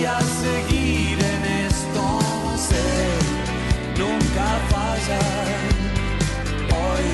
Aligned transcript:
voy 0.00 0.06
a 0.06 0.20
seguir 0.20 1.18
en 1.18 1.44
esto, 1.66 2.20
nunca 3.98 4.46
fallar. 4.70 5.46
Hoy 6.72 7.06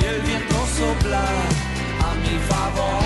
y 0.00 0.04
el 0.04 0.20
viento 0.22 0.54
sopla 0.78 1.24
a 2.06 2.14
mi 2.22 2.38
favor. 2.48 3.02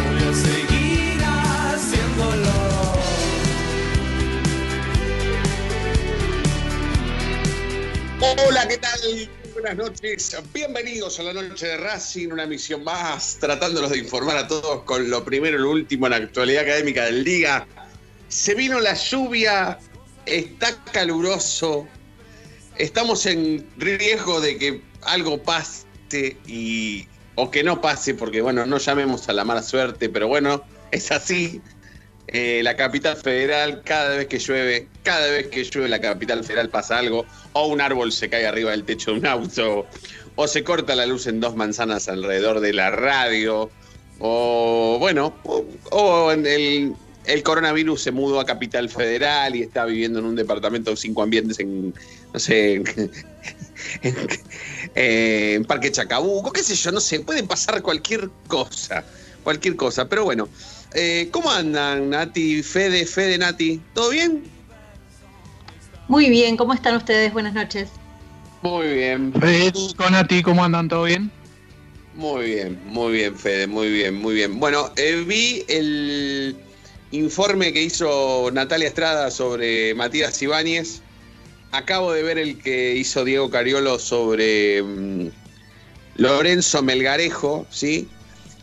Voy 0.00 0.20
a 0.22 0.34
seguir 0.34 1.20
haciéndolo. 1.22 2.58
Hola, 8.48 8.68
¿qué 8.68 8.78
tal? 8.78 9.28
Buenas 9.64 9.92
noches, 9.92 10.36
bienvenidos 10.52 11.18
a 11.18 11.22
la 11.22 11.32
noche 11.32 11.66
de 11.66 11.78
Racing, 11.78 12.28
una 12.28 12.44
misión 12.44 12.84
más, 12.84 13.38
tratándolos 13.40 13.92
de 13.92 13.96
informar 13.96 14.36
a 14.36 14.46
todos 14.46 14.82
con 14.82 15.08
lo 15.08 15.24
primero 15.24 15.56
y 15.56 15.62
lo 15.62 15.70
último 15.70 16.04
en 16.04 16.10
la 16.10 16.16
actualidad 16.18 16.64
académica 16.64 17.06
del 17.06 17.24
día. 17.24 17.66
Se 18.28 18.54
vino 18.54 18.78
la 18.78 18.92
lluvia, 18.92 19.78
está 20.26 20.76
caluroso, 20.92 21.88
estamos 22.76 23.24
en 23.24 23.66
riesgo 23.78 24.42
de 24.42 24.58
que 24.58 24.82
algo 25.00 25.42
pase 25.42 25.86
y 26.46 27.08
o 27.34 27.50
que 27.50 27.64
no 27.64 27.80
pase, 27.80 28.12
porque 28.12 28.42
bueno, 28.42 28.66
no 28.66 28.76
llamemos 28.76 29.30
a 29.30 29.32
la 29.32 29.44
mala 29.46 29.62
suerte, 29.62 30.10
pero 30.10 30.28
bueno, 30.28 30.62
es 30.90 31.10
así. 31.10 31.62
Eh, 32.28 32.62
la 32.62 32.74
capital 32.74 33.16
federal, 33.16 33.82
cada 33.84 34.16
vez 34.16 34.26
que 34.26 34.38
llueve, 34.38 34.88
cada 35.02 35.28
vez 35.28 35.48
que 35.48 35.62
llueve 35.62 35.88
la 35.88 36.00
capital 36.00 36.42
federal 36.42 36.70
pasa 36.70 36.98
algo, 36.98 37.26
o 37.52 37.66
un 37.66 37.80
árbol 37.80 38.12
se 38.12 38.30
cae 38.30 38.46
arriba 38.46 38.70
del 38.70 38.84
techo 38.84 39.12
de 39.12 39.18
un 39.18 39.26
auto, 39.26 39.86
o 40.34 40.48
se 40.48 40.64
corta 40.64 40.96
la 40.96 41.04
luz 41.04 41.26
en 41.26 41.40
dos 41.40 41.54
manzanas 41.54 42.08
alrededor 42.08 42.60
de 42.60 42.72
la 42.72 42.90
radio, 42.90 43.70
o 44.20 44.96
bueno, 44.98 45.34
o, 45.90 46.32
en 46.32 46.46
el, 46.46 46.94
el 47.26 47.42
coronavirus 47.42 48.00
se 48.00 48.10
mudó 48.10 48.40
a 48.40 48.46
Capital 48.46 48.88
Federal 48.88 49.54
y 49.54 49.62
está 49.62 49.84
viviendo 49.84 50.18
en 50.18 50.24
un 50.24 50.34
departamento 50.34 50.92
de 50.92 50.96
cinco 50.96 51.22
ambientes 51.22 51.60
en, 51.60 51.92
no 52.32 52.40
sé, 52.40 52.74
en, 54.02 54.16
en 54.94 55.64
Parque 55.66 55.92
Chacabuco, 55.92 56.52
qué 56.52 56.62
sé 56.62 56.74
yo, 56.74 56.90
no 56.90 57.00
sé, 57.00 57.20
puede 57.20 57.44
pasar 57.44 57.82
cualquier 57.82 58.30
cosa, 58.48 59.04
cualquier 59.42 59.76
cosa, 59.76 60.08
pero 60.08 60.24
bueno. 60.24 60.48
Eh, 60.94 61.28
¿Cómo 61.32 61.50
andan, 61.50 62.10
Nati, 62.10 62.62
Fede, 62.62 63.04
Fede, 63.04 63.36
Nati? 63.36 63.80
¿Todo 63.94 64.10
bien? 64.10 64.44
Muy 66.06 66.30
bien, 66.30 66.56
¿cómo 66.56 66.72
están 66.72 66.96
ustedes? 66.96 67.32
Buenas 67.32 67.54
noches. 67.54 67.88
Muy 68.62 68.86
bien, 68.94 69.32
Federico, 69.32 70.08
Nati, 70.08 70.42
¿cómo 70.42 70.64
andan? 70.64 70.88
¿Todo 70.88 71.04
bien? 71.04 71.30
muy 72.14 72.44
bien, 72.46 72.80
muy 72.86 73.12
bien, 73.12 73.36
Fede, 73.36 73.66
muy 73.66 73.90
bien, 73.90 74.14
muy 74.14 74.34
bien. 74.34 74.60
Bueno, 74.60 74.92
eh, 74.96 75.24
vi 75.26 75.64
el 75.68 76.56
informe 77.10 77.72
que 77.72 77.82
hizo 77.82 78.50
Natalia 78.52 78.88
Estrada 78.88 79.30
sobre 79.30 79.94
Matías 79.94 80.40
Ibáñez. 80.40 81.00
Acabo 81.72 82.12
de 82.12 82.22
ver 82.22 82.38
el 82.38 82.58
que 82.58 82.94
hizo 82.94 83.24
Diego 83.24 83.50
Cariolo 83.50 83.98
sobre 83.98 84.82
mm, 84.82 85.28
Lorenzo 86.16 86.82
Melgarejo, 86.82 87.66
¿sí? 87.70 88.08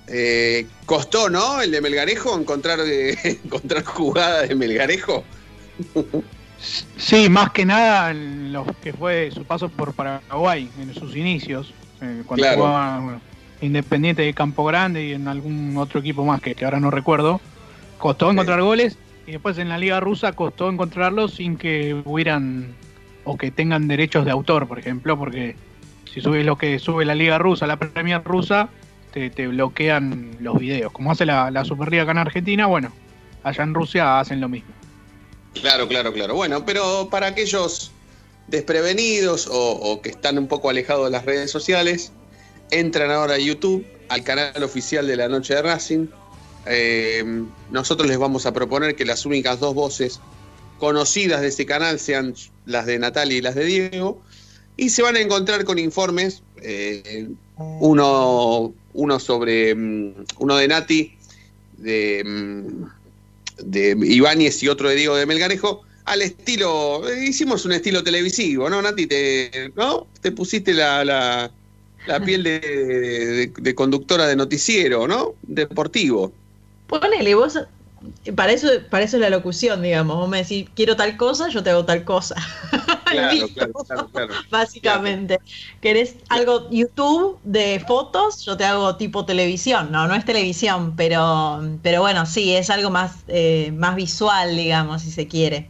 Eh, 0.07 0.67
costó, 0.85 1.29
¿no? 1.29 1.61
El 1.61 1.71
de 1.71 1.81
Melgarejo, 1.81 2.37
encontrar, 2.37 2.79
eh, 2.85 3.17
encontrar 3.43 3.83
jugada 3.83 4.41
de 4.43 4.55
Melgarejo. 4.55 5.23
Sí, 6.97 7.29
más 7.29 7.51
que 7.51 7.65
nada 7.65 8.11
en 8.11 8.53
lo 8.53 8.65
que 8.83 8.93
fue 8.93 9.31
su 9.31 9.45
paso 9.45 9.69
por 9.69 9.93
Paraguay 9.93 10.69
en 10.79 10.93
sus 10.93 11.15
inicios, 11.15 11.73
eh, 12.01 12.23
cuando 12.25 12.45
Claro. 12.45 12.57
jugaba 12.57 12.99
bueno, 12.99 13.21
Independiente 13.61 14.23
de 14.23 14.33
Campo 14.33 14.65
Grande 14.65 15.05
y 15.05 15.13
en 15.13 15.27
algún 15.27 15.75
otro 15.77 15.99
equipo 15.99 16.25
más 16.25 16.41
que, 16.41 16.55
que 16.55 16.65
ahora 16.65 16.79
no 16.79 16.89
recuerdo. 16.89 17.39
Costó 17.99 18.27
Sí. 18.27 18.31
encontrar 18.33 18.61
goles 18.61 18.97
y 19.27 19.33
después 19.33 19.57
en 19.59 19.69
la 19.69 19.77
Liga 19.77 19.99
Rusa 19.99 20.33
costó 20.33 20.67
encontrarlos 20.69 21.35
sin 21.35 21.57
que 21.57 21.93
hubieran 22.05 22.73
o 23.23 23.37
que 23.37 23.51
tengan 23.51 23.87
derechos 23.87 24.25
de 24.25 24.31
autor, 24.31 24.67
por 24.67 24.79
ejemplo, 24.79 25.15
porque 25.17 25.55
si 26.11 26.21
subes 26.21 26.43
lo 26.43 26.57
que 26.57 26.79
sube 26.79 27.05
la 27.05 27.13
Liga 27.13 27.37
Rusa, 27.37 27.67
la 27.67 27.77
Premier 27.77 28.23
Rusa, 28.23 28.69
te, 29.11 29.47
bloquean 29.47 30.37
los 30.39 30.59
videos. 30.59 30.91
Como 30.91 31.11
hace 31.11 31.25
la, 31.25 31.51
la 31.51 31.65
Superliga 31.65 32.03
acá 32.03 32.11
en 32.11 32.17
Argentina, 32.17 32.65
bueno, 32.65 32.91
allá 33.43 33.63
en 33.63 33.73
Rusia 33.73 34.19
hacen 34.19 34.41
lo 34.41 34.49
mismo. 34.49 34.71
Claro, 35.53 35.87
claro, 35.87 36.13
claro. 36.13 36.35
Bueno, 36.35 36.65
pero 36.65 37.09
para 37.09 37.27
aquellos 37.27 37.91
desprevenidos 38.47 39.47
o, 39.47 39.71
o 39.71 40.01
que 40.01 40.09
están 40.09 40.37
un 40.37 40.47
poco 40.47 40.69
alejados 40.69 41.05
de 41.05 41.11
las 41.11 41.25
redes 41.25 41.51
sociales, 41.51 42.11
entran 42.71 43.11
ahora 43.11 43.35
a 43.35 43.37
YouTube, 43.37 43.85
al 44.09 44.23
canal 44.23 44.63
oficial 44.63 45.05
de 45.07 45.15
la 45.15 45.27
Noche 45.27 45.55
de 45.55 45.61
Racing. 45.61 46.07
Eh, 46.65 47.43
nosotros 47.69 48.07
les 48.07 48.17
vamos 48.17 48.45
a 48.45 48.53
proponer 48.53 48.95
que 48.95 49.05
las 49.05 49.25
únicas 49.25 49.59
dos 49.59 49.73
voces 49.73 50.19
conocidas 50.79 51.41
de 51.41 51.47
ese 51.47 51.65
canal 51.65 51.99
sean 51.99 52.33
las 52.65 52.85
de 52.85 52.99
Natalia 52.99 53.37
y 53.37 53.41
las 53.41 53.55
de 53.55 53.65
Diego. 53.65 54.21
Y 54.77 54.89
se 54.89 55.01
van 55.01 55.15
a 55.15 55.19
encontrar 55.19 55.63
con 55.63 55.77
informes, 55.77 56.43
eh, 56.61 57.27
uno, 57.57 58.73
uno 58.93 59.19
sobre 59.19 59.73
mm, 59.75 60.13
uno 60.39 60.55
de 60.57 60.67
Nati, 60.67 61.13
de, 61.77 62.23
mm, 62.25 62.83
de 63.63 63.97
Ibáñez 64.07 64.61
y 64.63 64.67
otro 64.69 64.89
de 64.89 64.95
Diego 64.95 65.15
de 65.15 65.25
Melgarejo, 65.25 65.81
al 66.05 66.21
estilo, 66.23 67.07
eh, 67.09 67.25
hicimos 67.27 67.63
un 67.65 67.73
estilo 67.73 68.03
televisivo, 68.03 68.69
¿no, 68.69 68.81
Nati? 68.81 69.07
Te, 69.07 69.71
¿no? 69.75 70.07
te 70.21 70.31
pusiste 70.31 70.73
la, 70.73 71.05
la, 71.05 71.51
la 72.07 72.19
piel 72.25 72.43
de, 72.43 72.59
de- 72.59 73.53
de 73.55 73.75
conductora 73.75 74.27
de 74.27 74.35
noticiero, 74.35 75.07
¿no? 75.07 75.35
Deportivo. 75.43 76.31
Ponele, 76.87 77.35
vos, 77.35 77.57
para 78.35 78.51
eso, 78.51 78.67
para 78.89 79.03
eso 79.03 79.17
es 79.17 79.21
la 79.21 79.29
locución, 79.29 79.81
digamos. 79.81 80.17
Vos 80.17 80.29
me 80.29 80.39
decís, 80.39 80.67
quiero 80.75 80.95
tal 80.95 81.17
cosa, 81.17 81.49
yo 81.49 81.63
te 81.63 81.69
hago 81.69 81.85
tal 81.85 82.03
cosa. 82.03 82.35
Claro, 83.11 83.33
Listo, 83.33 83.53
claro, 83.53 83.73
claro, 83.85 84.09
claro. 84.09 84.33
Básicamente. 84.49 85.39
¿Querés 85.81 86.15
algo 86.29 86.69
YouTube 86.69 87.39
de 87.43 87.83
fotos? 87.85 88.45
Yo 88.45 88.55
te 88.55 88.63
hago 88.63 88.95
tipo 88.95 89.25
televisión. 89.25 89.91
No, 89.91 90.07
no 90.07 90.15
es 90.15 90.23
televisión, 90.23 90.95
pero, 90.95 91.61
pero 91.83 91.99
bueno, 91.99 92.25
sí, 92.25 92.55
es 92.55 92.69
algo 92.69 92.89
más, 92.89 93.25
eh, 93.27 93.73
más 93.75 93.97
visual, 93.97 94.55
digamos, 94.55 95.01
si 95.01 95.11
se 95.11 95.27
quiere. 95.27 95.69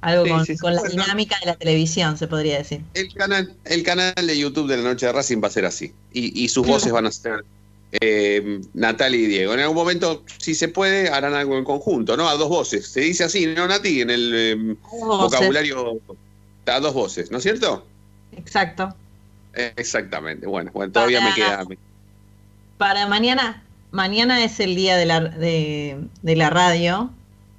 Algo 0.00 0.24
Sí, 0.24 0.30
con, 0.30 0.46
sí, 0.46 0.56
sí. 0.56 0.58
con 0.58 0.74
la 0.74 0.80
Bueno. 0.80 0.92
dinámica 1.02 1.36
de 1.40 1.46
la 1.46 1.56
televisión, 1.56 2.16
se 2.16 2.26
podría 2.26 2.58
decir. 2.58 2.82
El 2.94 3.12
canal, 3.12 3.54
el 3.64 3.82
canal 3.82 4.14
de 4.16 4.38
YouTube 4.38 4.68
de 4.68 4.76
la 4.78 4.82
Noche 4.84 5.06
de 5.06 5.12
Racing 5.12 5.42
va 5.42 5.48
a 5.48 5.50
ser 5.50 5.66
así. 5.66 5.92
Y, 6.12 6.42
y 6.44 6.48
sus 6.48 6.66
voces 6.66 6.92
van 6.92 7.06
a 7.06 7.12
ser 7.12 7.44
eh, 8.00 8.60
Natalia 8.74 9.20
y 9.20 9.26
Diego. 9.26 9.54
En 9.54 9.60
algún 9.60 9.76
momento, 9.76 10.24
si 10.38 10.54
se 10.54 10.68
puede, 10.68 11.08
harán 11.10 11.34
algo 11.34 11.56
en 11.58 11.64
conjunto, 11.64 12.16
¿no? 12.16 12.28
A 12.28 12.34
dos 12.34 12.48
voces. 12.48 12.86
Se 12.88 13.00
dice 13.00 13.24
así, 13.24 13.46
¿no, 13.46 13.66
Nati? 13.66 14.00
En 14.00 14.10
el 14.10 14.32
eh, 14.34 14.76
vocabulario, 14.90 16.00
a 16.66 16.80
dos 16.80 16.94
voces, 16.94 17.30
¿no 17.30 17.38
es 17.38 17.42
cierto? 17.42 17.86
Exacto. 18.36 18.94
Eh, 19.54 19.72
Exactamente. 19.76 20.46
Bueno, 20.46 20.70
bueno 20.74 20.92
todavía 20.92 21.20
Para- 21.20 21.30
me 21.30 21.34
queda. 21.36 21.64
Para 22.78 23.06
mañana, 23.06 23.62
mañana 23.90 24.44
es 24.44 24.60
el 24.60 24.74
día 24.74 24.96
de 24.96 25.06
la, 25.06 25.20
de, 25.20 25.98
de 26.22 26.36
la 26.36 26.50
radio, 26.50 27.10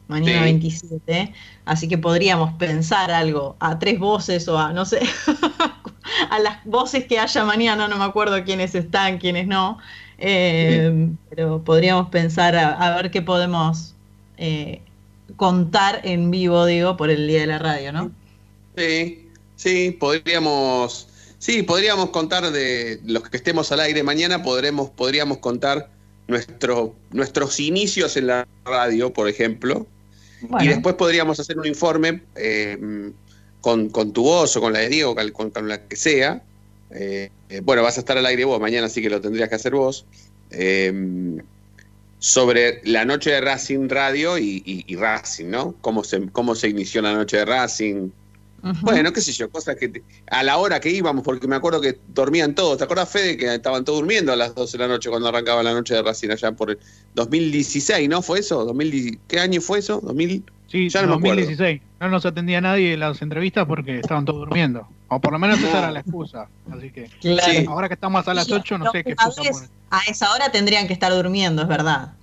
mañana 0.07 0.39
Sí. 0.39 0.43
27, 0.43 1.33
así 1.65 1.87
que 1.87 1.97
podríamos 1.97 2.53
pensar 2.53 3.09
algo 3.11 3.55
a 3.59 3.79
tres 3.79 3.97
voces 3.99 4.47
o 4.47 4.59
a, 4.59 4.71
no 4.73 4.85
sé, 4.85 4.99
a 6.29 6.39
las 6.39 6.63
voces 6.65 7.05
que 7.05 7.17
haya 7.19 7.43
mañana, 7.45 7.87
no 7.87 7.97
me 7.97 8.05
acuerdo 8.05 8.43
quiénes 8.43 8.75
están, 8.75 9.17
quiénes 9.17 9.47
no, 9.47 9.79
eh, 10.17 11.09
pero 11.29 11.63
podríamos 11.63 12.09
pensar 12.09 12.55
a, 12.55 12.73
a 12.73 12.95
ver 13.01 13.11
qué 13.11 13.21
podemos 13.21 13.93
eh, 14.37 14.81
contar 15.35 16.01
en 16.03 16.31
vivo, 16.31 16.65
digo, 16.65 16.97
por 16.97 17.09
el 17.09 17.27
día 17.27 17.41
de 17.41 17.47
la 17.47 17.59
radio, 17.59 17.91
¿no? 17.91 18.11
Sí, 18.75 19.27
sí, 19.55 19.91
podríamos, 19.99 21.07
sí, 21.39 21.63
podríamos 21.63 22.09
contar 22.11 22.51
de 22.51 22.99
los 23.05 23.23
que 23.29 23.37
estemos 23.37 23.71
al 23.71 23.79
aire 23.81 24.03
mañana, 24.03 24.43
podremos, 24.43 24.89
podríamos 24.89 25.39
contar 25.39 25.89
nuestro, 26.27 26.95
nuestros 27.11 27.59
inicios 27.59 28.17
en 28.17 28.27
la 28.27 28.47
radio, 28.65 29.11
por 29.13 29.27
ejemplo, 29.29 29.87
Bueno, 30.41 30.63
y 30.65 30.67
después 30.67 30.95
podríamos 30.95 31.39
hacer 31.39 31.57
un 31.57 31.65
informe 31.65 32.21
eh, 32.35 33.11
con, 33.61 33.89
con 33.89 34.13
tu 34.13 34.23
voz 34.23 34.55
o 34.55 34.61
con 34.61 34.73
la 34.73 34.79
de 34.79 34.89
Diego, 34.89 35.15
con, 35.15 35.29
con- 35.31 35.49
con 35.51 35.67
la 35.67 35.87
que 35.87 35.95
sea. 35.95 36.43
Eh, 36.91 37.29
eh, 37.49 37.61
bueno, 37.63 37.83
vas 37.83 37.97
a 37.97 37.99
estar 38.01 38.17
al 38.17 38.25
aire 38.25 38.45
vos, 38.45 38.59
mañana 38.61 38.87
sí 38.89 39.01
que 39.01 39.09
lo 39.09 39.19
tendrías 39.21 39.49
que 39.49 39.55
hacer 39.55 39.73
vos. 39.73 40.05
eh, 40.51 41.41
sobre 42.19 42.81
la 42.83 43.05
noche 43.05 43.29
de 43.31 43.41
Racing 43.41 43.89
Radio 43.89 44.37
y, 44.39 44.63
y- 44.65 44.83
y 44.87 44.95
Racing, 44.95 45.45
¿no? 45.49 45.75
Cómo 45.81 46.03
se, 46.03 46.29
cómo 46.31 46.55
se 46.55 46.69
inició 46.69 47.01
la 47.01 47.13
noche 47.13 47.37
de 47.37 47.45
Racing. 47.45 48.09
Bueno, 48.81 49.13
qué 49.13 49.21
sé 49.21 49.31
yo, 49.31 49.49
cosas 49.49 49.75
que 49.77 49.87
te- 49.87 50.03
a 50.29 50.43
la 50.43 50.57
hora 50.57 50.79
que 50.79 50.89
íbamos, 50.89 51.23
porque 51.23 51.47
me 51.47 51.55
acuerdo 51.55 51.79
que 51.79 51.99
dormían 52.07 52.53
todos. 52.55 52.77
¿Te 52.77 52.83
acuerdas, 52.83 53.09
Fede, 53.09 53.37
que 53.37 53.53
estaban 53.55 53.85
todos 53.85 53.99
durmiendo 53.99 54.33
a 54.33 54.35
las 54.35 54.53
12 54.55 54.77
de 54.77 54.83
la 54.83 54.87
noche 54.89 55.09
cuando 55.09 55.29
arrancaba 55.29 55.63
la 55.63 55.73
noche 55.73 55.93
de 55.93 56.01
Racing 56.01 56.29
allá 56.31 56.51
por 56.51 56.71
el 56.71 56.79
2016, 57.13 58.09
¿no? 58.09 58.21
¿Fue 58.21 58.39
eso? 58.39 58.65
¿2010? 58.65 59.19
¿Qué 59.27 59.39
año 59.39 59.61
fue 59.61 59.79
eso? 59.79 60.01
¿2000? 60.01 60.43
Sí, 60.69 60.89
Ya 60.89 61.01
no 61.03 61.07
me 61.09 61.13
acuerdo. 61.15 61.35
2016. 61.41 61.81
No 61.99 62.09
nos 62.09 62.25
atendía 62.25 62.59
nadie 62.59 62.93
en 62.93 62.99
las 62.99 63.21
entrevistas 63.21 63.65
porque 63.67 63.99
estaban 63.99 64.25
todos 64.25 64.39
durmiendo. 64.39 64.87
O 65.07 65.21
por 65.21 65.31
lo 65.31 65.39
menos 65.39 65.59
esa 65.59 65.77
era 65.79 65.91
la 65.91 66.01
excusa. 66.01 66.47
Así 66.69 66.91
que 66.91 67.09
Claro. 67.21 67.51
Sí. 67.53 67.65
ahora 67.69 67.87
que 67.87 67.93
estamos 67.93 68.27
a 68.27 68.33
las 68.33 68.51
8, 68.51 68.77
no 68.77 68.91
sé 68.91 69.03
qué 69.03 69.11
excusa 69.11 69.41
vez, 69.43 69.51
ponen. 69.51 69.69
A 69.91 69.99
esa 70.09 70.31
hora 70.33 70.51
tendrían 70.51 70.85
que 70.87 70.93
estar 70.93 71.11
durmiendo, 71.13 71.61
es 71.61 71.67
verdad. 71.69 72.13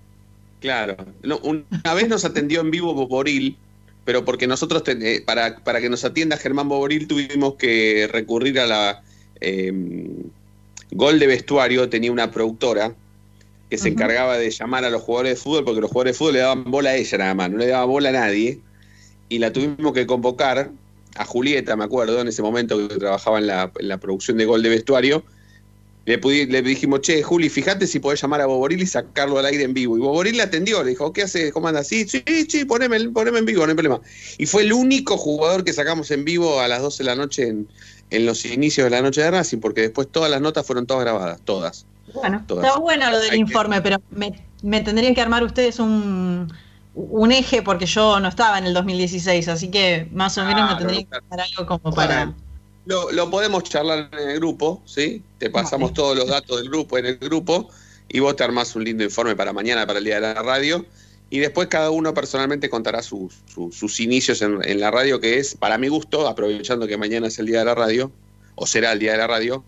Claro. 0.60 0.96
No, 1.22 1.38
una 1.38 1.94
vez 1.94 2.08
nos 2.08 2.24
atendió 2.24 2.60
en 2.60 2.70
vivo 2.70 2.92
Boboril, 2.94 3.56
pero 4.04 4.24
porque 4.24 4.46
nosotros, 4.46 4.82
eh, 4.86 5.22
para, 5.24 5.56
para 5.58 5.80
que 5.80 5.88
nos 5.88 6.04
atienda 6.04 6.36
Germán 6.36 6.68
Boboril, 6.68 7.08
tuvimos 7.08 7.54
que 7.54 8.08
recurrir 8.10 8.60
a 8.60 8.66
la 8.66 9.02
eh, 9.40 9.72
Gol 10.90 11.18
de 11.18 11.26
Vestuario, 11.26 11.88
tenía 11.88 12.12
una 12.12 12.30
productora 12.30 12.94
que 13.70 13.78
se 13.78 13.88
encargaba 13.88 14.38
de 14.38 14.50
llamar 14.50 14.84
a 14.84 14.90
los 14.90 15.02
jugadores 15.02 15.34
de 15.34 15.42
fútbol, 15.42 15.64
porque 15.64 15.80
los 15.80 15.90
jugadores 15.90 16.14
de 16.14 16.18
fútbol 16.18 16.34
le 16.34 16.38
daban 16.40 16.70
bola 16.70 16.90
a 16.90 16.96
ella 16.96 17.18
nada 17.18 17.34
más, 17.34 17.50
no 17.50 17.58
le 17.58 17.66
daba 17.66 17.84
bola 17.86 18.10
a 18.10 18.12
nadie, 18.12 18.60
y 19.28 19.38
la 19.38 19.52
tuvimos 19.52 19.92
que 19.92 20.06
convocar 20.06 20.70
a 21.16 21.24
Julieta, 21.24 21.74
me 21.76 21.84
acuerdo, 21.84 22.20
en 22.20 22.28
ese 22.28 22.42
momento 22.42 22.88
que 22.88 22.96
trabajaba 22.96 23.38
en 23.38 23.46
la, 23.46 23.72
en 23.78 23.88
la 23.88 23.98
producción 23.98 24.36
de 24.36 24.44
Gol 24.44 24.62
de 24.62 24.68
Vestuario, 24.68 25.24
le, 26.06 26.20
pudi- 26.20 26.46
le 26.48 26.60
dijimos, 26.62 27.00
che, 27.00 27.22
Juli, 27.22 27.48
fíjate 27.48 27.86
si 27.86 27.98
podés 27.98 28.20
llamar 28.20 28.40
a 28.42 28.46
Boboril 28.46 28.82
y 28.82 28.86
sacarlo 28.86 29.38
al 29.38 29.46
aire 29.46 29.64
en 29.64 29.72
vivo. 29.74 29.96
Y 29.96 30.00
Boboril 30.00 30.36
le 30.36 30.42
atendió, 30.42 30.82
le 30.82 30.90
dijo, 30.90 31.12
¿qué 31.12 31.22
hace? 31.22 31.50
¿Cómo 31.52 31.68
anda? 31.68 31.82
Sí, 31.84 32.06
sí, 32.06 32.22
sí, 32.48 32.64
poneme, 32.64 33.08
poneme 33.10 33.38
en 33.38 33.46
vivo, 33.46 33.62
no 33.64 33.70
hay 33.70 33.74
problema. 33.74 34.00
Y 34.36 34.46
fue 34.46 34.62
el 34.62 34.72
único 34.72 35.16
jugador 35.16 35.64
que 35.64 35.72
sacamos 35.72 36.10
en 36.10 36.24
vivo 36.24 36.60
a 36.60 36.68
las 36.68 36.82
12 36.82 37.02
de 37.02 37.06
la 37.08 37.16
noche 37.16 37.48
en, 37.48 37.68
en 38.10 38.26
los 38.26 38.44
inicios 38.44 38.84
de 38.84 38.90
la 38.90 39.00
noche 39.02 39.22
de 39.22 39.30
Racing, 39.30 39.58
porque 39.58 39.80
después 39.80 40.08
todas 40.10 40.30
las 40.30 40.40
notas 40.42 40.66
fueron 40.66 40.86
todas 40.86 41.04
grabadas, 41.04 41.40
todas. 41.44 41.86
Bueno, 42.12 42.44
Todas. 42.46 42.66
está 42.66 42.78
bueno 42.78 43.10
lo 43.10 43.16
del 43.18 43.30
Hay 43.30 43.36
que- 43.38 43.40
informe, 43.40 43.80
pero 43.80 43.96
me, 44.10 44.46
me 44.62 44.82
tendrían 44.82 45.14
que 45.14 45.22
armar 45.22 45.42
ustedes 45.42 45.78
un, 45.80 46.52
un 46.94 47.32
eje 47.32 47.62
porque 47.62 47.86
yo 47.86 48.20
no 48.20 48.28
estaba 48.28 48.58
en 48.58 48.66
el 48.66 48.74
2016, 48.74 49.48
así 49.48 49.68
que 49.70 50.06
más 50.12 50.36
o 50.38 50.44
menos 50.44 50.70
me 50.70 50.76
tendrían 50.76 51.02
que 51.04 51.08
claro. 51.08 51.24
dar 51.30 51.40
algo 51.40 51.66
como 51.66 51.94
para... 51.94 52.34
Lo, 52.86 53.10
lo 53.12 53.30
podemos 53.30 53.64
charlar 53.64 54.10
en 54.12 54.28
el 54.30 54.36
grupo, 54.38 54.82
¿sí? 54.84 55.22
Te 55.38 55.48
pasamos 55.50 55.90
Vale. 55.90 55.94
todos 55.96 56.16
los 56.16 56.26
datos 56.28 56.58
del 56.58 56.68
grupo 56.68 56.98
en 56.98 57.06
el 57.06 57.16
grupo 57.18 57.70
y 58.08 58.20
vos 58.20 58.36
te 58.36 58.44
armás 58.44 58.76
un 58.76 58.84
lindo 58.84 59.02
informe 59.04 59.34
para 59.34 59.52
mañana, 59.54 59.86
para 59.86 59.98
el 60.00 60.04
día 60.04 60.16
de 60.16 60.20
la 60.20 60.34
radio. 60.34 60.84
Y 61.30 61.38
después 61.38 61.68
cada 61.68 61.90
uno 61.90 62.12
personalmente 62.12 62.68
contará 62.68 63.02
sus, 63.02 63.34
sus- 63.46 63.74
sus 63.74 63.98
inicios 64.00 64.42
en, 64.42 64.58
en 64.62 64.78
la 64.80 64.90
radio, 64.90 65.18
que 65.18 65.38
es, 65.38 65.54
para 65.54 65.78
mi 65.78 65.88
gusto, 65.88 66.28
aprovechando 66.28 66.86
que 66.86 66.96
mañana 66.98 67.28
es 67.28 67.38
el 67.38 67.46
día 67.46 67.60
de 67.60 67.64
la 67.64 67.74
radio, 67.74 68.12
o 68.54 68.66
será 68.66 68.92
el 68.92 68.98
día 68.98 69.12
de 69.12 69.18
la 69.18 69.26
radio, 69.26 69.64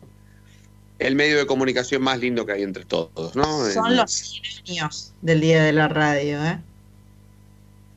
el 0.98 1.16
medio 1.16 1.38
de 1.38 1.46
comunicación 1.46 2.02
más 2.02 2.20
lindo 2.20 2.44
que 2.46 2.52
hay 2.52 2.62
entre 2.62 2.84
todos, 2.84 3.34
¿no? 3.34 3.44
Son 3.72 3.86
En- 3.90 3.96
los 3.96 4.12
100 4.12 4.44
años 4.68 5.12
del 5.22 5.40
Día 5.40 5.62
de 5.64 5.72
la 5.72 5.88
Radio, 5.88 6.44
¿eh? 6.44 6.60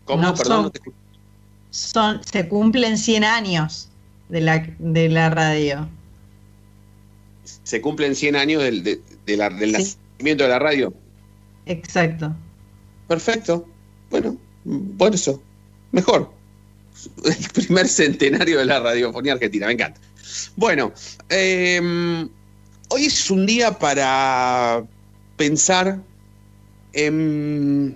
¿Cómo? 0.06 0.24
no 0.24 0.34
Perdón, 0.34 0.56
son- 0.56 0.64
no 0.64 0.72
te. 0.72 0.80
Son, 1.72 2.22
se 2.24 2.48
cumplen 2.48 2.98
100 2.98 3.24
años 3.26 3.89
de 4.30 4.42
la, 4.42 4.68
de 4.80 5.10
la 5.10 5.30
radio. 5.30 5.90
Se 7.64 7.82
cumplen 7.82 8.16
100 8.16 8.36
años 8.36 8.64
del, 8.64 8.84
de- 8.84 9.02
de 9.26 9.38
la- 9.38 9.50
del 9.50 9.76
Sí. 9.76 9.96
nacimiento 10.18 10.44
de 10.44 10.50
la 10.50 10.60
radio. 10.60 10.94
Exacto. 11.66 12.36
Perfecto. 13.08 13.68
Bueno, 14.10 14.38
por 14.98 15.14
eso. 15.16 15.42
Mejor. 15.92 16.32
El 17.26 17.50
primer 17.54 17.88
centenario 17.88 18.60
de 18.60 18.66
la 18.66 18.80
radiofonía 18.80 19.34
argentina, 19.34 19.68
me 19.68 19.74
encanta. 19.74 20.00
Bueno, 20.56 20.92
eh, 21.30 22.28
hoy 22.90 23.06
es 23.06 23.32
un 23.32 23.46
día 23.46 23.80
para 23.80 24.84
pensar 25.38 26.00
en 26.94 27.96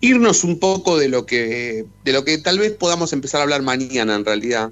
irnos 0.00 0.44
un 0.44 0.58
poco 0.58 0.98
de 0.98 1.08
lo 1.08 1.24
que 1.26 1.86
de 2.04 2.12
lo 2.12 2.24
que 2.24 2.38
tal 2.38 2.58
vez 2.58 2.72
podamos 2.72 3.12
empezar 3.12 3.40
a 3.40 3.44
hablar 3.44 3.62
mañana 3.62 4.14
en 4.14 4.24
realidad, 4.24 4.70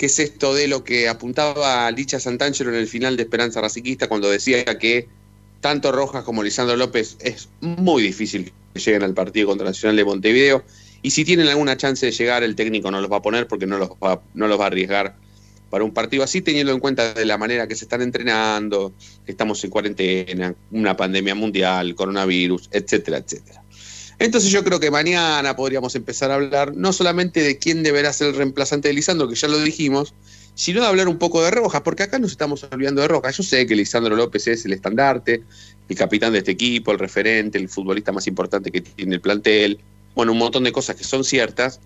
que 0.00 0.06
es 0.06 0.18
esto 0.18 0.54
de 0.54 0.66
lo 0.66 0.82
que 0.82 1.10
apuntaba 1.10 1.90
Licha 1.90 2.18
Santangelo 2.18 2.70
en 2.70 2.76
el 2.76 2.86
final 2.86 3.18
de 3.18 3.24
Esperanza 3.24 3.60
Raciquista 3.60 4.08
cuando 4.08 4.30
decía 4.30 4.64
que 4.78 5.08
tanto 5.60 5.92
Rojas 5.92 6.24
como 6.24 6.42
Lisandro 6.42 6.74
López 6.74 7.18
es 7.20 7.50
muy 7.60 8.04
difícil 8.04 8.50
que 8.72 8.80
lleguen 8.80 9.02
al 9.02 9.12
partido 9.12 9.48
contra 9.48 9.66
Nacional 9.66 9.96
de 9.96 10.04
Montevideo. 10.06 10.64
Y 11.02 11.10
si 11.10 11.26
tienen 11.26 11.48
alguna 11.48 11.76
chance 11.76 12.06
de 12.06 12.12
llegar, 12.12 12.42
el 12.42 12.56
técnico 12.56 12.90
no 12.90 13.02
los 13.02 13.12
va 13.12 13.18
a 13.18 13.20
poner 13.22 13.46
porque 13.46 13.66
no 13.66 13.76
los 13.76 13.90
va, 13.90 14.22
no 14.32 14.48
los 14.48 14.58
va 14.58 14.64
a 14.64 14.66
arriesgar 14.68 15.16
para 15.68 15.84
un 15.84 15.92
partido 15.92 16.24
así, 16.24 16.40
teniendo 16.40 16.72
en 16.72 16.80
cuenta 16.80 17.12
de 17.12 17.26
la 17.26 17.36
manera 17.36 17.68
que 17.68 17.76
se 17.76 17.84
están 17.84 18.00
entrenando, 18.00 18.94
que 19.26 19.32
estamos 19.32 19.62
en 19.64 19.70
cuarentena, 19.70 20.54
una 20.70 20.96
pandemia 20.96 21.34
mundial, 21.34 21.94
coronavirus, 21.94 22.70
etcétera, 22.72 23.18
etcétera. 23.18 23.62
Entonces 24.20 24.50
yo 24.50 24.62
creo 24.62 24.78
que 24.78 24.90
mañana 24.90 25.56
podríamos 25.56 25.94
empezar 25.94 26.30
a 26.30 26.34
hablar 26.34 26.76
no 26.76 26.92
solamente 26.92 27.42
de 27.42 27.56
quién 27.56 27.82
deberá 27.82 28.12
ser 28.12 28.28
el 28.28 28.34
reemplazante 28.34 28.88
de 28.88 28.94
Lisandro, 28.94 29.26
que 29.26 29.34
ya 29.34 29.48
lo 29.48 29.58
dijimos, 29.58 30.12
sino 30.54 30.82
de 30.82 30.88
hablar 30.88 31.08
un 31.08 31.16
poco 31.16 31.42
de 31.42 31.50
Rojas, 31.50 31.80
porque 31.80 32.02
acá 32.02 32.18
nos 32.18 32.32
estamos 32.32 32.62
olvidando 32.70 33.00
de 33.00 33.08
Rojas. 33.08 33.38
Yo 33.38 33.42
sé 33.42 33.66
que 33.66 33.74
Lisandro 33.74 34.14
López 34.14 34.46
es 34.46 34.66
el 34.66 34.74
estandarte, 34.74 35.42
el 35.88 35.96
capitán 35.96 36.34
de 36.34 36.40
este 36.40 36.50
equipo, 36.50 36.92
el 36.92 36.98
referente, 36.98 37.56
el 37.56 37.70
futbolista 37.70 38.12
más 38.12 38.26
importante 38.26 38.70
que 38.70 38.82
tiene 38.82 39.14
el 39.14 39.22
plantel, 39.22 39.80
bueno, 40.14 40.32
un 40.32 40.38
montón 40.38 40.64
de 40.64 40.72
cosas 40.72 40.96
que 40.96 41.04
son 41.04 41.24
ciertas, 41.24 41.80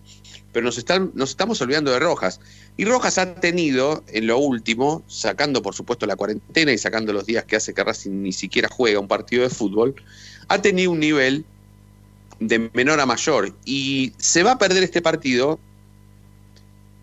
pero 0.53 0.67
nos, 0.67 0.77
están, 0.77 1.13
nos 1.15 1.31
estamos 1.31 1.61
olvidando 1.61 1.93
de 1.93 2.01
Rojas. 2.01 2.41
Y 2.77 2.85
Rojas 2.85 3.17
ha 3.19 3.37
tenido, 3.37 4.03
en 4.09 4.27
lo 4.27 4.39
último, 4.39 5.05
sacando 5.07 5.63
por 5.63 5.77
supuesto 5.77 6.05
la 6.05 6.17
cuarentena 6.17 6.73
y 6.73 6.79
sacando 6.79 7.13
los 7.13 7.27
días 7.27 7.45
que 7.45 7.55
hace 7.55 7.75
que 7.75 7.85
Racing 7.85 8.23
ni 8.23 8.33
siquiera 8.33 8.69
juega 8.69 8.99
un 8.99 9.07
partido 9.07 9.45
de 9.45 9.51
fútbol, 9.51 9.95
ha 10.49 10.61
tenido 10.61 10.91
un 10.91 10.99
nivel 10.99 11.45
de 12.41 12.71
menor 12.75 13.01
a 13.01 13.07
mayor. 13.07 13.55
Y 13.65 14.13
se 14.19 14.43
va 14.43 14.53
a 14.53 14.59
perder 14.59 14.83
este 14.83 15.03
partido 15.03 15.59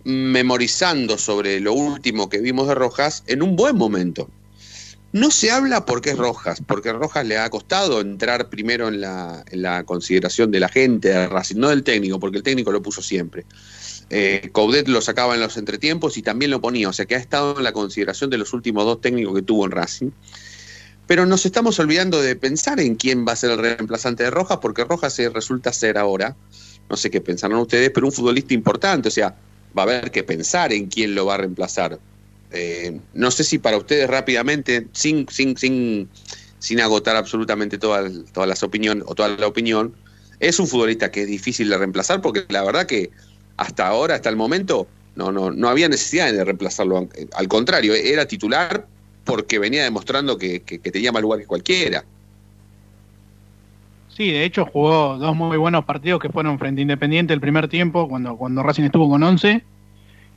memorizando 0.03 1.17
sobre 1.17 1.59
lo 1.59 1.73
último 1.73 2.29
que 2.29 2.39
vimos 2.39 2.67
de 2.67 2.75
Rojas 2.75 3.23
en 3.27 3.41
un 3.41 3.55
buen 3.55 3.77
momento. 3.77 4.29
No 5.13 5.29
se 5.29 5.51
habla 5.51 5.85
porque 5.85 6.11
es 6.11 6.17
Rojas, 6.17 6.61
porque 6.65 6.93
Rojas 6.93 7.25
le 7.25 7.37
ha 7.37 7.49
costado 7.49 7.99
entrar 7.99 8.49
primero 8.49 8.87
en 8.87 9.01
la, 9.01 9.43
en 9.51 9.61
la 9.61 9.83
consideración 9.83 10.51
de 10.51 10.61
la 10.61 10.69
gente 10.69 11.09
de 11.09 11.27
Racing, 11.27 11.57
no 11.57 11.67
del 11.67 11.83
técnico, 11.83 12.17
porque 12.17 12.37
el 12.37 12.43
técnico 12.43 12.71
lo 12.71 12.81
puso 12.81 13.01
siempre. 13.01 13.45
Eh, 14.09 14.49
Coudet 14.53 14.87
lo 14.87 15.01
sacaba 15.01 15.35
en 15.35 15.41
los 15.41 15.57
entretiempos 15.57 16.17
y 16.17 16.21
también 16.21 16.51
lo 16.51 16.61
ponía, 16.61 16.87
o 16.87 16.93
sea 16.93 17.05
que 17.05 17.15
ha 17.15 17.19
estado 17.19 17.57
en 17.57 17.63
la 17.63 17.73
consideración 17.73 18.29
de 18.29 18.37
los 18.37 18.53
últimos 18.53 18.85
dos 18.85 19.01
técnicos 19.01 19.35
que 19.35 19.41
tuvo 19.41 19.65
en 19.65 19.71
Racing. 19.71 20.11
Pero 21.11 21.25
nos 21.25 21.45
estamos 21.45 21.77
olvidando 21.77 22.21
de 22.21 22.37
pensar 22.37 22.79
en 22.79 22.95
quién 22.95 23.27
va 23.27 23.33
a 23.33 23.35
ser 23.35 23.51
el 23.51 23.57
reemplazante 23.57 24.23
de 24.23 24.31
Rojas, 24.31 24.59
porque 24.61 24.85
Rojas 24.85 25.17
resulta 25.33 25.73
ser 25.73 25.97
ahora, 25.97 26.37
no 26.89 26.95
sé 26.95 27.11
qué 27.11 27.19
pensarán 27.19 27.57
ustedes, 27.57 27.89
pero 27.89 28.07
un 28.07 28.13
futbolista 28.13 28.53
importante, 28.53 29.09
o 29.09 29.11
sea, 29.11 29.35
va 29.77 29.81
a 29.81 29.85
haber 29.87 30.11
que 30.11 30.23
pensar 30.23 30.71
en 30.71 30.87
quién 30.87 31.13
lo 31.13 31.25
va 31.25 31.33
a 31.33 31.37
reemplazar. 31.39 31.99
Eh, 32.51 32.97
no 33.13 33.29
sé 33.29 33.43
si 33.43 33.57
para 33.59 33.75
ustedes 33.75 34.09
rápidamente, 34.09 34.87
sin, 34.93 35.27
sin, 35.27 35.57
sin, 35.57 36.07
sin 36.59 36.79
agotar 36.79 37.17
absolutamente 37.17 37.77
todas, 37.77 38.09
todas 38.31 38.47
las 38.47 38.63
opiniones 38.63 39.03
o 39.05 39.13
toda 39.13 39.35
la 39.35 39.47
opinión, 39.47 39.93
es 40.39 40.61
un 40.61 40.67
futbolista 40.67 41.11
que 41.11 41.23
es 41.23 41.27
difícil 41.27 41.67
de 41.67 41.77
reemplazar 41.77 42.21
porque 42.21 42.45
la 42.47 42.63
verdad 42.63 42.85
que 42.85 43.11
hasta 43.57 43.85
ahora, 43.85 44.15
hasta 44.15 44.29
el 44.29 44.37
momento, 44.37 44.87
no, 45.17 45.33
no, 45.33 45.51
no 45.51 45.67
había 45.67 45.89
necesidad 45.89 46.31
de 46.31 46.45
reemplazarlo. 46.45 47.09
Al 47.33 47.47
contrario, 47.49 47.95
era 47.95 48.25
titular 48.29 48.87
porque 49.23 49.59
venía 49.59 49.83
demostrando 49.83 50.37
que, 50.37 50.61
que, 50.61 50.79
tenía 50.79 51.11
más 51.11 51.21
lugar 51.21 51.39
que 51.39 51.45
cualquiera. 51.45 52.03
Sí, 54.09 54.31
de 54.31 54.43
hecho 54.43 54.65
jugó 54.65 55.17
dos 55.17 55.35
muy 55.35 55.57
buenos 55.57 55.85
partidos 55.85 56.21
que 56.21 56.29
fueron 56.29 56.59
frente 56.59 56.81
a 56.81 56.83
Independiente 56.83 57.33
el 57.33 57.39
primer 57.39 57.67
tiempo, 57.67 58.07
cuando, 58.07 58.35
cuando 58.35 58.63
Racing 58.63 58.83
estuvo 58.83 59.09
con 59.09 59.23
11, 59.23 59.63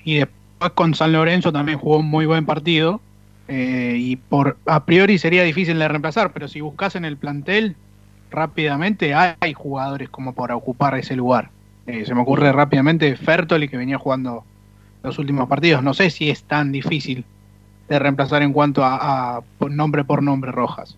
y 0.05 0.17
después 0.17 0.73
con 0.75 0.95
San 0.95 1.13
Lorenzo 1.13 1.53
también 1.53 1.79
jugó 1.79 1.99
un 1.99 2.07
muy 2.07 2.27
buen 2.27 2.47
partido. 2.47 3.01
Eh, 3.47 3.97
y 3.99 4.17
por 4.17 4.57
a 4.65 4.87
priori 4.87 5.19
sería 5.19 5.43
difícil 5.43 5.79
de 5.79 5.87
reemplazar, 5.87 6.33
pero 6.33 6.49
si 6.49 6.63
buscas 6.63 6.97
en 6.97 7.05
el 7.05 7.19
plantel, 7.19 7.77
rápidamente 8.31 9.13
hay 9.15 9.53
jugadores 9.53 10.09
como 10.09 10.35
para 10.35 10.57
ocupar 10.57 10.97
ese 10.99 11.15
lugar. 11.15 11.51
Eh, 11.87 12.07
se 12.07 12.15
me 12.15 12.23
ocurre 12.23 12.51
rápidamente 12.53 13.15
Fertoli 13.17 13.69
que 13.69 13.77
venía 13.77 13.99
jugando 13.99 14.45
los 15.03 15.19
últimos 15.19 15.49
partidos. 15.49 15.83
No 15.83 15.93
sé 15.93 16.09
si 16.11 16.31
es 16.31 16.45
tan 16.45 16.73
difícil 16.73 17.25
de 17.89 17.99
reemplazar 17.99 18.43
en 18.43 18.53
cuanto 18.53 18.85
a, 18.85 19.37
a 19.37 19.43
nombre 19.69 20.05
por 20.05 20.23
nombre 20.23 20.53
Rojas. 20.53 20.97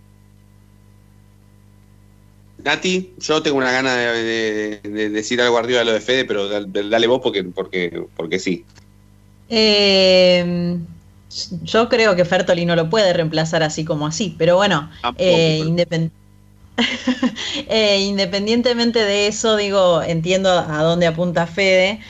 Nati, 2.64 3.14
yo 3.18 3.42
tengo 3.42 3.58
una 3.58 3.70
gana 3.70 3.94
de, 3.94 4.80
de, 4.82 4.90
de 4.90 5.10
decir 5.10 5.40
algo 5.40 5.58
arriba 5.58 5.80
de 5.80 5.84
lo 5.84 5.92
de 5.92 6.00
Fede, 6.00 6.24
pero 6.24 6.48
dale, 6.48 6.88
dale 6.88 7.06
vos 7.06 7.20
porque, 7.22 7.44
porque, 7.44 8.04
porque 8.16 8.38
sí. 8.38 8.64
Eh, 9.48 10.76
yo 11.62 11.88
creo 11.88 12.16
que 12.16 12.24
Fertoli 12.24 12.64
no 12.66 12.74
lo 12.74 12.90
puede 12.90 13.12
reemplazar 13.12 13.62
así 13.62 13.84
como 13.84 14.06
así, 14.06 14.34
pero 14.38 14.56
bueno, 14.56 14.90
eh, 15.18 15.62
independ 15.64 16.10
eh, 17.68 18.00
independientemente 18.00 18.98
de 18.98 19.28
eso, 19.28 19.56
digo, 19.56 20.02
entiendo 20.02 20.50
a 20.50 20.82
dónde 20.82 21.06
apunta 21.06 21.46
Fede. 21.46 22.00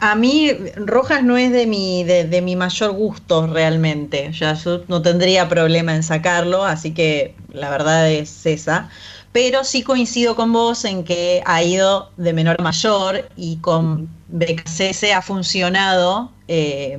A 0.00 0.14
mí 0.14 0.52
Rojas 0.76 1.24
no 1.24 1.36
es 1.36 1.50
de 1.50 1.66
mi, 1.66 2.04
de, 2.04 2.24
de, 2.24 2.42
mi 2.42 2.54
mayor 2.54 2.92
gusto 2.92 3.48
realmente. 3.48 4.30
Ya 4.32 4.54
yo 4.54 4.84
no 4.86 5.02
tendría 5.02 5.48
problema 5.48 5.94
en 5.96 6.04
sacarlo, 6.04 6.64
así 6.64 6.92
que 6.94 7.34
la 7.52 7.70
verdad 7.70 8.08
es 8.10 8.46
esa. 8.46 8.88
Pero 9.32 9.64
sí 9.64 9.82
coincido 9.82 10.36
con 10.36 10.52
vos 10.52 10.84
en 10.84 11.04
que 11.04 11.42
ha 11.44 11.62
ido 11.62 12.10
de 12.16 12.32
menor 12.32 12.56
a 12.58 12.62
mayor 12.62 13.28
y 13.36 13.56
con 13.56 14.08
BKC 14.28 15.12
ha 15.14 15.22
funcionado 15.22 16.32
eh, 16.48 16.98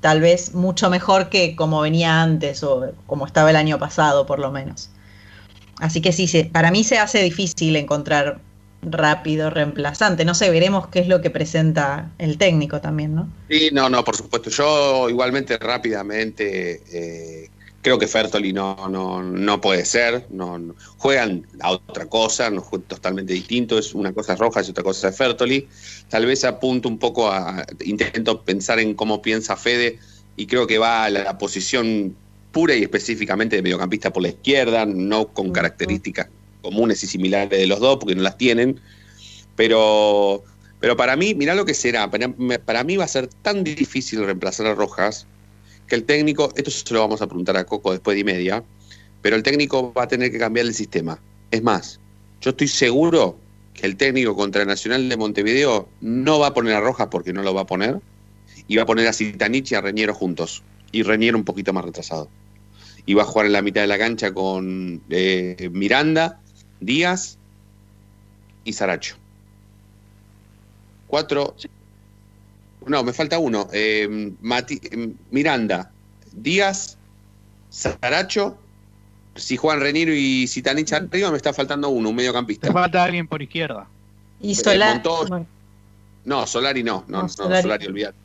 tal 0.00 0.20
vez 0.20 0.54
mucho 0.54 0.90
mejor 0.90 1.28
que 1.28 1.56
como 1.56 1.80
venía 1.80 2.22
antes 2.22 2.62
o 2.62 2.92
como 3.06 3.26
estaba 3.26 3.50
el 3.50 3.56
año 3.56 3.78
pasado 3.78 4.26
por 4.26 4.38
lo 4.38 4.50
menos. 4.50 4.90
Así 5.78 6.00
que 6.00 6.12
sí, 6.12 6.44
para 6.44 6.70
mí 6.70 6.84
se 6.84 6.98
hace 6.98 7.22
difícil 7.22 7.74
encontrar 7.76 8.40
rápido 8.82 9.48
reemplazante. 9.48 10.24
No 10.24 10.34
sé, 10.34 10.50
veremos 10.50 10.88
qué 10.88 10.98
es 10.98 11.08
lo 11.08 11.20
que 11.20 11.30
presenta 11.30 12.10
el 12.18 12.36
técnico 12.36 12.80
también, 12.80 13.14
¿no? 13.14 13.28
Sí, 13.48 13.70
no, 13.72 13.88
no, 13.88 14.04
por 14.04 14.16
supuesto. 14.16 14.50
Yo 14.50 15.08
igualmente 15.08 15.56
rápidamente 15.56 16.82
eh, 16.92 17.50
creo 17.80 17.98
que 17.98 18.08
Fertoli 18.08 18.52
no, 18.52 18.88
no, 18.88 19.22
no 19.22 19.60
puede 19.60 19.84
ser. 19.84 20.26
No, 20.30 20.58
no, 20.58 20.74
juegan 20.98 21.46
a 21.60 21.70
otra 21.70 22.06
cosa, 22.06 22.50
no 22.50 22.60
juegan 22.60 22.88
totalmente 22.88 23.32
distinto. 23.32 23.78
Es 23.78 23.94
una 23.94 24.12
cosa 24.12 24.34
roja 24.34 24.62
y 24.62 24.70
otra 24.70 24.84
cosa 24.84 25.08
es 25.08 25.16
Fertoli. 25.16 25.68
Tal 26.08 26.26
vez 26.26 26.44
apunto 26.44 26.88
un 26.88 26.98
poco 26.98 27.30
a. 27.30 27.64
Intento 27.84 28.42
pensar 28.42 28.80
en 28.80 28.94
cómo 28.94 29.22
piensa 29.22 29.56
Fede 29.56 29.98
y 30.36 30.46
creo 30.46 30.66
que 30.66 30.78
va 30.78 31.04
a 31.04 31.10
la, 31.10 31.22
la 31.22 31.38
posición 31.38 32.16
pura 32.50 32.74
y 32.74 32.82
específicamente 32.82 33.56
de 33.56 33.62
mediocampista 33.62 34.12
por 34.12 34.22
la 34.22 34.28
izquierda, 34.28 34.84
no 34.84 35.28
con 35.28 35.52
características 35.52 36.28
comunes 36.62 37.02
y 37.04 37.06
similares 37.06 37.50
de 37.50 37.66
los 37.66 37.80
dos, 37.80 37.98
porque 37.98 38.14
no 38.14 38.22
las 38.22 38.38
tienen. 38.38 38.80
Pero, 39.56 40.42
pero 40.80 40.96
para 40.96 41.16
mí, 41.16 41.34
mirá 41.34 41.54
lo 41.54 41.64
que 41.64 41.74
será. 41.74 42.10
Para, 42.10 42.32
para, 42.64 42.84
mí 42.84 42.96
va 42.96 43.04
a 43.04 43.08
ser 43.08 43.26
tan 43.26 43.64
difícil 43.64 44.24
reemplazar 44.24 44.66
a 44.66 44.74
Rojas 44.74 45.26
que 45.86 45.94
el 45.96 46.04
técnico, 46.04 46.52
esto 46.56 46.70
se 46.70 46.94
lo 46.94 47.00
vamos 47.00 47.20
a 47.20 47.26
preguntar 47.26 47.56
a 47.56 47.64
Coco 47.64 47.92
después 47.92 48.16
de 48.16 48.24
media, 48.24 48.64
pero 49.20 49.36
el 49.36 49.42
técnico 49.42 49.92
va 49.92 50.04
a 50.04 50.08
tener 50.08 50.30
que 50.32 50.38
cambiar 50.38 50.66
el 50.66 50.74
sistema. 50.74 51.20
Es 51.50 51.62
más, 51.62 52.00
yo 52.40 52.50
estoy 52.50 52.68
seguro 52.68 53.36
que 53.74 53.86
el 53.86 53.96
técnico 53.96 54.34
contra 54.36 54.64
Nacional 54.64 55.08
de 55.08 55.16
Montevideo 55.16 55.88
no 56.00 56.38
va 56.38 56.48
a 56.48 56.54
poner 56.54 56.74
a 56.74 56.80
Rojas 56.80 57.08
porque 57.10 57.32
no 57.32 57.42
lo 57.42 57.54
va 57.54 57.62
a 57.62 57.66
poner, 57.66 58.00
y 58.68 58.76
va 58.76 58.82
a 58.82 58.86
poner 58.86 59.06
a 59.08 59.12
Citanich 59.12 59.72
y 59.72 59.74
a 59.74 59.80
Reñero 59.80 60.14
juntos, 60.14 60.62
y 60.92 61.02
Reñero 61.02 61.38
un 61.38 61.44
poquito 61.44 61.72
más 61.72 61.84
retrasado. 61.84 62.28
Y 63.06 63.14
va 63.14 63.22
a 63.22 63.26
jugar 63.26 63.46
en 63.46 63.52
la 63.52 63.62
mitad 63.62 63.80
de 63.80 63.86
la 63.86 63.98
cancha 63.98 64.32
con 64.32 65.02
eh, 65.10 65.70
Miranda, 65.72 66.40
Díaz 66.82 67.38
y 68.64 68.72
Saracho. 68.72 69.16
Cuatro. 71.06 71.54
No, 72.86 73.04
me 73.04 73.12
falta 73.12 73.38
uno. 73.38 73.68
Eh, 73.72 74.34
Mati, 74.40 74.80
Miranda, 75.30 75.90
Díaz, 76.32 76.98
Saracho. 77.70 78.58
Si 79.34 79.56
juegan 79.56 79.80
Reniro 79.80 80.12
y 80.12 80.46
Citanich 80.46 80.92
arriba, 80.92 81.30
me 81.30 81.36
está 81.36 81.52
faltando 81.52 81.88
uno, 81.88 82.10
un 82.10 82.16
mediocampista. 82.16 82.66
Me 82.66 82.72
falta 82.72 83.04
alguien 83.04 83.26
por 83.26 83.40
izquierda. 83.40 83.88
Y 84.40 84.54
Solari. 84.54 84.82
Eh, 84.82 84.94
Montoya. 84.94 85.46
No, 86.24 86.46
Solari 86.46 86.82
no. 86.82 87.04
No, 87.08 87.22
no, 87.22 87.28
Solari, 87.28 87.62
Solari 87.62 87.86
olvidate. 87.86 88.18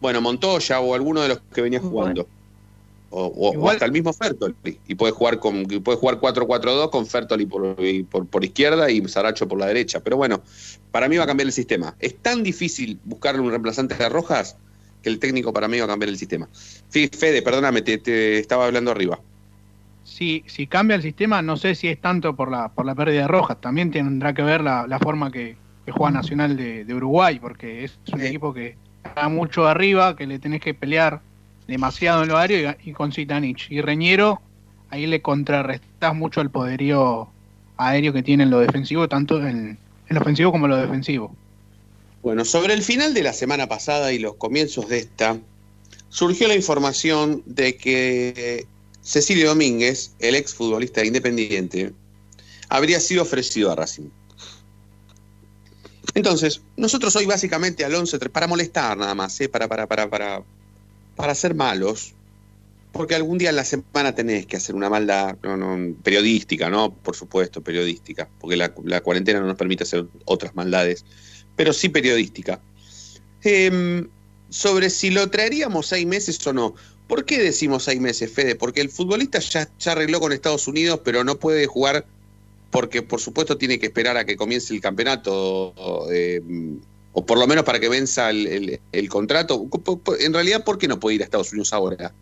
Bueno, 0.00 0.20
Montoya 0.20 0.80
o 0.80 0.94
alguno 0.94 1.20
de 1.20 1.28
los 1.28 1.40
que 1.52 1.62
venía 1.62 1.80
jugando. 1.80 2.22
Bueno. 2.24 2.43
O, 3.16 3.26
o, 3.26 3.56
o, 3.56 3.70
hasta 3.70 3.84
el 3.84 3.92
mismo 3.92 4.12
Fertoli. 4.12 4.56
Y 4.88 4.96
puede 4.96 5.12
jugar 5.12 5.38
con 5.38 5.66
puede 5.66 5.98
jugar 5.98 6.18
4-4-2 6.18 6.90
con 6.90 7.06
Fertoli 7.06 7.46
por, 7.46 7.76
por, 8.10 8.26
por, 8.26 8.44
izquierda 8.44 8.90
y 8.90 9.06
Saracho 9.06 9.46
por 9.46 9.60
la 9.60 9.66
derecha. 9.66 10.00
Pero 10.00 10.16
bueno, 10.16 10.42
para 10.90 11.08
mí 11.08 11.16
va 11.16 11.22
a 11.22 11.26
cambiar 11.28 11.46
el 11.46 11.52
sistema. 11.52 11.94
Es 12.00 12.16
tan 12.16 12.42
difícil 12.42 12.98
buscarle 13.04 13.40
un 13.40 13.50
reemplazante 13.50 13.94
de 13.94 14.08
Rojas 14.08 14.56
que 15.00 15.10
el 15.10 15.20
técnico 15.20 15.52
para 15.52 15.68
mí 15.68 15.78
va 15.78 15.84
a 15.84 15.88
cambiar 15.88 16.08
el 16.08 16.18
sistema. 16.18 16.48
Fede, 16.90 17.40
perdóname, 17.42 17.82
te, 17.82 17.98
te 17.98 18.38
estaba 18.38 18.66
hablando 18.66 18.90
arriba. 18.90 19.20
Si, 20.02 20.42
si 20.48 20.66
cambia 20.66 20.96
el 20.96 21.02
sistema, 21.02 21.40
no 21.40 21.56
sé 21.56 21.76
si 21.76 21.86
es 21.86 22.00
tanto 22.00 22.34
por 22.34 22.50
la, 22.50 22.70
por 22.70 22.84
la 22.84 22.96
pérdida 22.96 23.22
de 23.22 23.28
Rojas. 23.28 23.60
También 23.60 23.92
tendrá 23.92 24.34
que 24.34 24.42
ver 24.42 24.60
la, 24.60 24.88
la 24.88 24.98
forma 24.98 25.30
que, 25.30 25.56
que, 25.86 25.92
juega 25.92 26.10
Nacional 26.10 26.56
de, 26.56 26.84
de 26.84 26.94
Uruguay, 26.94 27.38
porque 27.38 27.84
es 27.84 27.96
un 28.12 28.18
sí. 28.18 28.26
equipo 28.26 28.52
que 28.52 28.76
está 29.04 29.28
mucho 29.28 29.68
arriba, 29.68 30.16
que 30.16 30.26
le 30.26 30.40
tenés 30.40 30.60
que 30.60 30.74
pelear 30.74 31.20
demasiado 31.66 32.22
en 32.22 32.28
lo 32.28 32.38
aéreo 32.38 32.74
y, 32.84 32.90
y 32.90 32.92
con 32.92 33.12
Zitanich. 33.12 33.70
Y 33.70 33.80
Reñero, 33.80 34.40
ahí 34.90 35.06
le 35.06 35.22
contrarrestás 35.22 36.14
mucho 36.14 36.40
el 36.40 36.50
poderío 36.50 37.28
aéreo 37.76 38.12
que 38.12 38.22
tiene 38.22 38.44
en 38.44 38.50
lo 38.50 38.60
defensivo, 38.60 39.08
tanto 39.08 39.38
en, 39.38 39.78
en 40.08 40.14
lo 40.14 40.20
ofensivo 40.20 40.52
como 40.52 40.66
en 40.66 40.70
lo 40.70 40.76
defensivo. 40.76 41.34
Bueno, 42.22 42.44
sobre 42.44 42.74
el 42.74 42.82
final 42.82 43.12
de 43.12 43.22
la 43.22 43.32
semana 43.32 43.68
pasada 43.68 44.12
y 44.12 44.18
los 44.18 44.36
comienzos 44.36 44.88
de 44.88 44.98
esta, 44.98 45.38
surgió 46.08 46.48
la 46.48 46.54
información 46.54 47.42
de 47.44 47.76
que 47.76 48.66
Cecilio 49.02 49.48
Domínguez, 49.48 50.14
el 50.20 50.34
ex 50.34 50.54
futbolista 50.54 51.04
independiente, 51.04 51.92
habría 52.68 53.00
sido 53.00 53.22
ofrecido 53.22 53.70
a 53.70 53.74
Racing. 53.74 54.08
Entonces, 56.14 56.62
nosotros 56.76 57.14
hoy 57.16 57.26
básicamente 57.26 57.84
al 57.84 57.94
11, 57.94 58.18
para 58.30 58.46
molestar 58.46 58.96
nada 58.96 59.14
más, 59.14 59.38
¿eh? 59.40 59.48
para, 59.48 59.68
para, 59.68 59.86
para, 59.86 60.08
para, 60.08 60.42
para 61.16 61.34
ser 61.34 61.54
malos, 61.54 62.14
porque 62.92 63.14
algún 63.14 63.38
día 63.38 63.50
en 63.50 63.56
la 63.56 63.64
semana 63.64 64.14
tenés 64.14 64.46
que 64.46 64.56
hacer 64.56 64.74
una 64.74 64.88
maldad 64.88 65.36
no, 65.42 65.56
no, 65.56 65.94
periodística, 66.02 66.70
¿no? 66.70 66.94
Por 66.94 67.16
supuesto, 67.16 67.62
periodística, 67.62 68.28
porque 68.40 68.56
la, 68.56 69.00
cuarentena 69.00 69.40
no 69.40 69.46
nos 69.46 69.56
permite 69.56 69.84
hacer 69.84 70.06
otras 70.24 70.54
maldades, 70.54 71.04
pero 71.56 71.72
sí 71.72 71.88
periodística. 71.88 72.60
Eh, 73.42 74.06
sobre 74.54 74.88
si 74.88 75.10
lo 75.10 75.28
traeríamos 75.30 75.88
seis 75.88 76.06
meses 76.06 76.46
o 76.46 76.52
no. 76.52 76.74
¿Por 77.08 77.24
qué 77.24 77.42
decimos 77.42 77.84
seis 77.84 78.00
meses, 78.00 78.32
Fede? 78.32 78.54
Porque 78.54 78.80
el 78.80 78.88
futbolista 78.88 79.40
ya, 79.40 79.68
ya 79.78 79.92
arregló 79.92 80.20
con 80.20 80.32
Estados 80.32 80.68
Unidos, 80.68 81.00
pero 81.04 81.24
no 81.24 81.38
puede 81.38 81.66
jugar 81.66 82.06
porque, 82.70 83.02
por 83.02 83.20
supuesto, 83.20 83.58
tiene 83.58 83.78
que 83.78 83.86
esperar 83.86 84.16
a 84.16 84.24
que 84.24 84.36
comience 84.36 84.72
el 84.72 84.80
campeonato. 84.80 85.74
Eh, 86.12 86.40
o 87.14 87.24
por 87.24 87.38
lo 87.38 87.46
menos 87.46 87.64
para 87.64 87.80
que 87.80 87.88
venza 87.88 88.28
el, 88.30 88.80
el, 88.92 89.08
contrato. 89.08 89.64
En 90.20 90.34
realidad, 90.34 90.64
¿por 90.64 90.78
qué 90.78 90.88
no 90.88 91.00
puede 91.00 91.16
ir 91.16 91.22
a 91.22 91.24
Estados 91.24 91.52
Unidos 91.52 91.72
ahora? 91.72 92.12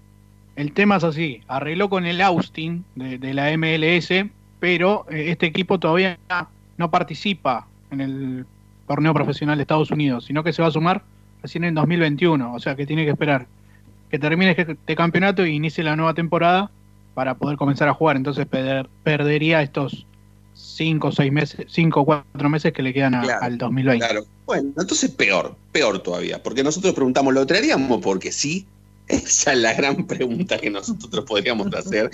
El 0.55 0.73
tema 0.73 0.97
es 0.97 1.05
así, 1.05 1.41
arregló 1.49 1.89
con 1.89 2.05
el 2.05 2.21
Austin 2.21 2.85
de, 2.95 3.35
la 3.35 3.57
MLS, 3.57 4.11
pero 4.61 5.07
eh, 5.11 5.31
este 5.31 5.47
equipo 5.47 5.81
todavía 5.81 6.19
no 6.77 6.91
participa 6.91 7.67
en 7.91 8.01
el 8.03 8.47
torneo 8.87 9.15
profesional 9.15 9.57
de 9.57 9.63
Estados 9.63 9.91
Unidos, 9.91 10.27
sino 10.27 10.45
que 10.45 10.53
se 10.53 10.61
va 10.61 10.69
a 10.69 10.73
sumar 10.73 11.03
recién 11.43 11.65
en 11.65 11.75
2021, 11.75 12.55
o 12.55 12.61
sea 12.61 12.77
que 12.77 12.87
tiene 12.87 13.05
que 13.05 13.13
esperar 13.13 13.47
que 14.11 14.19
termine 14.19 14.55
este 14.59 14.95
campeonato 14.95 15.47
y 15.47 15.55
inicie 15.55 15.83
la 15.83 15.97
nueva 15.97 16.13
temporada 16.13 16.71
para 17.15 17.35
poder 17.35 17.57
comenzar 17.57 17.89
a 17.89 17.95
jugar, 17.95 18.17
entonces 18.17 18.45
perder, 18.45 18.91
perdería 19.03 19.63
estos 19.63 20.07
cinco 20.63 21.09
o 21.09 21.13
seis 21.13 21.33
meses, 21.33 21.67
cinco 21.69 22.01
o 22.01 22.05
cuatro 22.05 22.49
meses 22.49 22.73
que 22.73 22.83
le 22.83 22.95
quedan 22.95 23.15
a, 23.15 23.23
claro, 23.23 23.45
al 23.45 23.59
2020. 23.59 24.07
Claro. 24.07 24.27
Bueno, 24.47 24.73
entonces 24.79 25.11
peor, 25.11 25.57
peor 25.73 26.03
todavía, 26.03 26.43
porque 26.43 26.63
nosotros 26.63 26.95
preguntamos, 26.95 27.35
¿lo 27.35 27.47
traeríamos 27.47 28.01
porque 28.01 28.33
sí? 28.33 28.67
Esa 29.09 29.53
es 29.53 29.59
la 29.59 29.75
gran 29.75 30.07
pregunta 30.07 30.59
que 30.59 30.71
nosotros 30.71 31.25
podríamos 31.25 31.75
hacer, 31.75 32.11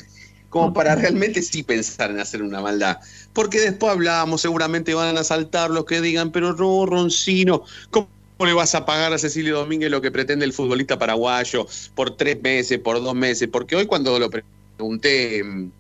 como 0.49 0.73
para 0.73 0.95
realmente 0.95 1.43
sí 1.43 1.63
pensar 1.63 2.11
en 2.11 2.21
hacer 2.21 2.43
una 2.43 2.61
maldad. 2.61 2.99
Porque 3.35 3.61
después 3.61 3.93
hablábamos, 3.93 4.41
seguramente 4.41 4.95
van 4.95 5.17
a 5.17 5.25
saltar 5.25 5.71
los 5.71 5.85
que 5.85 6.01
digan, 6.01 6.33
pero 6.33 6.55
no, 6.55 6.87
Roncino, 6.87 7.65
¿cómo 7.91 8.09
le 8.41 8.55
vas 8.55 8.75
a 8.75 8.87
pagar 8.87 9.13
a 9.13 9.19
Cecilio 9.19 9.59
Domínguez 9.59 9.91
lo 9.91 10.01
que 10.01 10.11
pretende 10.11 10.47
el 10.47 10.55
futbolista 10.55 10.99
paraguayo 10.99 11.67
por 11.95 12.17
tres 12.17 12.43
meses, 12.43 12.79
por 12.79 13.03
dos 13.03 13.15
meses? 13.15 13.49
Porque 13.53 13.77
hoy 13.77 13.87
cuando 13.87 14.19
lo 14.19 14.31
pregunté 14.31 15.41
en 15.41 15.73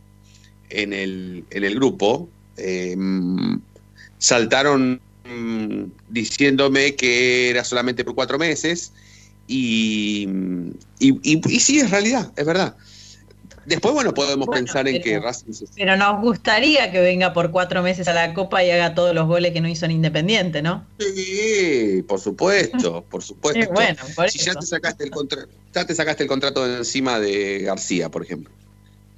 el, 0.92 1.44
en 1.50 1.64
el 1.64 1.74
grupo 1.74 2.28
eh, 2.58 2.96
saltaron 4.18 5.00
mm, 5.24 5.84
diciéndome 6.08 6.96
que 6.96 7.50
era 7.50 7.64
solamente 7.64 8.04
por 8.04 8.14
cuatro 8.14 8.38
meses 8.38 8.92
y, 9.46 10.28
y, 10.98 11.10
y- 11.22 11.40
y 11.56 11.60
sí, 11.60 11.80
es 11.80 11.90
realidad, 11.90 12.32
es 12.36 12.44
verdad. 12.44 12.76
Después, 13.64 13.94
bueno, 13.94 14.14
podemos 14.14 14.46
Bueno, 14.46 14.64
pensar 14.64 14.88
en 14.88 15.00
que 15.02 15.18
Racing 15.20 15.52
se- 15.52 15.66
Pero 15.74 15.96
nos 15.96 16.20
gustaría 16.22 16.90
que 16.90 17.00
venga 17.00 17.32
por 17.32 17.50
cuatro 17.50 17.82
meses 17.82 18.08
a 18.08 18.14
la 18.14 18.34
Copa 18.34 18.64
y 18.64 18.70
haga 18.70 18.94
todos 18.94 19.14
los 19.14 19.26
goles 19.26 19.52
que 19.52 19.60
no 19.60 19.68
hizo 19.68 19.84
en 19.84 19.92
Independiente, 19.92 20.62
¿no? 20.62 20.86
Sí, 20.98 22.02
por 22.08 22.20
supuesto, 22.20 23.06
por 23.08 23.22
supuesto. 23.22 23.60
Sí, 23.68 23.72
bueno, 23.72 23.96
por 24.14 24.30
si 24.30 24.38
ya 24.38 24.54
te 24.54 24.66
sacaste 24.66 25.04
el 25.04 25.10
contrato, 25.10 25.48
ya 25.72 25.86
te 25.86 25.94
sacaste 25.94 26.22
el 26.24 26.28
contrato 26.28 26.66
de 26.66 26.78
encima 26.78 27.20
de 27.20 27.60
García, 27.60 28.10
por 28.10 28.22
ejemplo. 28.24 28.54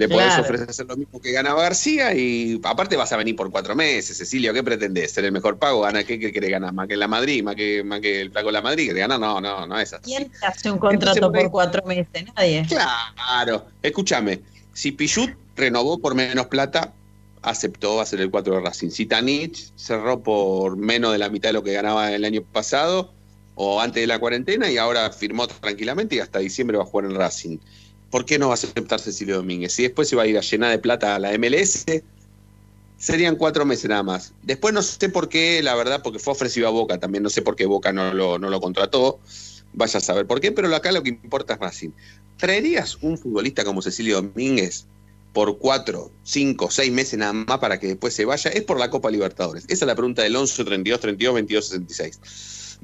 Le 0.01 0.09
podés 0.09 0.33
Claro. 0.33 0.43
ofrecer 0.45 0.87
lo 0.87 0.97
mismo 0.97 1.21
que 1.21 1.31
ganaba 1.31 1.61
García 1.61 2.15
y 2.15 2.59
aparte 2.65 2.97
vas 2.97 3.13
a 3.13 3.19
venir 3.19 3.37
por 3.37 3.51
cuatro 3.51 3.77
meses, 3.77 4.17
Cecilio, 4.17 4.55
¿qué 4.55 4.63
pretendés? 4.63 5.13
¿Ser 5.13 5.27
el 5.27 5.33
mejor 5.33 5.59
pago? 5.59 5.83
¿Gana 5.83 6.05
qué, 6.05 6.19
qué 6.19 6.33
querés 6.33 6.53
ganar? 6.53 6.73
¿Más 6.73 6.89
que 6.89 6.97
la 6.97 7.07
Madrid? 7.07 7.43
¿Más 7.45 7.55
que, 7.55 7.85
más 7.85 8.01
que 8.01 8.23
el 8.23 8.31
flaco 8.31 8.47
de 8.47 8.53
la 8.53 8.63
Madrid? 8.63 8.87
¿Querés 8.87 9.01
ganar? 9.03 9.21
No, 9.21 9.43
no, 9.43 9.67
no 9.67 9.79
es 9.79 9.93
así. 9.93 10.05
¿Quién 10.05 10.31
te 10.31 10.47
hace 10.47 10.71
un 10.71 10.79
contrato 10.79 11.19
Entonces, 11.19 11.43
por 11.43 11.51
cuatro 11.51 11.83
meses? 11.87 12.09
Nadie. 12.35 12.67
Claro, 12.67 13.67
escúchame, 13.83 14.41
si 14.73 14.93
Pichut 14.93 15.33
renovó 15.55 15.99
por 15.99 16.15
menos 16.15 16.47
plata, 16.47 16.95
aceptó, 17.43 17.97
va 17.97 18.05
a 18.05 18.07
ser 18.07 18.23
el 18.23 18.31
4 18.31 18.55
de 18.55 18.61
Racing. 18.63 18.89
Si 18.89 19.05
Tanich 19.05 19.71
cerró 19.77 20.23
por 20.23 20.79
menos 20.79 21.13
de 21.13 21.19
la 21.19 21.29
mitad 21.29 21.51
de 21.51 21.53
lo 21.53 21.63
que 21.63 21.75
ganaba 21.75 22.11
el 22.11 22.25
año 22.25 22.41
pasado 22.41 23.13
o 23.55 23.83
antes 23.83 24.03
de 24.03 24.07
la 24.07 24.19
cuarentena 24.19 24.71
y 24.71 24.79
ahora 24.79 25.11
firmó 25.11 25.47
tranquilamente 25.47 26.17
y 26.17 26.21
hasta 26.21 26.39
diciembre 26.39 26.79
va 26.79 26.85
a 26.85 26.87
jugar 26.87 27.05
en 27.05 27.17
Racing. 27.17 27.59
¿Por 28.11 28.25
qué 28.25 28.39
no 28.39 28.49
va 28.49 28.55
a 28.55 28.55
aceptar 28.55 29.01
Cecilio 29.01 29.37
Domínguez? 29.37 29.73
Si 29.73 29.83
después 29.85 30.09
se 30.09 30.17
va 30.17 30.23
a 30.23 30.27
ir 30.27 30.37
a 30.37 30.41
llenar 30.41 30.71
de 30.71 30.79
plata 30.79 31.15
a 31.15 31.19
la 31.19 31.37
MLS, 31.39 31.87
serían 32.97 33.37
cuatro 33.37 33.65
meses 33.65 33.89
nada 33.89 34.03
más. 34.03 34.35
Después 34.43 34.75
no 34.75 34.83
sé 34.83 35.09
por 35.09 35.29
qué, 35.29 35.63
la 35.63 35.75
verdad, 35.75 36.03
porque 36.03 36.19
fue 36.19 36.33
ofrecido 36.33 36.69
a 36.69 36.71
Boca 36.71 36.99
también, 36.99 37.23
no 37.23 37.31
sé 37.31 37.43
por 37.43 37.57
qué 37.57 37.67
Boca 37.67 37.93
no 37.93 38.13
lo, 38.13 38.39
no 38.39 38.51
lo 38.51 38.61
contrató, 38.61 39.21
vaya 39.73 39.99
a 39.99 40.01
saber 40.01 40.27
por 40.27 40.41
qué, 40.41 40.53
pero 40.53 40.75
acá 40.75 40.93
lo 40.93 41.03
que 41.03 41.11
importa 41.11 41.55
es 41.55 41.61
Racing. 41.61 41.91
¿Traerías 42.37 42.99
un 43.01 43.17
futbolista 43.17 43.65
como 43.65 43.83
Cecilio 43.83 44.21
Domínguez 44.21 44.87
por 45.33 45.59
cuatro, 45.59 46.11
cinco, 46.25 46.71
seis 46.71 46.93
meses 46.93 47.19
nada 47.19 47.33
más 47.33 47.59
para 47.59 47.79
que 47.79 47.87
después 47.87 48.13
se 48.15 48.25
vaya? 48.25 48.51
Es 48.51 48.65
por 48.65 48.79
la 48.79 48.91
Copa 48.91 49.11
Libertadores. 49.11 49.65
Esa 49.65 49.85
es 49.85 49.87
la 49.87 49.95
pregunta 49.95 50.23
del 50.23 50.37
11 50.37 50.65
32 50.65 51.01
32 51.01 51.35
22 51.35 51.65
66. 51.69 52.21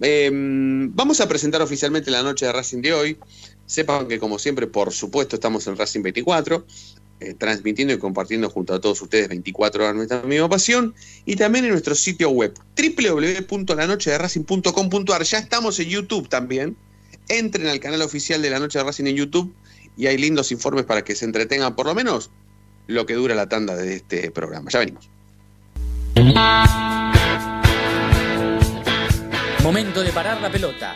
Eh, 0.03 0.31
vamos 0.33 1.21
a 1.21 1.29
presentar 1.29 1.63
oficialmente 1.63 2.11
la 2.11 2.23
noche 2.23 2.47
de 2.47 2.53
Racing 2.53 2.83
de 2.83 2.93
hoy. 2.93 3.19
Sepan 3.67 4.09
que, 4.09 4.19
como 4.19 4.39
siempre, 4.39 4.67
por 4.67 4.93
supuesto, 4.93 5.37
estamos 5.37 5.67
en 5.67 5.77
Racing 5.77 6.03
24, 6.03 6.65
eh, 7.21 7.35
transmitiendo 7.35 7.93
y 7.95 7.99
compartiendo 7.99 8.51
junto 8.51 8.75
a 8.75 8.81
todos 8.81 9.01
ustedes 9.03 9.29
24 9.29 9.85
horas 9.85 9.97
nuestra 9.97 10.23
misma 10.23 10.49
pasión. 10.49 10.95
Y 11.25 11.37
también 11.37 11.65
en 11.65 11.73
nuestro 11.73 11.95
sitio 11.95 12.31
web, 12.31 12.55
www.lanochederacing.com.ar. 12.77 15.23
Ya 15.25 15.39
estamos 15.39 15.79
en 15.81 15.89
YouTube 15.89 16.29
también. 16.29 16.77
Entren 17.29 17.67
al 17.67 17.81
canal 17.81 18.03
oficial 18.03 18.41
de 18.41 18.51
La 18.51 18.59
Noche 18.59 18.79
de 18.79 18.85
Racing 18.85 19.07
en 19.07 19.17
YouTube 19.17 19.53
y 19.97 20.07
hay 20.07 20.19
lindos 20.19 20.53
informes 20.53 20.85
para 20.85 21.03
que 21.03 21.15
se 21.15 21.25
entretengan 21.25 21.75
por 21.75 21.87
lo 21.87 21.95
menos 21.95 22.31
lo 22.87 23.07
que 23.07 23.15
dura 23.15 23.35
la 23.35 23.49
tanda 23.49 23.75
de 23.75 23.97
este 23.97 24.31
programa. 24.31 24.71
Ya 24.71 24.81
venimos. 24.81 25.09
Momento 29.63 30.03
de 30.03 30.13
parar 30.13 30.41
la 30.41 30.51
pelota, 30.51 30.95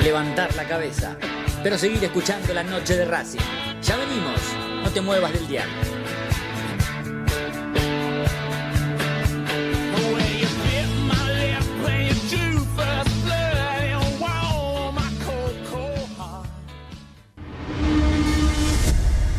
levantar 0.00 0.54
la 0.54 0.68
cabeza, 0.68 1.18
pero 1.64 1.78
seguir 1.78 2.04
escuchando 2.04 2.52
la 2.52 2.62
noche 2.62 2.94
de 2.94 3.06
Racing. 3.06 3.40
Ya 3.82 3.96
venimos, 3.96 4.38
no 4.82 4.90
te 4.90 5.00
muevas 5.00 5.32
del 5.32 5.48
heart. 5.48 5.68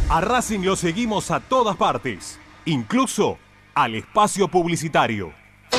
A 0.10 0.22
Racing 0.22 0.62
lo 0.62 0.76
seguimos 0.76 1.30
a 1.30 1.40
todas 1.42 1.78
partes, 1.78 2.40
incluso 2.66 3.38
al 3.76 3.94
espacio 3.94 4.48
publicitario. 4.48 5.45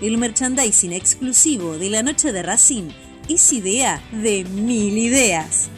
El 0.00 0.16
merchandising 0.16 0.94
exclusivo 0.94 1.76
de 1.76 1.90
la 1.90 2.02
noche 2.02 2.32
de 2.32 2.42
Racing 2.42 2.88
es 3.28 3.52
idea 3.52 4.02
de 4.12 4.44
mil 4.44 4.96
ideas. 4.96 5.68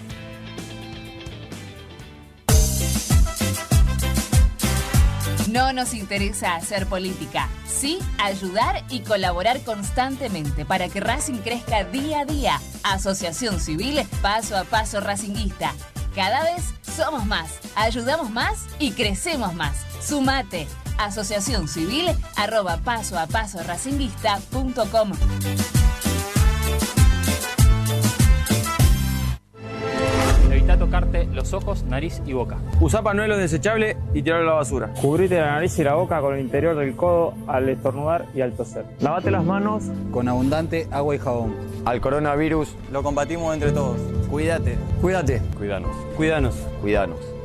No 5.50 5.72
nos 5.72 5.92
interesa 5.92 6.54
hacer 6.54 6.86
política, 6.86 7.48
sí 7.66 7.98
ayudar 8.18 8.84
y 8.90 9.00
colaborar 9.00 9.60
constantemente 9.64 10.64
para 10.64 10.88
que 10.88 11.00
Racing 11.00 11.38
crezca 11.38 11.82
día 11.82 12.20
a 12.20 12.24
día. 12.24 12.60
Asociación 12.84 13.58
Civil 13.58 14.00
Paso 14.22 14.56
a 14.56 14.62
Paso 14.62 15.00
Racinguista. 15.00 15.74
Cada 16.14 16.44
vez 16.44 16.62
somos 16.96 17.26
más, 17.26 17.58
ayudamos 17.74 18.30
más 18.30 18.66
y 18.78 18.92
crecemos 18.92 19.52
más. 19.52 19.84
Sumate. 20.00 20.68
Asociación 21.04 21.68
Civil 21.68 22.06
arroba 22.36 22.78
paso 22.78 23.18
a 23.18 23.26
paso 23.26 23.62
racinguista.com. 23.62 25.12
Evita 30.50 30.78
tocarte 30.78 31.26
los 31.26 31.52
ojos, 31.54 31.82
nariz 31.84 32.22
y 32.24 32.34
boca. 32.34 32.58
Usa 32.80 33.02
panuelos 33.02 33.38
desechables 33.38 33.96
y 34.14 34.22
tirarlo 34.22 34.50
a 34.50 34.52
la 34.52 34.58
basura. 34.58 34.92
Cubrite 35.00 35.40
la 35.40 35.52
nariz 35.52 35.76
y 35.78 35.84
la 35.84 35.94
boca 35.94 36.20
con 36.20 36.34
el 36.34 36.40
interior 36.40 36.76
del 36.76 36.94
codo 36.94 37.34
al 37.48 37.68
estornudar 37.68 38.26
y 38.34 38.42
al 38.42 38.52
toser. 38.52 38.84
Lavate 39.00 39.30
las 39.30 39.44
manos 39.44 39.84
con 40.12 40.28
abundante 40.28 40.86
agua 40.92 41.16
y 41.16 41.18
jabón. 41.18 41.54
Al 41.84 42.00
coronavirus 42.00 42.76
Lo 42.92 43.02
combatimos 43.02 43.52
entre 43.54 43.72
todos. 43.72 43.98
Cuídate. 44.30 44.76
Cuídate. 45.00 45.42
Cuidanos. 45.58 45.96
Cuidanos. 46.16 46.54
Cuidanos. 46.80 47.41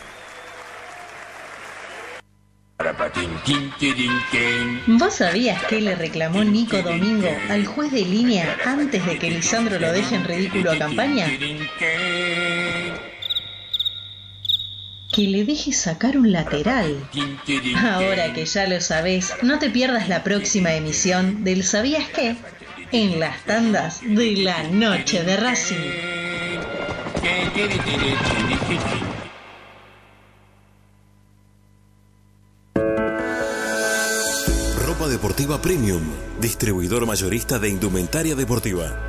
¿Vos 4.87 5.13
sabías 5.13 5.63
que 5.65 5.79
le 5.79 5.95
reclamó 5.95 6.43
Nico 6.43 6.81
Domingo 6.81 7.29
al 7.49 7.65
juez 7.65 7.93
de 7.93 8.01
línea 8.01 8.57
antes 8.65 9.05
de 9.05 9.17
que 9.19 9.31
Lisandro 9.31 9.79
lo 9.79 9.93
deje 9.93 10.15
en 10.15 10.25
ridículo 10.25 10.71
a 10.71 10.77
campaña? 10.77 11.27
Que 15.19 15.27
le 15.27 15.43
deje 15.43 15.73
sacar 15.73 16.17
un 16.17 16.31
lateral. 16.31 16.95
Ahora 17.75 18.31
que 18.31 18.45
ya 18.45 18.67
lo 18.67 18.79
sabés, 18.79 19.33
no 19.41 19.59
te 19.59 19.69
pierdas 19.69 20.07
la 20.07 20.23
próxima 20.23 20.73
emisión 20.75 21.43
del 21.43 21.65
¿Sabías 21.65 22.07
qué? 22.07 22.37
En 22.93 23.19
las 23.19 23.43
tandas 23.43 23.99
de 24.01 24.37
la 24.37 24.63
noche 24.63 25.25
de 25.25 25.35
Racing. 25.35 25.75
Ropa 34.85 35.09
deportiva 35.09 35.61
premium, 35.61 36.03
distribuidor 36.39 37.05
mayorista 37.05 37.59
de 37.59 37.67
indumentaria 37.67 38.35
deportiva. 38.35 39.08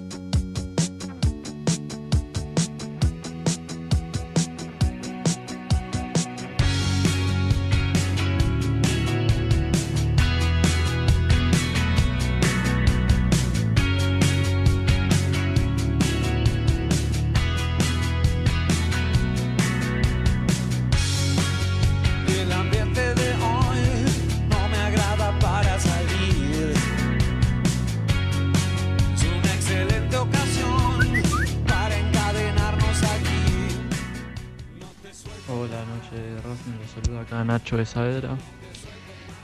Nacho 37.71 37.77
de 37.77 37.85
Saavedra. 37.85 38.37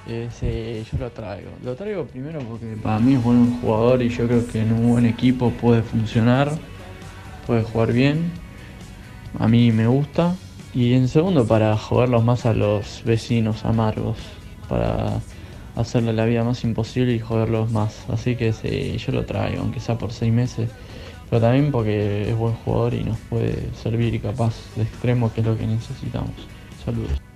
Eh, 0.08 0.84
yo 0.92 0.98
lo 0.98 1.10
traigo. 1.12 1.50
Lo 1.64 1.76
traigo 1.76 2.06
primero 2.06 2.40
porque 2.40 2.76
para 2.82 3.00
mí 3.00 3.14
es 3.14 3.24
buen 3.24 3.60
jugador 3.62 4.02
y 4.02 4.10
yo 4.10 4.28
creo 4.28 4.46
que 4.48 4.62
en 4.62 4.74
un 4.74 4.92
buen 4.92 5.06
equipo 5.06 5.52
puede 5.52 5.82
funcionar, 5.82 6.52
puede 7.46 7.64
jugar 7.64 7.94
bien. 7.94 8.32
A 9.40 9.48
mí 9.48 9.72
me 9.72 9.88
gusta. 9.88 10.36
Y 10.74 10.94
en 10.94 11.08
segundo 11.08 11.48
para 11.48 11.76
jugarlos 11.78 12.24
más 12.24 12.46
a 12.46 12.54
los 12.54 13.02
vecinos 13.06 13.66
amargos, 13.66 14.18
para 14.68 15.20
hacerle 15.76 16.14
la 16.14 16.26
vida 16.26 16.44
más 16.44 16.64
imposible 16.64 17.14
y 17.14 17.20
joderlos 17.20 17.72
más. 17.72 18.06
Así 18.10 18.36
que 18.36 18.52
sí, 18.54 18.98
yo 18.98 19.14
lo 19.14 19.26
traigo, 19.26 19.62
aunque 19.62 19.80
sea 19.80 19.98
por 19.98 20.12
seis 20.12 20.34
meses. 20.34 20.70
Pero 21.30 21.42
también 21.42 21.72
porque 21.72 22.30
es 22.30 22.38
buen 22.38 22.54
jugador 22.54 22.94
y 22.94 23.04
nos 23.04 23.18
puede 23.30 23.70
servir 23.82 24.14
y 24.14 24.20
capaz 24.20 24.54
de 24.76 24.84
extremo, 24.84 25.32
que 25.34 25.42
es 25.42 25.48
lo 25.48 25.58
que 25.58 25.68
necesitamos. 25.68 26.32
Saludos. 26.86 27.27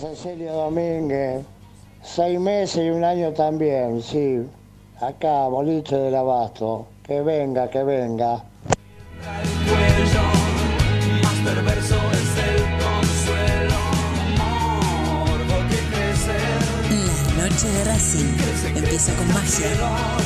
Cecilio 0.00 0.52
Domínguez. 0.52 1.44
Seis 2.02 2.40
meses 2.40 2.84
y 2.84 2.90
un 2.90 3.04
año 3.04 3.32
también, 3.32 4.02
sí. 4.02 4.46
Acá, 5.00 5.46
boliche 5.48 5.96
del 5.96 6.14
abasto. 6.14 6.86
Que 7.02 7.20
venga, 7.20 7.68
que 7.68 7.82
venga. 7.82 8.42
Empieza 18.90 19.14
con 19.14 19.28
magia, 19.28 19.70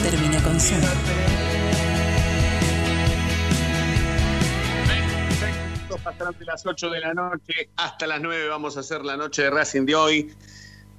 termina 0.02 0.42
con. 0.42 0.56
Minutos 5.74 6.00
Pasaron 6.02 6.34
de 6.38 6.44
las 6.46 6.64
8 6.64 6.88
de 6.88 7.00
la 7.00 7.12
noche 7.12 7.68
hasta 7.76 8.06
las 8.06 8.22
9 8.22 8.48
vamos 8.48 8.78
a 8.78 8.80
hacer 8.80 9.04
la 9.04 9.18
noche 9.18 9.42
de 9.42 9.50
Racing 9.50 9.84
de 9.84 9.94
hoy. 9.94 10.34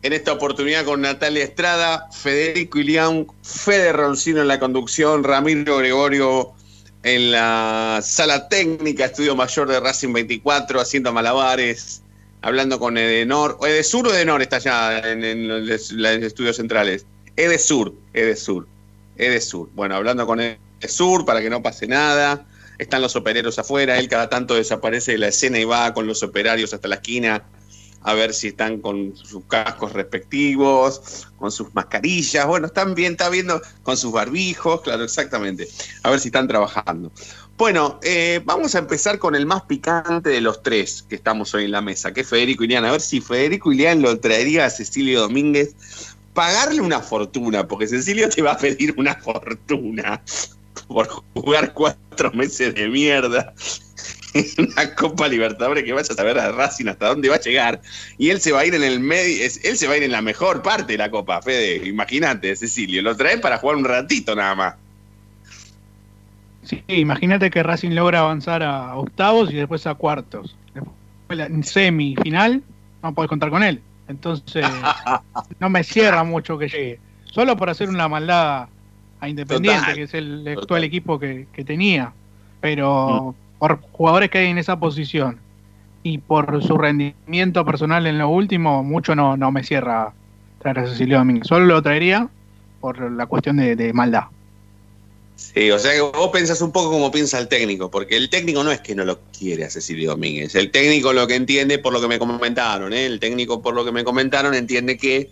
En 0.04 0.14
esta 0.14 0.34
oportunidad 0.34 0.86
con 0.86 1.02
Natalia 1.02 1.44
Estrada, 1.44 2.08
Federico 2.12 2.78
Ilián, 2.78 3.26
Fede 3.42 3.92
Roncino 3.94 4.42
en 4.42 4.48
la 4.48 4.60
conducción, 4.60 5.24
Ramiro 5.24 5.78
Gregorio 5.78 6.54
en 7.02 7.32
la 7.32 8.00
sala 8.04 8.48
técnica, 8.48 9.06
estudio 9.06 9.36
mayor 9.36 9.68
de 9.68 9.80
Racing 9.80 10.14
24, 10.14 10.80
haciendo 10.80 11.12
malabares, 11.12 12.04
hablando 12.44 12.78
con 12.78 12.96
Edenor. 12.96 13.58
¿O 13.60 13.66
Edesur 13.66 14.08
o 14.08 14.14
Edenor 14.14 14.44
está 14.44 14.60
ya 14.60 15.00
en, 15.00 15.24
en 15.24 15.68
los, 15.68 15.92
los 15.92 16.12
estudios 16.22 16.58
centrales? 16.58 17.08
Edesur, 17.36 17.94
Edesur, 18.14 18.68
Edesur. 19.18 19.70
Bueno, 19.74 19.96
hablando 19.96 20.26
con 20.26 20.40
Edesur 20.42 21.26
para 21.26 21.42
que 21.42 21.50
no 21.50 21.62
pase 21.62 21.88
nada. 21.88 22.46
Están 22.78 23.02
los 23.02 23.16
operarios 23.16 23.58
afuera, 23.58 23.98
él 23.98 24.10
cada 24.10 24.30
tanto 24.30 24.56
desaparece 24.56 25.14
de 25.14 25.18
la 25.18 25.28
escena 25.30 25.60
y 25.60 25.64
va 25.64 25.94
con 25.94 26.08
los 26.08 26.24
operarios 26.24 26.74
hasta 26.74 26.90
la 26.90 26.96
esquina 26.96 27.46
a 28.06 28.14
ver 28.14 28.36
si 28.36 28.50
están 28.50 28.82
con 28.82 29.16
sus 29.18 29.46
cascos 29.46 29.94
respectivos, 29.94 31.26
con 31.40 31.52
sus 31.52 31.74
mascarillas, 31.74 32.46
bueno, 32.46 32.68
están 32.68 32.94
bien, 32.94 33.14
está 33.14 33.30
viendo 33.30 33.60
con 33.82 33.98
sus 33.98 34.12
barbijos, 34.12 34.82
claro, 34.82 35.04
exactamente, 35.04 35.68
a 36.04 36.12
ver 36.12 36.20
si 36.20 36.28
están 36.28 36.48
trabajando. 36.48 37.12
Bueno, 37.58 38.00
eh, 38.04 38.42
vamos 38.46 38.76
a 38.76 38.80
empezar 38.80 39.18
con 39.18 39.34
el 39.34 39.48
más 39.48 39.64
picante 39.64 40.30
de 40.30 40.40
los 40.40 40.62
tres 40.62 41.04
que 41.10 41.16
estamos 41.16 41.52
hoy 41.56 41.66
en 41.66 41.72
la 41.72 41.82
mesa, 41.82 42.14
que 42.14 42.22
es 42.22 42.28
Federico 42.28 42.64
Ilián. 42.64 42.86
A 42.86 42.92
ver 42.92 43.02
si 43.02 43.22
Federico 43.22 43.72
Ilián 43.72 44.04
lo 44.04 44.20
traería 44.20 44.66
a 44.66 44.70
Cecilio 44.70 45.22
Domínguez, 45.22 45.74
pagarle 46.36 46.82
una 46.82 47.00
fortuna, 47.00 47.68
porque 47.68 47.88
Cecilio 47.88 48.30
te 48.30 48.44
va 48.44 48.52
a 48.52 48.58
pedir 48.58 48.94
una 48.98 49.16
fortuna 49.16 50.22
por 50.88 51.08
jugar 51.34 51.74
cuatro 51.74 52.32
meses 52.34 52.76
de 52.76 52.88
mierda 52.88 53.56
una 54.58 54.96
Copa 54.96 55.28
Libertadores 55.28 55.84
que 55.84 55.94
vaya 55.94 56.08
a 56.12 56.16
saber 56.16 56.38
a 56.40 56.52
Racing 56.52 56.88
hasta 56.88 57.08
dónde 57.08 57.30
va 57.30 57.36
a 57.36 57.40
llegar. 57.40 57.82
Y 58.18 58.30
él 58.30 58.40
se 58.42 58.52
va 58.52 58.62
a 58.62 58.66
ir 58.66 58.76
en 58.76 58.84
el 58.84 59.00
medio, 59.00 59.44
él 59.44 59.78
se 59.78 59.88
va 59.88 59.94
a 59.94 59.98
ir 59.98 60.04
en 60.04 60.12
la 60.12 60.22
mejor 60.22 60.62
parte 60.62 60.94
de 60.94 60.98
la 60.98 61.10
Copa, 61.10 61.42
Fede. 61.42 61.88
Imagínate, 61.88 62.56
Cecilio. 62.56 63.02
Lo 63.02 63.16
trae 63.16 63.38
para 63.38 63.58
jugar 63.58 63.78
un 63.78 63.86
ratito 63.86 64.36
nada 64.36 64.56
más. 64.56 64.76
Sí, 66.64 66.84
imagínate 66.88 67.50
que 67.50 67.62
Racing 67.62 67.92
logra 67.92 68.20
avanzar 68.20 68.64
a 68.64 68.96
octavos 68.96 69.52
y 69.52 69.56
después 69.56 69.86
a 69.88 69.96
cuartos. 69.96 70.56
Después 70.74 71.40
en 71.40 71.64
semifinal 71.64 72.64
no 73.04 73.14
podés 73.14 73.30
contar 73.30 73.52
con 73.52 73.64
él. 73.64 73.82
Entonces 74.08 74.66
no 75.60 75.70
me 75.70 75.84
cierra 75.84 76.24
mucho 76.24 76.58
que 76.58 76.68
llegue. 76.68 77.00
Solo 77.26 77.58
por 77.58 77.70
hacer 77.70 77.90
una 77.90 78.08
maldad 78.08 78.68
a 79.20 79.30
Independiente, 79.30 79.80
Total, 79.80 79.96
que 79.96 80.04
es 80.04 80.14
el 80.14 80.48
actual 80.48 80.68
total. 80.68 80.84
equipo 80.84 81.20
que, 81.20 81.48
que 81.52 81.64
tenía. 81.64 82.14
Pero 82.62 83.36
por 83.60 83.80
jugadores 83.92 84.30
que 84.30 84.40
hay 84.40 84.48
en 84.48 84.58
esa 84.58 84.80
posición 84.80 85.40
y 86.04 86.20
por 86.20 86.64
su 86.64 86.78
rendimiento 86.78 87.66
personal 87.66 88.06
en 88.06 88.18
lo 88.20 88.30
último, 88.30 88.84
mucho 88.84 89.16
no, 89.16 89.36
no 89.38 89.52
me 89.52 89.64
cierra 89.64 90.14
traer 90.60 90.80
a 90.80 90.88
Cecilio 90.88 91.18
Domínguez. 91.18 91.48
Solo 91.48 91.66
lo 91.66 91.82
traería 91.82 92.28
por 92.80 93.12
la 93.12 93.26
cuestión 93.26 93.58
de, 93.58 93.76
de 93.76 93.92
maldad. 93.94 94.26
Sí, 95.38 95.70
o 95.72 95.80
sea 95.80 95.92
que 95.94 96.00
vos 96.02 96.30
pensás 96.32 96.62
un 96.62 96.72
poco 96.72 96.92
como 96.92 97.12
piensa 97.12 97.38
el 97.40 97.50
técnico, 97.50 97.92
porque 97.92 98.16
el 98.16 98.30
técnico 98.30 98.64
no 98.64 98.72
es 98.72 98.80
que 98.80 98.96
no 98.96 99.04
lo 99.04 99.22
quiere 99.38 99.66
a 99.66 99.70
Cecilio 99.70 100.12
Domínguez. 100.12 100.56
El 100.56 100.72
técnico 100.72 101.12
lo 101.12 101.28
que 101.28 101.36
entiende, 101.36 101.78
por 101.78 101.92
lo 101.94 102.00
que 102.02 102.08
me 102.08 102.20
comentaron, 102.20 102.94
¿eh? 102.94 103.06
el 103.06 103.20
técnico 103.20 103.62
por 103.62 103.74
lo 103.76 103.84
que 103.84 103.92
me 103.92 104.06
comentaron, 104.06 104.54
entiende 104.56 104.98
que 104.98 105.30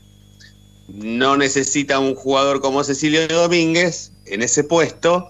no 0.87 1.37
necesita 1.37 1.99
un 1.99 2.15
jugador 2.15 2.61
como 2.61 2.83
Cecilio 2.83 3.27
Domínguez 3.27 4.11
en 4.25 4.41
ese 4.43 4.63
puesto. 4.65 5.29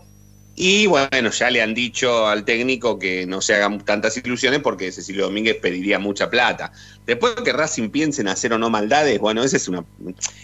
Y 0.55 0.85
bueno, 0.87 1.31
ya 1.31 1.49
le 1.49 1.61
han 1.63 1.73
dicho 1.73 2.27
al 2.27 2.45
técnico 2.45 2.99
que 2.99 3.25
no 3.25 3.41
se 3.41 3.55
hagan 3.55 3.83
tantas 3.83 4.17
ilusiones 4.17 4.59
porque 4.61 4.91
Cecilio 4.91 5.25
Domínguez 5.25 5.57
pediría 5.61 5.97
mucha 5.99 6.29
plata. 6.29 6.71
Después 7.07 7.35
que 7.43 7.53
Racing 7.53 7.89
piense 7.89 8.21
en 8.21 8.27
hacer 8.27 8.53
o 8.53 8.59
no 8.59 8.69
maldades, 8.69 9.19
bueno, 9.19 9.43
esa 9.43 9.57
es 9.57 9.67
una, 9.67 9.83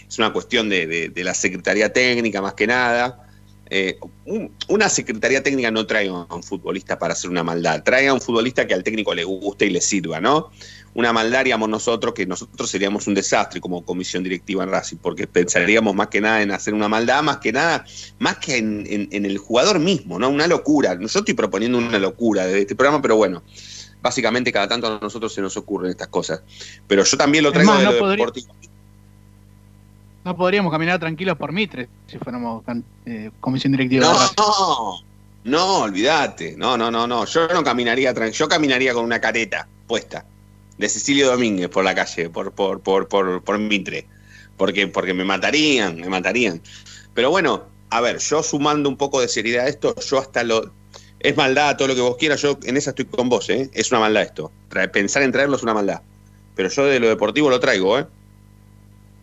es 0.08 0.18
una 0.18 0.32
cuestión 0.32 0.68
de, 0.68 0.86
de- 0.88 1.08
de 1.10 1.24
la 1.24 1.34
Secretaría 1.34 1.92
Técnica 1.92 2.42
más 2.42 2.54
que 2.54 2.66
nada. 2.66 3.29
Eh, 3.72 3.98
un- 4.26 4.52
una 4.68 4.88
Secretaría 4.88 5.42
Técnica 5.44 5.70
no 5.70 5.86
trae 5.86 6.08
a 6.08 6.12
un 6.34 6.42
futbolista 6.42 6.98
para 6.98 7.12
hacer 7.12 7.30
una 7.30 7.44
maldad, 7.44 7.82
trae 7.84 8.08
a 8.08 8.12
un 8.14 8.20
futbolista 8.20 8.66
que 8.66 8.74
al 8.74 8.82
técnico 8.82 9.14
le 9.14 9.22
guste 9.24 9.66
y 9.66 9.70
le 9.70 9.80
sirva, 9.80 10.20
¿no? 10.20 10.50
Una 10.92 11.12
maldad 11.12 11.40
haríamos 11.40 11.68
nosotros, 11.68 12.12
que 12.14 12.26
nosotros 12.26 12.68
seríamos 12.68 13.06
un 13.06 13.14
desastre 13.14 13.60
como 13.60 13.84
comisión 13.84 14.24
directiva 14.24 14.64
en 14.64 14.70
Racing, 14.70 14.96
porque 14.96 15.28
pensaríamos 15.28 15.94
más 15.94 16.08
que 16.08 16.20
nada 16.20 16.42
en 16.42 16.50
hacer 16.50 16.74
una 16.74 16.88
maldad, 16.88 17.22
más 17.22 17.36
que 17.38 17.52
nada, 17.52 17.84
más 18.18 18.38
que 18.38 18.56
en, 18.56 18.84
en- 18.90 19.08
en 19.12 19.24
el 19.24 19.38
jugador 19.38 19.78
mismo, 19.78 20.18
¿no? 20.18 20.28
Una 20.30 20.48
locura. 20.48 20.98
Yo 20.98 21.06
estoy 21.06 21.34
proponiendo 21.34 21.78
una 21.78 21.98
locura 22.00 22.46
de 22.46 22.62
este 22.62 22.74
programa, 22.74 23.00
pero 23.00 23.14
bueno, 23.14 23.44
básicamente 24.02 24.50
cada 24.50 24.66
tanto 24.66 24.88
a 24.88 24.98
nosotros 25.00 25.32
se 25.32 25.40
nos 25.42 25.56
ocurren 25.56 25.92
estas 25.92 26.08
cosas. 26.08 26.42
Pero 26.88 27.04
yo 27.04 27.16
también 27.16 27.44
lo 27.44 27.52
traigo 27.52 27.70
más, 27.70 27.78
de 27.80 27.84
no 27.86 27.92
lo 27.92 27.98
podría- 28.00 28.16
deportivo. 28.26 28.54
No 30.24 30.36
podríamos 30.36 30.70
caminar 30.70 30.98
tranquilos 30.98 31.36
por 31.38 31.52
Mitre 31.52 31.88
si 32.06 32.18
fuéramos 32.18 32.62
eh, 33.06 33.30
comisión 33.40 33.72
directiva 33.72 34.06
No, 34.06 34.18
no, 34.36 35.00
no, 35.44 35.78
olvídate. 35.84 36.56
No, 36.56 36.76
no, 36.76 36.90
no, 36.90 37.06
no. 37.06 37.24
Yo 37.24 37.48
no 37.48 37.64
caminaría 37.64 38.14
tran- 38.14 38.32
yo 38.32 38.48
caminaría 38.48 38.92
con 38.92 39.04
una 39.04 39.20
careta 39.20 39.66
puesta 39.86 40.26
de 40.76 40.88
Cecilio 40.88 41.30
Domínguez 41.30 41.68
por 41.68 41.84
la 41.84 41.94
calle, 41.94 42.28
por, 42.28 42.52
por, 42.52 42.80
por, 42.80 43.08
por, 43.08 43.42
por 43.42 43.58
Mitre. 43.58 44.06
Porque, 44.56 44.88
porque 44.88 45.14
me 45.14 45.24
matarían, 45.24 45.96
me 45.96 46.08
matarían. 46.08 46.60
Pero 47.14 47.30
bueno, 47.30 47.64
a 47.88 48.00
ver, 48.02 48.18
yo 48.18 48.42
sumando 48.42 48.88
un 48.90 48.96
poco 48.98 49.20
de 49.22 49.28
seriedad 49.28 49.64
a 49.64 49.68
esto, 49.68 49.94
yo 50.00 50.18
hasta 50.18 50.44
lo. 50.44 50.72
Es 51.18 51.36
maldad, 51.36 51.76
todo 51.76 51.88
lo 51.88 51.94
que 51.94 52.00
vos 52.00 52.16
quieras, 52.18 52.40
yo 52.42 52.58
en 52.64 52.76
esa 52.76 52.90
estoy 52.90 53.04
con 53.06 53.28
vos, 53.28 53.48
¿eh? 53.50 53.70
Es 53.74 53.90
una 53.90 54.00
maldad 54.00 54.22
esto. 54.22 54.52
Pensar 54.92 55.22
en 55.22 55.32
traerlo 55.32 55.56
es 55.56 55.62
una 55.62 55.74
maldad. 55.74 56.02
Pero 56.54 56.68
yo 56.68 56.84
de 56.84 57.00
lo 57.00 57.08
deportivo 57.08 57.48
lo 57.50 57.60
traigo, 57.60 57.98
¿eh? 57.98 58.06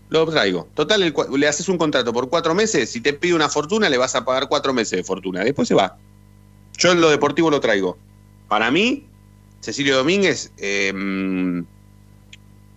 Lo 0.09 0.25
traigo. 0.25 0.67
Total, 0.73 1.03
el 1.03 1.13
le 1.35 1.47
haces 1.47 1.67
un 1.67 1.77
contrato 1.77 2.13
por 2.13 2.29
cuatro 2.29 2.55
meses, 2.55 2.89
si 2.89 3.01
te 3.01 3.13
pide 3.13 3.33
una 3.33 3.49
fortuna, 3.49 3.89
le 3.89 3.97
vas 3.97 4.15
a 4.15 4.23
pagar 4.23 4.47
cuatro 4.47 4.73
meses 4.73 4.97
de 4.97 5.03
fortuna. 5.03 5.43
Después 5.43 5.67
se 5.67 5.75
va. 5.75 5.97
Yo 6.77 6.91
en 6.91 7.01
lo 7.01 7.09
deportivo 7.09 7.49
lo 7.51 7.59
traigo. 7.59 7.97
Para 8.47 8.71
mí, 8.71 9.05
Cecilio 9.59 9.97
Domínguez 9.97 10.51
mm, 10.93 11.59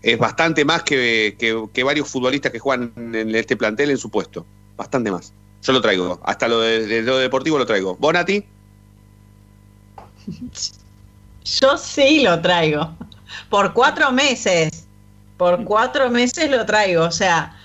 es 0.02 0.18
bastante 0.18 0.64
más 0.64 0.82
que, 0.82 1.36
que- 1.38 1.84
varios 1.84 2.08
futbolistas 2.08 2.50
que 2.50 2.58
juegan 2.58 2.92
en 2.96 3.34
este 3.34 3.56
plantel 3.56 3.90
en 3.90 3.98
su 3.98 4.10
puesto. 4.10 4.44
Bastante 4.76 5.10
más. 5.12 5.32
Yo 5.62 5.72
lo 5.72 5.80
traigo. 5.80 6.20
Hasta 6.24 6.48
lo 6.48 6.60
de, 6.60 6.86
de 6.86 7.02
lo 7.02 7.18
deportivo 7.18 7.58
lo 7.58 7.66
traigo. 7.66 7.94
¿Bonati? 7.96 8.44
Yo 11.44 11.76
sí 11.78 12.20
lo 12.20 12.40
traigo. 12.40 12.94
Por 13.48 13.72
cuatro 13.72 14.10
meses. 14.12 14.86
Por 15.40 15.64
cuatro 15.64 16.10
meses 16.10 16.50
lo 16.50 16.66
traigo. 16.66 17.02
O 17.02 17.10
sea, 17.10 17.56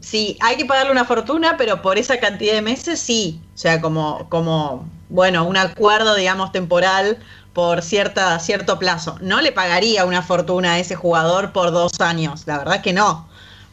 sí, 0.00 0.38
hay 0.40 0.56
que 0.56 0.64
pagarle 0.64 0.92
una 0.92 1.04
fortuna, 1.04 1.56
pero 1.58 1.82
por 1.82 1.98
esa 1.98 2.20
cantidad 2.20 2.54
de 2.54 2.62
meses 2.62 3.00
sí. 3.00 3.42
O 3.56 3.58
sea, 3.58 3.80
como, 3.80 4.28
como 4.28 4.88
bueno, 5.08 5.44
un 5.44 5.56
acuerdo, 5.56 6.14
digamos, 6.14 6.52
temporal 6.52 7.18
por 7.54 7.82
cierta, 7.82 8.38
cierto 8.38 8.78
plazo. 8.78 9.18
No 9.20 9.40
le 9.40 9.50
pagaría 9.50 10.04
una 10.04 10.22
fortuna 10.22 10.74
a 10.74 10.78
ese 10.78 10.94
jugador 10.94 11.50
por 11.50 11.72
dos 11.72 12.00
años. 12.00 12.44
La 12.46 12.58
verdad 12.58 12.80
que 12.82 12.92
no. 12.92 13.26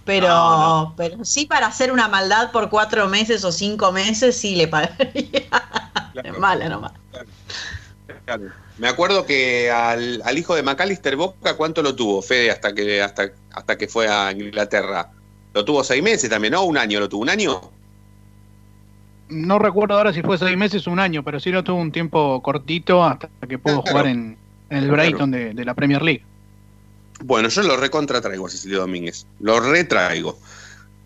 Pero, 0.06 0.96
pero 0.98 1.24
sí 1.24 1.46
para 1.46 1.68
hacer 1.68 1.92
una 1.92 2.08
maldad 2.08 2.52
por 2.52 2.72
cuatro 2.72 3.08
meses 3.08 3.44
o 3.44 3.52
cinco 3.52 3.92
meses, 3.92 4.36
sí 4.38 4.56
le 4.56 4.68
pagaría. 4.68 5.46
Es 6.24 6.36
mala 6.40 6.68
nomás. 6.68 6.94
Claro. 8.26 8.69
Me 8.80 8.88
acuerdo 8.88 9.26
que 9.26 9.70
al, 9.70 10.22
al 10.24 10.38
hijo 10.38 10.56
de 10.56 10.64
Macalister 10.64 11.16
Boca, 11.16 11.56
¿cuánto 11.58 11.82
lo 11.84 11.96
tuvo, 11.96 12.22
Fede, 12.22 12.50
hasta 12.52 12.74
que, 12.74 13.02
hasta, 13.02 13.30
hasta 13.52 13.78
que 13.78 13.88
fue 13.88 14.08
a 14.08 14.32
Inglaterra? 14.32 15.12
Lo 15.54 15.66
tuvo 15.66 15.84
seis 15.84 16.02
meses 16.02 16.30
también, 16.30 16.54
¿no? 16.54 16.64
Un 16.64 16.78
año, 16.78 17.00
¿lo 17.00 17.10
tuvo 17.10 17.22
un 17.24 17.30
año? 17.30 17.60
No 19.30 19.60
recuerdo 19.60 19.96
ahora 19.96 20.14
si 20.14 20.22
fue 20.22 20.38
seis 20.38 20.58
meses 20.58 20.88
o 20.88 20.92
un 20.92 21.00
año, 21.00 21.24
pero 21.24 21.40
sí 21.40 21.52
lo 21.52 21.64
tuvo 21.64 21.78
un 21.80 21.92
tiempo 21.92 22.42
cortito 22.42 23.04
hasta 23.04 23.30
que 23.48 23.60
pudo 23.60 23.84
Claro. 23.84 23.92
jugar 23.92 24.08
en, 24.08 24.38
en 24.70 24.78
el 24.78 24.86
Claro. 24.88 24.94
Brighton 25.04 25.32
de, 25.32 25.54
de 25.54 25.66
la 25.66 25.74
Premier 25.74 26.02
League. 26.02 26.24
Bueno, 27.24 27.50
yo 27.50 27.62
lo 27.64 27.76
recontra 27.78 28.22
traigo 28.22 28.48
a 28.48 28.50
Cecilio 28.50 28.80
Domínguez. 28.80 29.28
Lo 29.40 29.60
retraigo. 29.60 30.40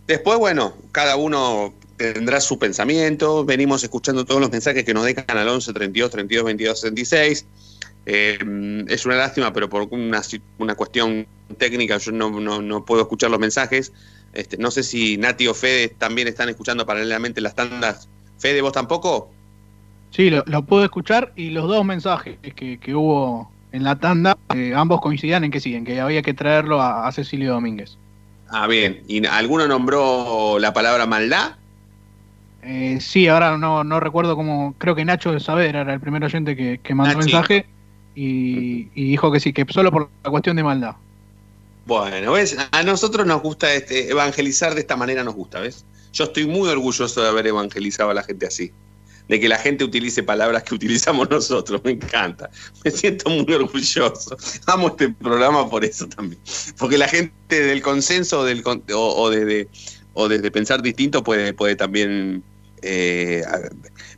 Después, 0.06 0.38
bueno, 0.38 0.74
cada 0.92 1.16
uno 1.16 1.74
tendrá 1.98 2.40
su 2.42 2.58
pensamiento. 2.60 3.46
Venimos 3.46 3.84
escuchando 3.84 4.26
todos 4.26 4.42
los 4.42 4.52
mensajes 4.52 4.84
que 4.84 4.94
nos 4.94 5.06
dejan 5.06 5.26
al 5.38 5.48
11 5.48 5.74
32 5.74 6.12
32 6.12 6.46
22 6.46 6.80
66. 6.80 7.46
Eh, 8.06 8.86
es 8.90 9.06
una 9.06 9.16
lástima, 9.16 9.54
pero 9.54 9.70
por 9.70 9.88
una, 9.92 10.22
una 10.58 10.76
cuestión 10.76 11.26
técnica 11.58 11.98
yo 11.98 12.12
no, 12.12 12.30
no- 12.40 12.62
no 12.62 12.86
puedo 12.86 13.02
escuchar 13.02 13.32
los 13.32 13.40
mensajes. 13.40 13.94
Este, 14.34 14.58
no 14.58 14.72
sé 14.72 14.84
si 14.84 15.18
Nati 15.18 15.48
o 15.48 15.54
Fede 15.54 15.90
también 15.90 16.28
están 16.28 16.50
escuchando 16.50 16.86
paralelamente 16.86 17.40
las 17.42 17.56
tandas. 17.56 18.10
Fede, 18.40 18.62
¿vos 18.62 18.74
tampoco? 18.74 19.32
Sí, 20.12 20.30
lo, 20.30 20.44
lo 20.48 20.64
pude 20.64 20.86
escuchar 20.86 21.32
y 21.36 21.50
los 21.52 21.68
dos 21.68 21.86
mensajes 21.86 22.38
que, 22.56 22.78
que 22.80 22.96
hubo 22.96 23.52
en 23.72 23.84
la 23.84 23.96
tanda, 24.00 24.38
eh, 24.54 24.74
ambos 24.76 25.02
coincidían 25.02 25.44
en 25.44 25.52
que 25.52 25.60
sí, 25.60 25.74
en 25.76 25.86
que 25.86 26.00
había 26.00 26.22
que 26.22 26.34
traerlo 26.34 26.82
a, 26.82 27.08
a 27.08 27.12
Cecilio 27.12 27.54
Domínguez. 27.54 27.98
Ah, 28.50 28.68
bien. 28.68 29.02
¿Y 29.08 29.26
alguno 29.26 29.68
nombró 29.68 30.60
la 30.60 30.74
palabra 30.74 31.08
maldad? 31.08 31.56
Eh, 32.66 33.00
sí, 33.02 33.28
ahora 33.28 33.58
no, 33.58 33.84
no 33.84 34.00
recuerdo 34.00 34.36
cómo, 34.36 34.74
creo 34.78 34.96
que 34.96 35.04
Nacho 35.04 35.32
de 35.32 35.40
Saavedra 35.40 35.82
era 35.82 35.94
el 35.94 36.00
primer 36.00 36.24
oyente 36.24 36.56
que, 36.56 36.80
que 36.82 36.96
mandó 36.96 37.16
Nachi. 37.16 37.26
mensaje 37.34 37.66
y, 38.16 38.88
y 38.96 39.10
dijo 39.10 39.32
que 39.32 39.40
sí, 39.40 39.52
que 39.52 39.66
solo 39.70 39.92
por 39.92 40.10
la 40.24 40.30
cuestión 40.30 40.56
de 40.56 40.64
maldad. 40.64 40.96
Bueno, 41.86 42.32
¿ves? 42.32 42.56
A 42.72 42.84
nosotros 42.84 43.28
nos 43.28 43.42
gusta 43.42 43.74
este, 43.74 44.10
evangelizar 44.10 44.74
de 44.74 44.82
esta 44.82 44.96
manera, 44.96 45.24
nos 45.24 45.36
gusta, 45.36 45.60
¿ves? 45.60 45.86
Yo 46.14 46.24
estoy 46.24 46.48
muy 46.48 46.70
orgulloso 46.70 47.22
de 47.22 47.28
haber 47.28 47.48
evangelizado 47.48 48.12
a 48.12 48.14
la 48.14 48.24
gente 48.24 48.46
así. 48.46 48.72
De 49.28 49.40
que 49.40 49.50
la 49.50 49.58
gente 49.58 49.84
utilice 49.84 50.22
palabras 50.22 50.64
que 50.64 50.76
utilizamos 50.76 51.30
nosotros, 51.30 51.82
me 51.84 51.92
encanta. 51.92 52.50
Me 52.86 52.92
siento 52.92 53.30
muy 53.30 53.52
orgulloso. 53.54 54.38
Amo 54.68 54.90
este 54.90 55.10
programa 55.10 55.70
por 55.70 55.84
eso 55.84 56.08
también. 56.08 56.42
Porque 56.78 56.98
la 56.98 57.08
gente 57.08 57.34
del 57.50 57.82
consenso 57.82 58.44
del, 58.44 58.64
o, 58.66 58.82
o 58.94 59.30
desde, 59.30 59.68
o 60.14 60.28
desde 60.30 60.52
pensar 60.52 60.82
distinto 60.82 61.24
puede, 61.24 61.54
puede 61.54 61.76
también 61.76 62.44
eh, 62.84 63.44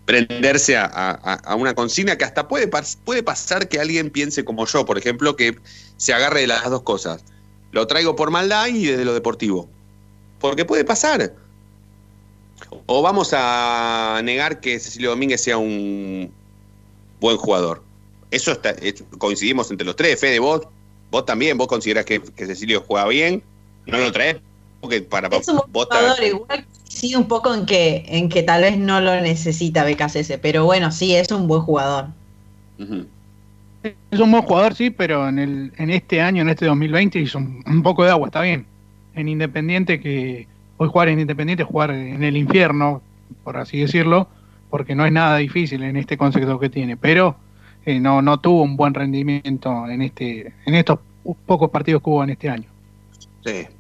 prenderse 0.06 0.78
a, 0.78 1.56
una 1.58 1.74
consigna 1.74 2.18
que 2.18 2.26
hasta 2.26 2.48
puede, 2.48 2.70
puede 3.04 3.24
pasar 3.24 3.70
que 3.70 3.80
alguien 3.80 4.10
piense 4.10 4.44
como 4.44 4.66
yo, 4.66 4.86
por 4.86 4.98
ejemplo, 4.98 5.36
que 5.36 5.58
se 5.98 6.14
agarre 6.14 6.42
de 6.42 6.48
las 6.48 6.70
dos 6.70 6.82
cosas. 6.84 7.24
Lo 7.72 7.88
traigo 7.88 8.16
por 8.16 8.32
maldad 8.32 8.68
y 8.68 8.86
desde 8.88 9.06
lo 9.06 9.14
deportivo. 9.14 9.70
Porque 10.40 10.66
puede 10.66 10.84
pasar. 10.84 11.34
O 12.86 13.02
vamos 13.02 13.32
a 13.34 14.22
negar 14.24 14.60
que 14.60 14.80
Cecilio 14.80 15.10
Domínguez 15.12 15.42
sea 15.42 15.58
un 15.58 16.32
buen 17.20 17.38
jugador. 17.38 17.84
Eso 18.32 18.52
está, 18.52 18.72
es- 18.72 19.04
coincidimos 19.18 19.72
entre 19.72 19.86
los 19.86 19.96
tres. 19.96 20.20
Fede, 20.20 20.40
vos, 20.40 20.62
vos 21.12 21.26
también, 21.26 21.58
vos 21.58 21.68
considerás 21.68 22.06
que, 22.06 22.22
que 22.22 22.46
Cecilio 22.46 22.84
juega 22.86 23.08
bien. 23.08 23.44
No 23.86 23.98
lo 23.98 24.12
traes 24.12 24.38
porque 24.86 25.02
para 25.02 25.28
Es 25.36 25.48
un 25.48 25.58
jugador 25.58 26.24
igual 26.24 26.66
sí 26.84 27.16
un 27.16 27.28
poco 27.28 27.54
en 27.56 27.66
que, 27.66 28.06
en 28.08 28.30
que 28.30 28.44
tal 28.44 28.62
vez 28.62 28.78
no 28.78 29.02
lo 29.02 29.20
necesita 29.20 29.84
BKCS, 29.84 30.38
pero 30.42 30.64
bueno, 30.64 30.92
sí 30.92 31.16
es 31.16 31.32
un 31.32 31.48
buen 31.48 31.62
jugador. 31.62 32.10
Es 33.82 34.20
un 34.20 34.32
buen 34.32 34.44
jugador, 34.44 34.76
sí, 34.76 34.92
pero 34.92 35.28
en, 35.28 35.40
el, 35.40 35.74
en 35.78 35.90
este 35.90 36.22
año, 36.22 36.44
en 36.44 36.50
este 36.50 36.68
2020, 36.68 37.20
hizo 37.20 37.40
un, 37.40 37.64
un 37.66 37.82
poco 37.82 38.04
de 38.04 38.12
agua, 38.12 38.28
está 38.28 38.42
bien. 38.42 38.68
En 39.16 39.28
Independiente, 39.28 40.00
que 40.00 40.48
hoy 40.78 40.88
jugar 40.88 41.10
en 41.10 41.20
Independiente 41.20 41.64
es 41.64 41.70
jugar 41.70 41.90
en 41.90 42.24
el 42.24 42.38
infierno, 42.38 43.02
por 43.44 43.58
así 43.58 43.80
decirlo, 43.80 44.28
porque 44.70 44.94
no 44.94 45.06
es 45.06 45.12
nada 45.12 45.38
difícil 45.38 45.82
en 45.82 45.98
este 45.98 46.16
concepto 46.16 46.60
que 46.60 46.70
tiene, 46.70 46.96
pero 46.96 47.36
eh, 47.88 48.00
no, 48.00 48.22
no 48.22 48.40
tuvo 48.40 48.62
un 48.62 48.78
buen 48.78 48.94
rendimiento 48.94 49.90
en, 49.90 50.04
este, 50.04 50.54
en 50.68 50.76
estos 50.76 51.00
pocos 51.48 51.72
partidos 51.72 52.04
que 52.04 52.10
hubo 52.12 52.24
en 52.24 52.30
este 52.30 52.50
año. 52.50 52.75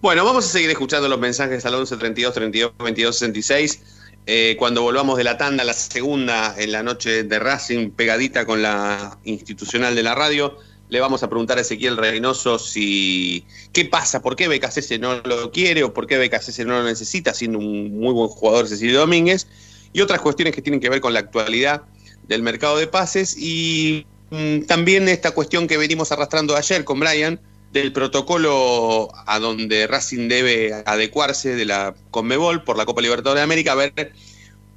Bueno, 0.02 0.24
vamos 0.24 0.46
a 0.46 0.48
seguir 0.48 0.70
escuchando 0.70 1.10
los 1.10 1.20
mensajes 1.20 1.66
al 1.66 1.74
11 1.74 1.98
32 1.98 2.34
32 2.34 2.72
22 2.78 3.18
66. 3.18 3.82
Eh, 4.28 4.56
cuando 4.60 4.82
volvamos 4.82 5.18
de 5.18 5.24
la 5.24 5.38
tanda, 5.38 5.64
la 5.64 5.74
segunda 5.74 6.56
en 6.58 6.72
la 6.72 6.84
noche 6.84 7.24
de 7.24 7.40
Racing, 7.40 7.92
pegadita 7.92 8.46
con 8.46 8.62
la 8.62 9.18
institucional 9.24 9.96
de 9.96 10.04
la 10.04 10.14
radio, 10.14 10.58
le 10.90 11.00
vamos 11.00 11.24
a 11.24 11.30
preguntar 11.30 11.58
a 11.58 11.62
Ezequiel 11.62 11.98
Reynoso 11.98 12.60
si 12.60 13.46
qué 13.74 13.86
pasa, 13.86 14.22
por 14.22 14.36
qué 14.36 14.48
BKCS 14.48 15.00
no 15.00 15.22
lo 15.22 15.52
quiere 15.52 15.84
o 15.84 15.94
por 15.94 16.06
qué 16.06 16.18
BKCS 16.18 16.60
no 16.60 16.74
lo 16.74 16.84
necesita, 16.84 17.34
siendo 17.34 17.58
un 17.58 18.00
muy 18.00 18.14
buen 18.14 18.30
jugador 18.30 18.68
Cecilio 18.68 19.00
Domínguez, 19.00 19.48
y 19.94 20.02
otras 20.02 20.22
cuestiones 20.22 20.54
que 20.54 20.62
tienen 20.62 20.80
que 20.80 20.90
ver 20.90 21.02
con 21.02 21.14
la 21.14 21.20
actualidad 21.20 21.84
del 22.28 22.44
mercado 22.44 22.78
de 22.78 22.88
pases 22.88 23.36
y 23.38 24.06
mm, 24.30 24.62
también 24.62 25.08
esta 25.10 25.32
cuestión 25.32 25.68
que 25.68 25.78
venimos 25.78 26.12
arrastrando 26.12 26.56
ayer 26.56 26.84
con 26.84 27.00
Brian 27.00 27.40
del 27.80 27.92
protocolo 27.92 29.10
a 29.28 29.40
donde 29.40 29.86
Racing 29.86 30.30
debe 30.30 30.74
adecuarse 30.86 31.56
de 31.56 31.66
la 31.66 31.94
Conmebol 32.10 32.64
por 32.64 32.78
la 32.78 32.86
Copa 32.86 33.02
Libertadores 33.02 33.42
de 33.42 33.44
América, 33.44 33.74
a 33.74 33.76
ver 33.76 34.14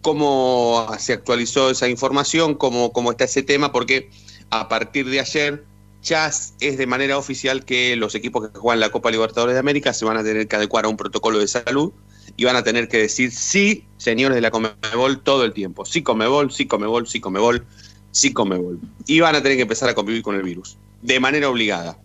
cómo 0.03 0.89
se 0.99 1.13
actualizó 1.13 1.71
esa 1.71 1.89
información, 1.89 2.55
cómo, 2.55 2.93
cómo 2.93 3.13
está 3.13 3.25
ese 3.25 3.45
tema, 3.45 3.71
porque 3.71 4.11
a 4.51 4.69
partir 4.69 5.09
de 5.09 5.21
ayer 5.21 5.65
ya 6.03 6.27
es 6.27 6.57
de 6.59 6.87
manera 6.87 7.19
oficial 7.19 7.65
que 7.65 7.95
los 7.95 8.17
equipos 8.17 8.49
que 8.49 8.59
juegan 8.59 8.81
la 8.81 8.91
Copa 8.91 9.13
Libertadores 9.13 9.55
de 9.55 9.61
América 9.61 9.93
se 9.93 10.05
van 10.05 10.17
a 10.17 10.25
tener 10.25 10.49
que 10.49 10.57
adecuar 10.57 10.85
a 10.85 10.89
un 10.89 10.97
protocolo 10.97 11.39
de 11.39 11.47
salud 11.47 11.93
y 12.37 12.45
van 12.47 12.57
a 12.57 12.65
tener 12.65 12.89
que 12.89 12.99
decir 12.99 13.31
sí, 13.31 13.85
señores 13.97 14.35
de 14.35 14.41
la 14.41 14.51
Conmebol, 14.51 15.21
todo 15.23 15.45
el 15.45 15.53
tiempo. 15.53 15.85
Sí, 15.85 16.03
Conmebol, 16.03 16.51
sí, 16.51 16.67
Conmebol, 16.67 17.07
sí, 17.07 17.21
Conmebol, 17.21 17.65
sí, 18.11 18.33
Conmebol. 18.33 18.81
Y 19.07 19.21
van 19.21 19.37
a 19.37 19.43
tener 19.43 19.57
que 19.57 19.63
empezar 19.63 19.89
a 19.89 19.95
convivir 19.95 20.23
con 20.23 20.35
el 20.35 20.43
virus, 20.43 20.79
de 21.03 21.21
manera 21.21 21.49
obligada. 21.49 21.97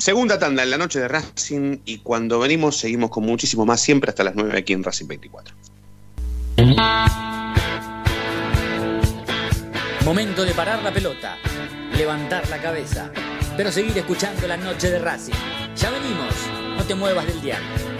Segunda 0.00 0.38
tanda 0.38 0.62
en 0.62 0.70
la 0.70 0.78
noche 0.78 0.98
de 0.98 1.08
Racing 1.08 1.80
y 1.84 1.98
cuando 1.98 2.38
venimos 2.38 2.78
seguimos 2.78 3.10
con 3.10 3.22
muchísimo 3.22 3.66
más, 3.66 3.82
siempre 3.82 4.08
hasta 4.08 4.24
las 4.24 4.34
9 4.34 4.58
aquí 4.58 4.72
en 4.72 4.82
Racing 4.82 5.06
24. 5.06 5.54
Momento 10.06 10.46
de 10.46 10.54
parar 10.54 10.82
la 10.82 10.90
pelota. 10.90 11.36
levantar 11.98 12.48
la 12.48 12.56
cabeza, 12.62 13.12
pero 13.58 13.70
seguir 13.70 13.98
escuchando 13.98 14.48
la 14.48 14.56
noche 14.56 14.90
de 14.90 15.00
Racing. 15.00 15.34
Ya 15.76 15.90
venimos, 15.90 16.34
no 16.78 16.82
te 16.84 16.94
muevas 16.94 17.26
del 17.26 17.42
diario. 17.42 17.99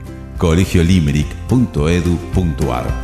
colegiolimerick.edu.ar 0.41 3.01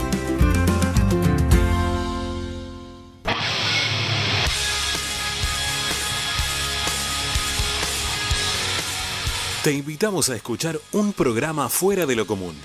Te 9.64 9.72
invitamos 9.72 10.30
a 10.30 10.36
escuchar 10.36 10.80
un 10.94 11.14
programa 11.14 11.70
fuera 11.70 12.08
de 12.08 12.16
lo 12.16 12.26
común, 12.26 12.56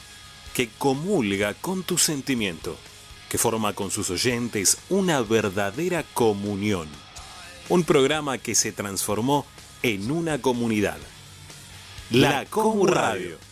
que 0.54 0.70
comulga 0.78 1.52
con 1.52 1.82
tu 1.82 1.98
sentimiento, 1.98 2.78
que 3.28 3.36
forma 3.36 3.74
con 3.74 3.90
sus 3.90 4.08
oyentes 4.08 4.78
una 4.88 5.20
verdadera 5.20 6.02
comunión. 6.14 6.88
Un 7.68 7.84
programa 7.84 8.38
que 8.38 8.54
se 8.54 8.72
transformó 8.72 9.44
en 9.82 10.10
una 10.10 10.40
comunidad. 10.40 10.96
La 12.10 12.46
Comu 12.46 12.86
Radio. 12.86 13.51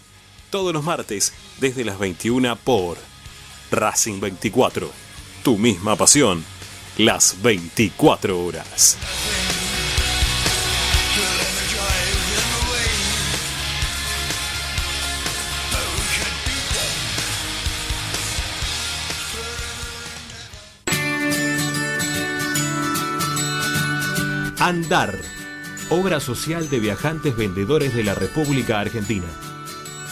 Todos 0.51 0.73
los 0.73 0.83
martes 0.83 1.33
desde 1.61 1.85
las 1.85 1.99
21 2.01 2.57
por 2.57 2.99
Racing 3.71 4.19
24. 4.19 4.91
Tu 5.45 5.57
misma 5.57 5.95
pasión. 5.95 6.45
Las 6.99 7.41
24 7.41 8.45
horas. 8.45 8.99
Andar, 24.59 25.17
obra 25.89 26.21
social 26.21 26.69
de 26.69 26.81
viajantes 26.81 27.37
vendedores 27.37 27.95
de 27.95 28.05
la 28.05 28.15
República 28.15 28.81
Argentina. 28.81 29.27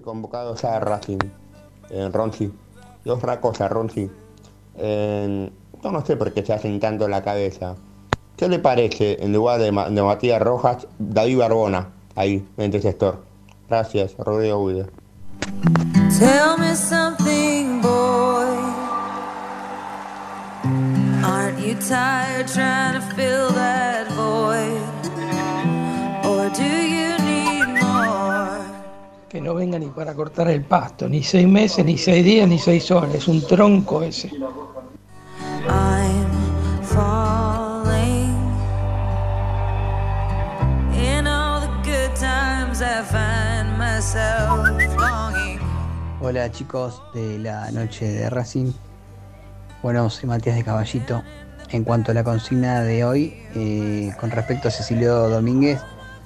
convocados 0.00 0.64
a 0.64 0.80
Racing. 0.80 1.18
En 1.90 2.12
Ronzi. 2.12 2.52
Y 3.04 3.08
otra 3.10 3.40
cosa, 3.40 3.68
Ronzi. 3.68 4.10
No 4.76 6.06
sé 6.06 6.16
por 6.16 6.32
qué 6.32 6.44
se 6.44 6.52
hacen 6.52 6.78
tanto 6.78 7.08
la 7.08 7.22
cabeza. 7.22 7.74
¿Qué 8.36 8.48
le 8.48 8.58
parece 8.58 9.22
en 9.22 9.32
lugar 9.32 9.58
de, 9.58 9.66
de 9.66 10.02
Matías 10.02 10.40
Rojas, 10.40 10.86
David 10.98 11.38
Barbona? 11.38 11.88
Ahí, 12.16 12.46
mente 12.56 12.80
sector. 12.80 13.22
Gracias, 13.68 14.16
Rodrigo 14.18 14.66
Guido. 14.66 14.86
Tell 16.18 16.58
me 16.58 16.74
something, 16.74 17.80
boy. 17.80 18.46
Aren't 21.24 21.58
you 21.60 21.74
tired 21.74 22.48
trying 22.48 22.94
to 22.94 23.00
fill 23.14 23.50
that 23.50 24.09
Que 29.30 29.40
no 29.40 29.54
venga 29.54 29.78
ni 29.78 29.86
para 29.86 30.12
cortar 30.12 30.48
el 30.48 30.64
pasto, 30.64 31.08
ni 31.08 31.22
seis 31.22 31.46
meses, 31.46 31.84
ni 31.84 31.96
seis 31.96 32.24
días, 32.24 32.48
ni 32.48 32.58
seis 32.58 32.90
horas. 32.90 33.14
Es 33.14 33.28
un 33.28 33.46
tronco 33.46 34.02
ese. 34.02 34.28
I'm 35.68 36.82
falling. 36.82 38.34
In 40.92 41.28
all 41.28 41.60
the 41.60 41.68
good 41.84 42.12
times, 42.16 42.82
I 42.82 43.04
find 43.04 43.78
myself 43.78 44.66
longing. 44.98 45.60
Hola 46.20 46.50
chicos 46.50 47.00
de 47.14 47.38
la 47.38 47.70
noche 47.70 48.10
de 48.10 48.28
Racing. 48.30 48.72
Bueno, 49.80 50.10
soy 50.10 50.28
Matías 50.28 50.56
de 50.56 50.64
Caballito. 50.64 51.22
En 51.68 51.84
cuanto 51.84 52.10
a 52.10 52.14
la 52.14 52.24
consigna 52.24 52.82
de 52.82 53.04
hoy, 53.04 53.40
eh, 53.54 54.12
con 54.18 54.32
respecto 54.32 54.66
a 54.66 54.70
Cecilio 54.72 55.28
Domínguez, 55.28 55.80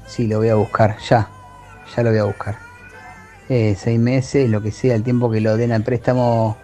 sí, 0.07 0.27
lo 0.27 0.39
voy 0.39 0.49
a 0.49 0.55
buscar, 0.55 0.97
ya, 1.07 1.29
ya 1.95 2.03
lo 2.03 2.09
voy 2.09 2.19
a 2.19 2.25
buscar. 2.25 2.65
Eh, 3.49 3.77
seis 3.79 3.99
meses, 3.99 4.49
lo 4.49 4.63
que 4.63 4.73
sea, 4.73 4.95
el 4.95 5.03
tiempo 5.03 5.31
que 5.31 5.41
lo 5.41 5.57
den 5.57 5.73
al 5.73 5.83
préstamo, 5.83 6.57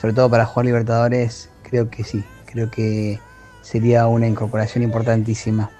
sobre 0.00 0.14
todo 0.14 0.30
para 0.30 0.46
jugar 0.46 0.66
Libertadores, 0.66 1.50
creo 1.62 1.90
que 1.90 2.02
sí, 2.02 2.24
creo 2.46 2.70
que 2.70 3.20
sería 3.60 4.06
una 4.06 4.26
incorporación 4.26 4.84
importantísima 4.84 5.70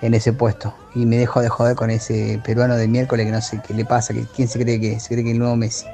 en 0.00 0.14
ese 0.14 0.32
puesto. 0.32 0.74
Y 0.94 1.06
me 1.06 1.16
dejo 1.16 1.40
de 1.40 1.48
joder 1.48 1.76
con 1.76 1.90
ese 1.90 2.40
peruano 2.44 2.76
de 2.76 2.86
miércoles 2.86 3.26
que 3.26 3.32
no 3.32 3.40
sé 3.40 3.60
qué 3.66 3.74
le 3.74 3.84
pasa, 3.84 4.14
que 4.14 4.24
quién 4.34 4.48
se 4.48 4.60
cree 4.60 4.80
que 4.80 5.00
se 5.00 5.08
cree 5.08 5.24
que 5.24 5.32
el 5.32 5.38
nuevo 5.38 5.56
Messi. 5.56 5.86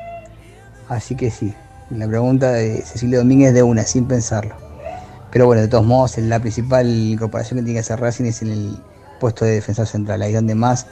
Así 0.89 1.17
que 1.17 1.31
sí, 1.31 1.55
la 1.91 2.07
pregunta 2.07 2.53
de 2.53 2.83
Cecilio 2.83 3.19
Domínguez 3.21 3.55
de 3.55 3.63
una, 3.63 3.85
sin 3.85 4.07
pensarlo. 4.07 4.55
Pero 5.31 5.47
bueno, 5.47 5.63
de 5.63 5.69
todos 5.69 5.85
modos, 5.85 6.19
la 6.19 6.39
principal 6.39 6.87
incorporación 6.87 7.59
que 7.59 7.65
tiene 7.65 7.77
que 7.77 7.81
hacer 7.81 8.01
Racing 8.01 8.25
es 8.27 8.43
en 8.43 8.49
el 8.49 8.79
puesto 9.21 9.45
de 9.45 9.53
defensor 9.53 9.87
central, 9.87 10.23
ahí 10.23 10.33
donde 10.33 10.55
más 10.55 10.87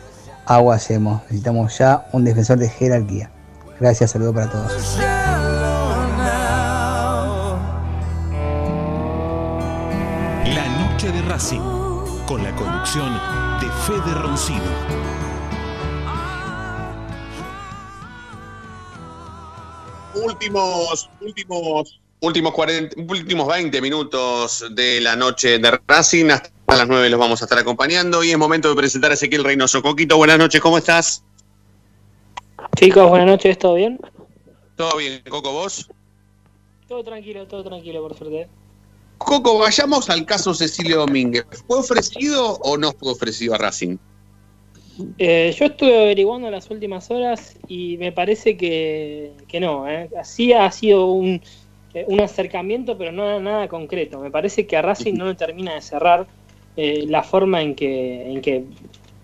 agua 0.47 0.77
hacemos. 0.77 1.23
Necesitamos 1.25 1.77
ya 1.79 2.07
un 2.13 2.25
defensor 2.25 2.59
de 2.59 2.69
jerarquía. 2.69 3.31
Gracias, 3.81 4.13
saludo 4.13 4.33
para 4.33 4.51
todos. 4.51 4.99
La 10.47 10.69
noche 10.79 11.11
de 11.11 11.23
Racing, 11.23 11.61
con 12.27 12.43
la 12.43 12.55
conducción 12.55 13.13
de 13.61 13.67
Fede 13.87 14.15
Roncino. 14.15 14.61
Últimos, 20.15 21.11
últimos, 21.21 22.01
últimos, 22.21 22.53
40, 22.53 22.97
últimos 23.09 23.49
20 23.49 23.81
minutos 23.81 24.65
de 24.71 25.01
la 25.01 25.17
noche 25.17 25.59
de 25.59 25.81
Racing. 25.89 26.31
Hasta 26.31 26.54
las 26.67 26.89
9 26.89 27.11
los 27.11 27.21
vamos 27.21 27.41
a 27.43 27.45
estar 27.45 27.59
acompañando 27.59 28.25
y 28.25 28.31
es 28.31 28.39
momento 28.39 28.69
de 28.69 28.75
presentar 28.75 29.11
a 29.11 29.15
Ezequiel 29.15 29.45
Reynoso. 29.45 29.83
Coquito, 29.83 30.17
buenas 30.17 30.39
noches, 30.39 30.61
¿cómo 30.61 30.79
estás? 30.79 31.23
Chicos, 32.77 33.09
buenas 33.09 33.29
noches, 33.29 33.59
¿todo 33.59 33.75
bien? 33.75 34.01
¿Todo 34.77 34.97
bien, 34.97 35.23
Coco, 35.29 35.53
vos? 35.53 35.89
Todo 36.89 37.05
tranquilo, 37.05 37.47
todo 37.47 37.63
tranquilo, 37.63 38.03
por 38.03 38.17
suerte. 38.17 38.49
Coco, 39.19 39.59
vayamos 39.59 40.11
al 40.11 40.27
caso 40.27 40.55
Cecilio 40.55 40.99
Domínguez. 40.99 41.47
¿Fue 41.67 41.79
ofrecido 41.79 42.59
o 42.63 42.77
no 42.77 42.93
fue 42.93 43.13
ofrecido 43.13 43.55
a 43.55 43.59
Racing? 43.59 43.97
Eh, 45.19 45.55
yo 45.59 45.67
estuve 45.67 46.03
averiguando 46.03 46.49
en 46.49 46.53
las 46.53 46.71
últimas 46.71 47.11
horas 47.11 47.57
y 47.69 47.97
me 47.99 48.13
parece 48.13 48.57
que, 48.57 49.33
que 49.49 49.61
no. 49.61 49.89
¿eh? 49.89 50.11
Sí 50.25 50.53
ha 50.53 50.71
sido 50.71 51.07
un, 51.07 51.41
eh, 51.95 52.05
un 52.09 52.21
acercamiento, 52.21 52.99
pero 52.99 53.13
no 53.13 53.41
nada 53.41 53.69
concreto. 53.69 54.19
Me 54.21 54.31
parece 54.31 54.67
que 54.67 54.77
a 54.77 54.83
Racing 54.83 55.15
no 55.15 55.27
le 55.27 55.35
termina 55.35 55.75
de 55.75 55.81
cerrar 55.81 56.27
eh, 56.77 57.05
la 57.09 57.23
forma 57.23 57.63
en 57.63 57.75
que, 57.75 58.31
en 58.31 58.41
que, 58.41 58.65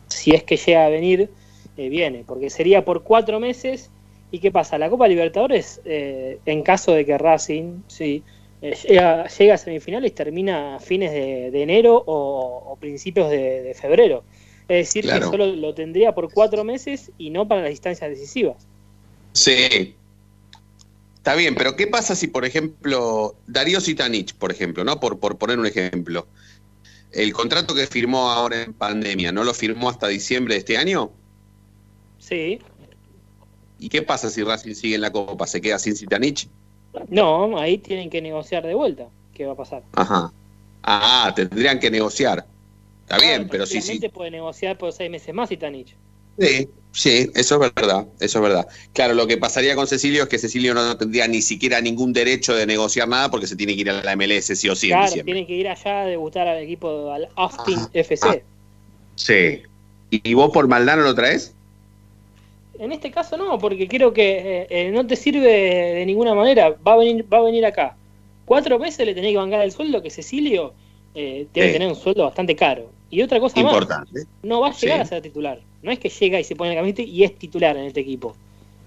si 0.08 0.32
es 0.32 0.42
que 0.44 0.56
llega 0.56 0.86
a 0.86 0.88
venir, 0.88 1.30
eh, 1.76 1.88
viene. 1.88 2.24
Porque 2.26 2.50
sería 2.50 2.84
por 2.84 3.02
cuatro 3.02 3.40
meses. 3.40 3.90
¿Y 4.32 4.38
qué 4.38 4.50
pasa? 4.52 4.78
La 4.78 4.88
Copa 4.88 5.08
Libertadores, 5.08 5.80
eh, 5.84 6.38
en 6.46 6.62
caso 6.62 6.92
de 6.92 7.04
que 7.04 7.18
Racing 7.18 7.80
sí, 7.88 8.22
llega, 8.60 9.26
llega 9.26 9.54
a 9.54 9.58
semifinales, 9.58 10.14
termina 10.14 10.76
a 10.76 10.78
fines 10.78 11.10
de, 11.10 11.50
de 11.50 11.62
enero 11.62 11.96
o, 12.06 12.62
o 12.72 12.76
principios 12.76 13.28
de, 13.28 13.62
de 13.62 13.74
febrero. 13.74 14.22
Es 14.68 14.86
decir, 14.86 15.02
Claro. 15.02 15.32
que 15.32 15.36
solo 15.36 15.46
lo 15.46 15.74
tendría 15.74 16.14
por 16.14 16.32
cuatro 16.32 16.62
meses 16.62 17.10
y 17.18 17.30
no 17.30 17.48
para 17.48 17.62
las 17.62 17.72
instancias 17.72 18.08
decisivas. 18.08 18.68
Sí. 19.32 19.96
Está 21.16 21.34
bien, 21.34 21.56
pero 21.56 21.74
¿qué 21.74 21.88
pasa 21.88 22.14
si, 22.14 22.28
por 22.28 22.44
ejemplo, 22.44 23.34
Darío 23.48 23.80
Sitanich, 23.80 24.32
por 24.34 24.52
ejemplo, 24.52 24.84
¿no? 24.84 25.00
Por, 25.00 25.18
por 25.18 25.38
poner 25.38 25.58
un 25.58 25.66
ejemplo. 25.66 26.28
El 27.12 27.32
contrato 27.32 27.74
que 27.74 27.86
firmó 27.86 28.30
ahora 28.30 28.62
en 28.62 28.72
pandemia, 28.72 29.32
¿no 29.32 29.44
lo 29.44 29.52
firmó 29.52 29.88
hasta 29.88 30.08
diciembre 30.08 30.54
de 30.54 30.58
este 30.60 30.76
año? 30.76 31.10
Sí. 32.18 32.60
¿Y 33.78 33.88
qué 33.88 34.02
pasa 34.02 34.30
si 34.30 34.42
Racing 34.42 34.74
sigue 34.74 34.94
en 34.94 35.00
la 35.00 35.10
Copa? 35.10 35.46
¿Se 35.46 35.60
queda 35.60 35.78
sin 35.78 35.96
Sitanich? 35.96 36.48
No, 37.08 37.58
ahí 37.58 37.78
tienen 37.78 38.10
que 38.10 38.20
negociar 38.20 38.66
de 38.66 38.74
vuelta. 38.74 39.08
¿Qué 39.34 39.46
va 39.46 39.52
a 39.52 39.56
pasar? 39.56 39.82
Ajá. 39.92 40.32
Ah, 40.82 41.32
tendrían 41.34 41.78
que 41.78 41.90
negociar. 41.90 42.46
Está 43.02 43.18
bien, 43.18 43.48
pero 43.48 43.66
sí, 43.66 43.80
sí. 43.80 43.98
Puede 44.08 44.30
negociar 44.30 44.78
por 44.78 44.92
seis 44.92 45.10
meses 45.10 45.34
más 45.34 45.50
Itanich. 45.50 45.96
Sí, 46.40 46.68
sí, 46.92 47.30
eso 47.34 47.62
es 47.62 47.72
verdad, 47.74 48.06
eso 48.18 48.38
es 48.38 48.42
verdad. 48.42 48.66
Claro, 48.94 49.14
lo 49.14 49.26
que 49.26 49.36
pasaría 49.36 49.74
con 49.76 49.86
Cecilio 49.86 50.22
es 50.24 50.28
que 50.28 50.38
Cecilio 50.38 50.72
no 50.74 50.96
tendría 50.96 51.28
ni 51.28 51.42
siquiera 51.42 51.80
ningún 51.80 52.12
derecho 52.12 52.54
de 52.54 52.66
negociar 52.66 53.08
nada 53.08 53.30
porque 53.30 53.46
se 53.46 53.56
tiene 53.56 53.74
que 53.74 53.82
ir 53.82 53.90
a 53.90 54.02
la 54.02 54.16
MLS 54.16 54.46
sí 54.58 54.68
o 54.68 54.74
sí 54.74 54.88
claro, 54.88 55.22
tienen 55.22 55.46
que 55.46 55.52
ir 55.54 55.68
allá 55.68 56.02
a 56.02 56.06
debutar 56.06 56.48
al 56.48 56.58
equipo, 56.62 57.12
al 57.12 57.28
Austin 57.36 57.78
Ah, 57.78 57.90
FC. 57.92 58.42
Sí. 59.16 59.62
¿Y 60.10 60.34
vos 60.34 60.50
por 60.50 60.66
maldad 60.66 60.96
no 60.96 61.02
lo 61.02 61.14
traes? 61.14 61.54
En 62.78 62.92
este 62.92 63.10
caso 63.10 63.36
no, 63.36 63.58
porque 63.58 63.86
creo 63.86 64.12
que 64.14 64.62
eh, 64.62 64.66
eh, 64.70 64.90
no 64.90 65.06
te 65.06 65.14
sirve 65.14 65.46
de 65.94 66.06
ninguna 66.06 66.34
manera. 66.34 66.74
Va 66.86 66.94
a 66.94 66.96
venir, 66.96 67.26
va 67.30 67.38
a 67.38 67.42
venir 67.42 67.66
acá. 67.66 67.94
Cuatro 68.46 68.78
meses 68.78 69.04
le 69.06 69.14
tenés 69.14 69.32
que 69.32 69.36
bancar 69.36 69.60
el 69.60 69.70
sueldo 69.70 70.02
que 70.02 70.08
Cecilio 70.10 70.72
eh, 71.14 71.46
debe 71.52 71.72
tener 71.72 71.88
un 71.88 71.94
sueldo 71.94 72.24
bastante 72.24 72.56
caro. 72.56 72.90
Y 73.10 73.20
otra 73.22 73.38
cosa 73.38 73.60
más, 73.62 73.72
Importante. 73.72 74.22
no 74.42 74.60
va 74.60 74.68
a 74.68 74.72
llegar 74.72 74.96
Sí. 74.98 75.02
a 75.02 75.04
ser 75.04 75.22
titular. 75.22 75.60
No 75.82 75.90
es 75.90 75.98
que 75.98 76.08
llega 76.08 76.38
y 76.40 76.44
se 76.44 76.56
pone 76.56 76.70
en 76.70 76.76
la 76.76 76.82
camiseta 76.82 77.02
y 77.08 77.24
es 77.24 77.34
titular 77.36 77.76
en 77.76 77.84
este 77.84 78.00
equipo. 78.00 78.34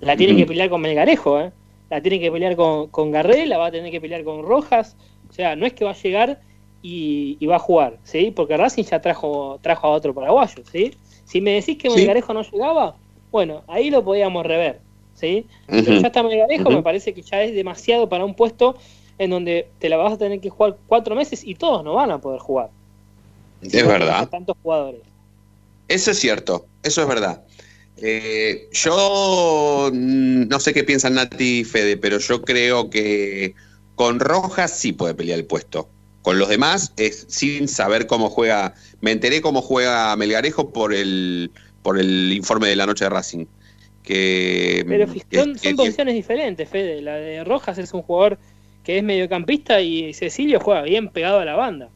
La 0.02 0.16
tiene 0.18 0.36
que 0.36 0.46
pelear 0.46 0.70
con 0.70 0.82
Melgarejo, 0.82 1.40
¿eh? 1.40 1.52
La 1.90 2.02
tiene 2.02 2.20
que 2.20 2.32
pelear 2.32 2.56
con, 2.56 2.88
con 2.88 3.12
Garré, 3.12 3.46
la 3.46 3.58
va 3.58 3.68
a 3.68 3.72
tener 3.72 3.92
que 3.92 4.02
pelear 4.02 4.24
con 4.24 4.44
Rojas. 4.44 4.96
O 5.30 5.34
sea, 5.34 5.56
no 5.56 5.66
es 5.66 5.74
que 5.74 5.86
va 5.86 5.92
a 5.92 5.96
llegar 5.96 6.40
y, 6.82 7.38
y 7.40 7.46
va 7.46 7.56
a 7.56 7.60
jugar, 7.60 7.98
¿sí? 8.04 8.32
Porque 8.36 8.58
Racing 8.58 8.84
ya 8.84 9.02
trajo, 9.02 9.60
trajo 9.62 9.88
a 9.88 9.92
otro 9.92 10.14
paraguayo, 10.14 10.64
¿sí? 10.72 10.92
Si 11.26 11.40
me 11.42 11.52
decís 11.52 11.78
que 11.78 11.90
Sí. 11.90 11.96
Melgarejo 11.96 12.34
no 12.34 12.42
llegaba, 12.44 12.96
bueno, 13.32 13.64
ahí 13.68 13.90
lo 13.90 14.04
podíamos 14.04 14.46
rever, 14.46 14.80
¿sí? 15.16 15.46
Pero 15.68 15.94
ya 16.00 16.08
está 16.08 16.22
Melgarejo, 16.22 16.70
me 16.70 16.84
parece 16.84 17.14
que 17.14 17.22
ya 17.22 17.42
es 17.42 17.56
demasiado 17.56 18.10
para 18.10 18.26
un 18.26 18.34
puesto 18.36 18.76
en 19.18 19.30
donde 19.30 19.68
te 19.80 19.88
la 19.90 19.98
vas 19.98 20.14
a 20.14 20.18
tener 20.18 20.40
que 20.42 20.50
jugar 20.50 20.76
cuatro 20.88 21.16
meses 21.16 21.44
y 21.44 21.56
todos 21.56 21.84
no 21.84 21.94
van 21.94 22.12
a 22.12 22.20
poder 22.20 22.40
jugar. 22.40 22.70
Es 23.62 23.72
Si 23.72 23.82
verdad. 23.82 24.28
tantos 24.30 24.58
jugadores. 24.62 25.02
Eso 25.88 26.12
es 26.12 26.20
cierto, 26.20 26.66
eso 26.84 27.02
es 27.02 27.08
verdad. 27.08 27.44
Eh, 27.98 28.68
yo 28.72 29.90
mm, 29.94 30.48
no 30.48 30.60
sé 30.60 30.74
qué 30.74 30.84
piensan 30.84 31.16
Nati 31.16 31.60
y 31.60 31.64
Fede, 31.64 31.98
pero 31.98 32.18
yo 32.18 32.42
creo 32.42 32.90
que 32.90 33.54
con 33.96 34.20
Rojas 34.20 34.72
sí 34.78 34.94
puede 34.94 35.14
pelear 35.14 35.40
el 35.40 35.46
puesto. 35.46 35.90
Con 36.22 36.40
los 36.40 36.50
demás 36.50 36.94
es 36.98 37.26
sin 37.30 37.68
saber 37.68 38.08
cómo 38.08 38.30
juega. 38.30 38.74
Me 39.02 39.12
enteré 39.12 39.42
cómo 39.42 39.62
juega 39.62 40.16
Melgarejo 40.16 40.72
por 40.72 40.94
el 40.94 41.52
por 41.82 42.00
el 42.00 42.32
informe 42.32 42.70
de 42.70 42.78
la 42.78 42.86
noche 42.86 43.06
de 43.06 43.10
Racing. 43.10 43.46
Que, 44.04 44.86
Pero 44.88 45.06
que- 45.30 45.38
son, 45.38 45.54
que- 45.54 45.60
son 45.60 45.76
posiciones 45.76 46.16
diferentes, 46.16 46.68
Fede. 46.70 47.02
La 47.02 47.16
de 47.16 47.44
Rojas 47.44 47.78
es 47.78 47.94
un 47.94 48.02
jugador 48.02 48.38
que 48.84 48.98
es 48.98 49.04
mediocampista 49.04 49.82
y 49.82 50.14
Cecilio 50.14 50.60
juega 50.60 50.82
bien 50.82 51.10
pegado 51.10 51.40
a 51.40 51.46
la 51.46 51.56
banda. 51.56 51.90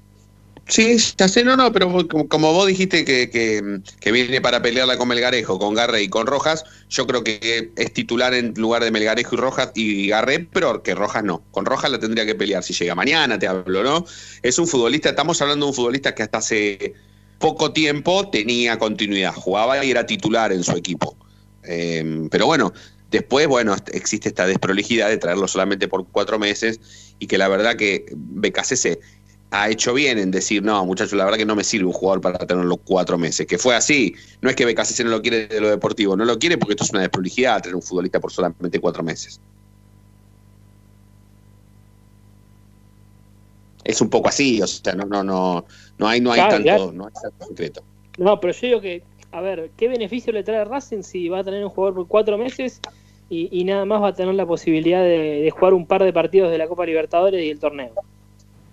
Sí, 0.69 0.97
ya 1.17 1.29
sé, 1.29 1.45
no, 1.45 1.55
no, 1.55 1.71
pero 1.71 1.89
como, 2.27 2.51
vos 2.51 2.67
dijiste 2.67 3.05
que, 3.05 3.29
que- 3.29 3.79
que 4.01 4.11
viene 4.11 4.41
para 4.41 4.61
pelearla 4.61 4.97
con 4.97 5.07
Melgarejo, 5.07 5.57
con 5.59 5.73
Garre 5.73 6.01
y 6.01 6.09
con 6.09 6.27
Rojas, 6.27 6.65
yo 6.89 7.07
creo 7.07 7.23
que 7.23 7.71
es 7.77 7.93
titular 7.93 8.33
en 8.33 8.53
lugar 8.57 8.83
de 8.83 8.91
Melgarejo 8.91 9.35
y 9.35 9.37
Rojas 9.37 9.71
y 9.75 10.07
Garre, 10.09 10.39
pero 10.51 10.83
que 10.83 10.93
Rojas 10.93 11.23
no. 11.23 11.45
Con 11.51 11.65
Rojas 11.65 11.89
la 11.89 11.99
tendría 11.99 12.25
que 12.25 12.35
pelear 12.35 12.63
si 12.63 12.73
llega 12.73 12.95
mañana, 12.95 13.39
te 13.39 13.47
hablo, 13.47 13.81
¿no? 13.81 14.05
Es 14.41 14.59
un 14.59 14.67
futbolista, 14.67 15.07
estamos 15.09 15.41
hablando 15.41 15.65
de 15.65 15.69
un 15.69 15.75
futbolista 15.75 16.13
que 16.13 16.23
hasta 16.23 16.39
hace 16.39 16.93
poco 17.37 17.71
tiempo 17.71 18.29
tenía 18.29 18.77
continuidad, 18.77 19.33
jugaba 19.33 19.83
y 19.85 19.91
era 19.91 20.05
titular 20.05 20.51
en 20.51 20.63
su 20.65 20.75
equipo. 20.75 21.17
Eh, 21.63 22.27
pero 22.31 22.45
bueno, 22.45 22.73
después, 23.11 23.47
bueno, 23.47 23.75
existe 23.93 24.29
esta 24.29 24.45
desprolijidad 24.47 25.09
de 25.09 25.17
traerlo 25.17 25.47
solamente 25.47 25.87
por 25.87 26.07
cuatro 26.09 26.39
meses 26.39 26.79
y 27.19 27.27
que 27.27 27.37
la 27.37 27.47
verdad 27.47 27.75
que 27.75 28.05
BKCC 28.15 28.99
ha 29.51 29.69
hecho 29.69 29.93
bien 29.93 30.17
en 30.17 30.31
decir, 30.31 30.61
no, 30.63 30.85
muchachos, 30.85 31.13
la 31.13 31.23
verdad 31.25 31.37
que 31.37 31.45
no 31.45 31.55
me 31.55 31.63
sirve 31.63 31.85
un 31.85 31.93
jugador 31.93 32.21
para 32.21 32.39
tenerlo 32.39 32.77
cuatro 32.77 33.17
meses. 33.17 33.47
Que 33.47 33.57
fue 33.57 33.75
así. 33.75 34.13
No 34.41 34.49
es 34.49 34.55
que 34.55 34.65
BKCC 34.65 35.03
no 35.05 35.11
lo 35.11 35.21
quiere 35.21 35.47
de 35.47 35.61
lo 35.61 35.69
deportivo, 35.69 36.17
no 36.17 36.25
lo 36.25 36.37
quiere 36.37 36.57
porque 36.57 36.73
esto 36.73 36.83
es 36.83 36.91
una 36.91 37.01
desprolijidad 37.01 37.61
tener 37.61 37.75
un 37.75 37.81
futbolista 37.81 38.19
por 38.19 38.31
solamente 38.31 38.79
cuatro 38.79 39.03
meses. 39.03 39.39
es 43.87 44.01
un 44.01 44.09
poco 44.09 44.27
así, 44.27 44.61
o 44.61 44.67
sea, 44.67 44.93
no, 44.93 45.05
no, 45.05 45.23
no, 45.23 45.65
no 45.97 46.07
hay, 46.07 46.19
no 46.19 46.31
hay 46.31 46.39
Claro, 46.41 46.51
tanto, 46.51 46.63
claro. 46.65 46.91
no 46.91 47.05
hay 47.05 47.13
tanto 47.13 47.45
secreto. 47.47 47.83
No, 48.17 48.39
pero 48.39 48.53
yo 48.53 48.67
digo 48.67 48.81
que, 48.81 49.03
a 49.31 49.39
ver, 49.39 49.71
¿qué 49.77 49.87
beneficio 49.87 50.33
le 50.33 50.43
trae 50.43 50.57
a 50.57 50.65
Racing 50.65 51.03
si 51.03 51.29
va 51.29 51.39
a 51.39 51.43
tener 51.45 51.63
un 51.63 51.69
jugador 51.69 51.95
por 51.95 52.07
cuatro 52.07 52.37
meses 52.37 52.81
y, 53.29 53.47
y 53.49 53.63
nada 53.63 53.85
más 53.85 54.01
va 54.01 54.09
a 54.09 54.13
tener 54.13 54.35
la 54.35 54.45
posibilidad 54.45 55.01
de, 55.01 55.41
de 55.41 55.51
jugar 55.51 55.73
un 55.73 55.87
par 55.87 56.03
de 56.03 56.11
partidos 56.11 56.51
de 56.51 56.57
la 56.57 56.67
Copa 56.67 56.85
Libertadores 56.85 57.41
y 57.43 57.49
el 57.49 57.59
torneo? 57.59 57.93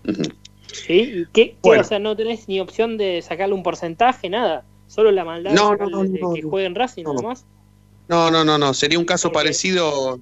¿Y 0.04 0.43
qué, 0.86 1.24
qué? 1.32 1.56
Bueno. 1.62 1.82
O 1.82 1.84
sea, 1.84 1.98
no 1.98 2.16
tenés 2.16 2.48
ni 2.48 2.60
opción 2.60 2.96
de 2.96 3.22
sacarle 3.22 3.54
un 3.54 3.62
porcentaje, 3.62 4.28
nada. 4.28 4.64
Solo 4.86 5.10
la 5.10 5.24
maldad 5.24 5.52
No, 5.52 5.70
de, 5.72 5.78
no, 5.78 5.90
no, 5.90 6.04
de 6.04 6.12
que 6.34 6.42
no. 6.42 6.50
juegue 6.50 6.66
en 6.66 6.74
Racing, 6.74 7.04
nada 7.04 7.22
más. 7.22 7.44
No, 8.08 8.30
no, 8.30 8.44
no, 8.44 8.58
no, 8.58 8.74
sería 8.74 8.98
un 8.98 9.04
caso 9.04 9.32
parecido. 9.32 10.20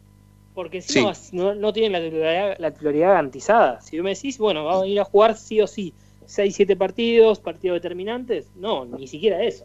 Porque 0.54 0.82
si 0.82 0.92
Sí. 0.92 1.06
no, 1.32 1.72
tienen 1.72 1.92
la 1.92 2.00
titularidad, 2.00 2.56
la 2.58 2.70
titularidad 2.70 3.08
garantizada. 3.08 3.80
Si 3.80 4.00
me 4.00 4.10
decís, 4.14 4.38
bueno, 4.38 4.64
vamos 4.64 4.84
a 4.84 4.86
ir 4.86 5.00
a 5.00 5.04
jugar 5.04 5.36
sí 5.36 5.60
o 5.60 5.66
sí 5.66 5.94
6, 6.26 6.54
7 6.54 6.76
partidos, 6.76 7.40
partidos 7.40 7.76
determinantes, 7.76 8.46
no, 8.54 8.84
ni 8.84 9.08
siquiera 9.08 9.42
eso. 9.42 9.64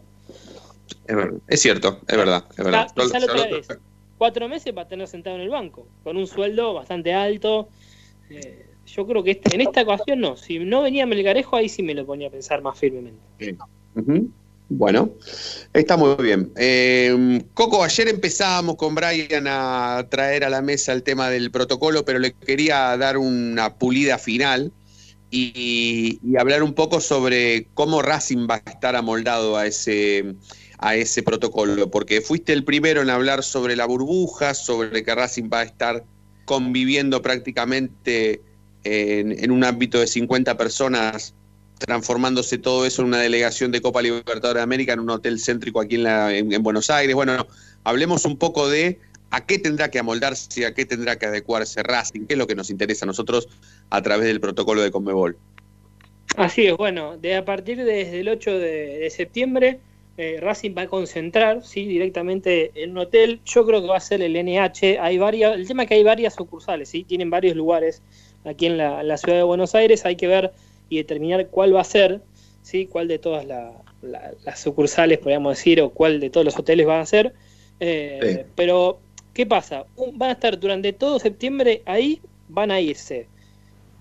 Es, 1.46 1.60
cierto, 1.60 2.00
es 2.06 2.16
verdad, 2.16 2.44
es 2.56 2.64
verdad. 2.64 2.90
Lo- 2.96 3.04
lo- 3.04 3.26
traes. 3.26 3.68
Cuatro 4.18 4.48
meses 4.48 4.72
para 4.72 4.88
tener 4.88 5.06
sentado 5.06 5.36
en 5.36 5.42
el 5.42 5.48
banco, 5.48 5.86
con 6.02 6.16
un 6.16 6.26
sueldo 6.26 6.74
bastante 6.74 7.14
alto. 7.14 7.68
Eh, 8.30 8.67
yo 8.94 9.06
creo 9.06 9.22
que 9.22 9.32
este- 9.32 9.54
en 9.54 9.60
esta 9.62 9.82
ocasión 9.82 10.20
no. 10.20 10.36
Si 10.36 10.58
no 10.58 10.82
venía 10.82 11.06
Melgarejo, 11.06 11.56
ahí 11.56 11.68
sí 11.68 11.82
me 11.82 11.94
lo 11.94 12.04
ponía 12.06 12.28
a 12.28 12.30
pensar 12.30 12.62
más 12.62 12.78
firmemente. 12.78 13.20
Bueno, 14.70 15.12
está 15.72 15.96
muy 15.96 16.14
bien. 16.22 16.52
Eh, 16.56 17.42
Coco, 17.54 17.82
ayer 17.82 18.08
empezábamos 18.08 18.76
con 18.76 18.94
Brian 18.94 19.46
a 19.48 20.06
traer 20.10 20.44
a 20.44 20.50
la 20.50 20.60
mesa 20.60 20.92
el 20.92 21.02
tema 21.02 21.30
del 21.30 21.50
protocolo, 21.50 22.04
pero 22.04 22.18
le 22.18 22.32
quería 22.32 22.94
dar 22.98 23.16
una 23.16 23.76
pulida 23.76 24.18
final 24.18 24.70
y, 25.30 26.18
y 26.22 26.36
hablar 26.36 26.62
un 26.62 26.74
poco 26.74 27.00
sobre 27.00 27.66
cómo 27.72 28.02
Racing 28.02 28.46
va 28.48 28.62
a 28.64 28.70
estar 28.70 28.94
amoldado 28.94 29.56
a 29.56 29.66
ese, 29.66 30.34
a 30.78 30.96
ese 30.96 31.22
protocolo, 31.22 31.90
porque 31.90 32.20
fuiste 32.20 32.52
el 32.52 32.62
primero 32.62 33.00
en 33.00 33.08
hablar 33.08 33.42
sobre 33.44 33.74
la 33.74 33.86
burbuja, 33.86 34.52
sobre 34.52 35.02
que 35.02 35.14
Racing 35.14 35.48
va 35.52 35.60
a 35.60 35.64
estar 35.64 36.04
conviviendo 36.44 37.22
prácticamente 37.22 38.42
en, 38.88 39.50
un 39.50 39.64
ámbito 39.64 39.98
de 40.00 40.06
50 40.06 40.56
personas 40.56 41.34
transformándose 41.78 42.58
todo 42.58 42.86
eso 42.86 43.02
en 43.02 43.08
una 43.08 43.18
delegación 43.20 43.70
de 43.70 43.80
Copa 43.80 44.02
Libertadores 44.02 44.54
de 44.56 44.62
América 44.62 44.92
en 44.94 45.00
un 45.00 45.10
hotel 45.10 45.38
céntrico 45.38 45.80
aquí 45.80 45.94
en, 45.94 46.02
la- 46.04 46.34
en- 46.36 46.52
en 46.52 46.62
Buenos 46.62 46.90
Aires. 46.90 47.14
Bueno, 47.14 47.46
hablemos 47.84 48.24
un 48.24 48.36
poco 48.36 48.68
de 48.68 48.98
a 49.30 49.44
qué 49.46 49.58
tendrá 49.58 49.90
que 49.90 49.98
amoldarse, 49.98 50.66
a 50.66 50.74
qué 50.74 50.84
tendrá 50.86 51.18
que 51.18 51.26
adecuarse 51.26 51.82
Racing, 51.82 52.26
qué 52.26 52.34
es 52.34 52.38
lo 52.38 52.46
que 52.46 52.54
nos 52.54 52.70
interesa 52.70 53.04
a 53.04 53.08
nosotros 53.08 53.48
a 53.90 54.02
través 54.02 54.26
del 54.26 54.40
protocolo 54.40 54.82
de 54.82 54.90
Conmebol. 54.90 55.36
Así 56.36 56.66
es, 56.66 56.76
bueno, 56.76 57.16
de 57.16 57.36
a 57.36 57.44
partir 57.44 57.78
de- 57.78 57.84
desde 57.84 58.20
el 58.20 58.28
8 58.28 58.58
de, 58.58 58.98
de 58.98 59.10
septiembre, 59.10 59.80
eh, 60.16 60.38
Racing 60.40 60.74
va 60.76 60.82
a 60.82 60.88
concentrar 60.88 61.64
¿sí? 61.64 61.86
directamente 61.86 62.72
en 62.74 62.90
un 62.90 62.98
hotel. 62.98 63.40
Yo 63.44 63.64
creo 63.64 63.80
que 63.80 63.86
va 63.86 63.96
a 63.98 64.00
ser 64.00 64.20
el 64.22 64.34
NH. 64.34 64.98
Hay 65.00 65.16
varias, 65.18 65.54
el 65.54 65.66
tema 65.68 65.84
es 65.84 65.88
que 65.88 65.94
hay 65.94 66.02
varias 66.02 66.34
sucursales, 66.34 66.88
¿sí? 66.88 67.04
tienen 67.04 67.30
varios 67.30 67.54
lugares 67.56 68.02
aquí 68.48 68.66
en 68.66 68.76
la, 68.76 69.02
la 69.02 69.16
ciudad 69.16 69.38
de 69.38 69.44
Buenos 69.44 69.74
Aires. 69.74 70.04
Hay 70.04 70.16
que 70.16 70.26
ver 70.26 70.52
y 70.88 70.96
determinar 70.96 71.46
cuál 71.48 71.74
va 71.74 71.80
a 71.82 71.84
ser, 71.84 72.20
¿sí? 72.62 72.86
cuál 72.86 73.08
de 73.08 73.18
todas 73.18 73.44
la- 73.46 73.72
la- 74.02 74.32
las 74.44 74.60
sucursales, 74.60 75.18
podríamos 75.18 75.56
decir, 75.56 75.80
o 75.80 75.90
cuál 75.90 76.20
de 76.20 76.30
todos 76.30 76.44
los 76.44 76.58
hoteles 76.58 76.86
van 76.86 77.00
a 77.00 77.06
ser. 77.06 77.34
Eh, 77.80 78.18
Sí. 78.22 78.50
Pero, 78.54 78.98
¿qué 79.34 79.46
pasa? 79.46 79.84
Un- 79.96 80.18
van 80.18 80.30
a 80.30 80.32
estar 80.32 80.58
durante 80.58 80.92
todo 80.92 81.18
septiembre 81.18 81.82
ahí, 81.86 82.20
van 82.48 82.70
a 82.70 82.80
irse 82.80 83.26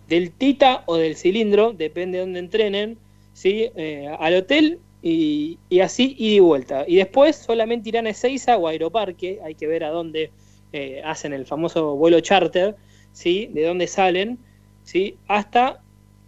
del 0.08 0.32
Tita 0.32 0.84
o 0.86 0.96
del 0.96 1.16
cilindro, 1.18 1.74
depende 1.74 2.18
de 2.18 2.24
dónde 2.24 2.40
entrenen, 2.40 2.98
¿sí? 3.34 3.70
Eh, 3.76 4.08
al 4.20 4.36
hotel 4.36 4.80
y, 5.04 5.58
y 5.70 5.82
así 5.82 6.16
ida 6.18 6.36
y 6.36 6.40
vuelta. 6.40 6.86
Y 6.88 6.96
después 6.96 7.36
solamente 7.36 7.90
irán 7.90 8.08
a 8.08 8.12
Ezeiza 8.12 8.58
o 8.58 8.68
a 8.68 8.72
Aeroparque, 8.72 9.40
hay 9.44 9.56
que 9.56 9.68
ver 9.68 9.84
a 9.84 9.90
dónde 9.90 10.32
eh, 10.74 11.02
hacen 11.06 11.34
el 11.34 11.46
famoso 11.46 11.96
vuelo 11.96 12.20
charter, 12.22 12.76
¿sí? 13.18 13.50
de 13.52 13.64
dónde 13.64 13.88
salen, 13.88 14.38
¿sí? 14.84 15.16
hasta 15.28 15.82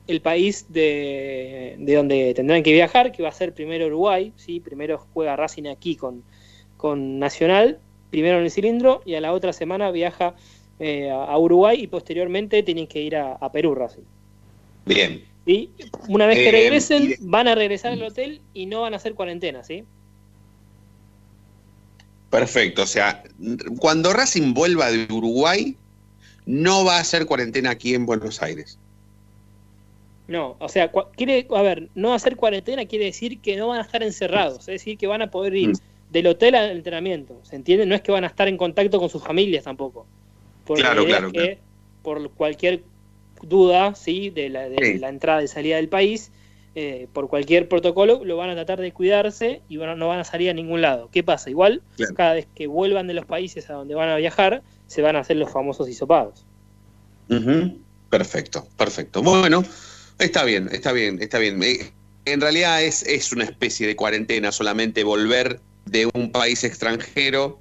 el 0.07 0.21
país 0.21 0.65
de, 0.69 1.75
de 1.77 1.93
donde 1.93 2.33
tendrán 2.33 2.63
que 2.63 2.73
viajar, 2.73 3.11
que 3.11 3.21
va 3.21 3.29
a 3.29 3.31
ser 3.31 3.53
primero 3.53 3.85
Uruguay, 3.85 4.33
¿sí? 4.37 4.59
primero 4.59 4.97
juega 5.13 5.35
Racing 5.35 5.67
aquí 5.67 5.95
con, 5.95 6.23
con 6.77 7.19
Nacional, 7.19 7.77
primero 8.09 8.39
en 8.39 8.45
el 8.45 8.49
cilindro, 8.49 9.03
y 9.05 9.13
a 9.13 9.21
la 9.21 9.33
otra 9.33 9.53
semana 9.53 9.91
viaja 9.91 10.33
eh, 10.79 11.11
a 11.11 11.37
Uruguay 11.37 11.79
y 11.79 11.85
posteriormente 11.85 12.63
tienen 12.63 12.87
que 12.87 13.01
ir 13.01 13.15
a, 13.15 13.33
a 13.33 13.51
Perú 13.51 13.75
Racing. 13.75 14.07
Bien. 14.85 15.23
Y 15.45 15.69
una 16.07 16.25
vez 16.25 16.37
que 16.37 16.49
Eh, 16.49 16.51
regresen, 16.51 17.13
van 17.19 17.47
a 17.47 17.53
regresar 17.53 17.91
al 17.93 18.01
hotel 18.01 18.41
y 18.55 18.65
no 18.65 18.81
van 18.81 18.93
a 18.93 18.97
hacer 18.97 19.13
cuarentena, 19.13 19.63
¿sí? 19.63 19.83
Perfecto, 22.31 22.81
o 22.81 22.87
sea, 22.87 23.23
cuando 23.79 24.11
Racing 24.11 24.53
vuelva 24.53 24.91
de 24.91 25.05
Uruguay, 25.11 25.75
no 26.49 26.83
va 26.83 26.97
a 26.97 27.01
hacer 27.01 27.27
cuarentena 27.27 27.69
aquí 27.69 27.93
en 27.93 28.05
Buenos 28.07 28.41
Aires. 28.41 28.79
No, 30.27 30.55
o 30.59 30.67
sea, 30.69 30.91
quiere, 31.15 31.47
a 31.49 31.61
ver, 31.61 31.89
no 31.95 32.13
hacer 32.13 32.35
cuarentena 32.35 32.85
quiere 32.85 33.05
decir 33.05 33.39
que 33.39 33.55
no 33.55 33.67
van 33.67 33.79
a 33.79 33.83
estar 33.83 34.01
encerrados, 34.03 34.59
es 34.61 34.65
decir, 34.65 34.97
que 34.97 35.07
van 35.07 35.21
a 35.21 35.29
poder 35.31 35.55
ir 35.55 35.69
Mm. 35.69 35.73
del 36.11 36.27
hotel 36.27 36.55
al 36.55 36.71
entrenamiento, 36.71 37.39
¿se 37.43 37.55
entiende? 37.55 37.85
No 37.85 37.93
es 37.95 38.01
que 38.01 38.11
van 38.11 38.23
a 38.23 38.27
estar 38.27 38.47
en 38.47 38.57
contacto 38.57 38.99
con 38.99 39.09
sus 39.09 39.23
familias 39.23 39.63
tampoco. 39.63 40.05
Porque 40.65 40.81
Claro, 40.83 41.05
claro, 41.05 41.27
es 41.27 41.33
que 41.33 41.59
por 42.03 42.31
cualquier 42.31 42.83
duda, 43.41 43.93
¿sí? 43.95 44.29
De 44.31 44.49
la, 44.49 44.69
de 44.69 44.83
Sí. 44.93 44.99
la 44.99 45.09
entrada 45.09 45.43
y 45.43 45.47
salida 45.47 45.75
del 45.77 45.87
país, 45.89 46.31
eh, 46.75 47.07
por 47.13 47.27
cualquier 47.27 47.67
protocolo, 47.67 48.23
lo 48.23 48.37
van 48.37 48.49
a 48.51 48.55
tratar 48.55 48.79
de 48.81 48.91
cuidarse 48.91 49.61
y 49.69 49.77
bueno, 49.77 49.95
no 49.95 50.07
van 50.07 50.19
a 50.19 50.23
salir 50.23 50.49
a 50.49 50.53
ningún 50.53 50.81
lado. 50.81 51.09
¿Qué 51.11 51.23
pasa? 51.23 51.49
Igual, 51.49 51.81
Claro. 51.95 52.13
cada 52.15 52.33
vez 52.35 52.47
que 52.55 52.67
vuelvan 52.67 53.07
de 53.07 53.13
los 53.15 53.25
países 53.25 53.69
a 53.69 53.73
donde 53.73 53.95
van 53.95 54.09
a 54.09 54.15
viajar, 54.17 54.61
se 54.89 55.01
van 55.01 55.15
a 55.15 55.19
hacer 55.19 55.37
los 55.37 55.51
famosos 55.51 55.87
hisopados. 55.87 56.45
Perfecto, 58.09 58.67
perfecto. 58.75 59.21
Bueno, 59.21 59.63
está 60.17 60.43
bien, 60.43 60.67
está 60.71 60.91
bien, 60.91 61.21
está 61.21 61.37
bien. 61.37 61.61
Eh, 61.61 61.93
En 62.25 62.41
realidad 62.41 62.83
es, 62.83 63.03
es 63.03 63.31
una 63.31 63.43
especie 63.43 63.85
de 63.85 63.95
cuarentena, 63.95 64.51
solamente 64.51 65.03
volver 65.03 65.61
de 65.85 66.09
un 66.13 66.31
país 66.31 66.63
extranjero 66.63 67.59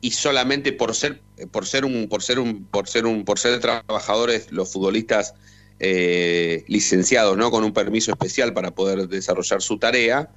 y 0.00 0.10
solamente 0.10 0.72
por 0.72 0.94
ser, 0.94 1.20
por 1.52 1.64
ser 1.64 1.84
un, 1.84 2.08
por 2.08 2.22
ser 2.22 2.38
un, 2.40 2.64
por 2.64 2.88
ser 2.88 3.06
un, 3.06 3.24
por 3.24 3.38
ser 3.38 3.60
trabajadores, 3.60 4.50
los 4.50 4.72
futbolistas 4.72 5.34
eh, 5.78 6.64
licenciados, 6.66 7.36
¿no? 7.36 7.50
Con 7.50 7.62
un 7.62 7.72
permiso 7.72 8.10
especial 8.10 8.52
para 8.52 8.72
poder 8.72 9.08
desarrollar 9.08 9.62
su 9.62 9.78
tarea, 9.78 10.28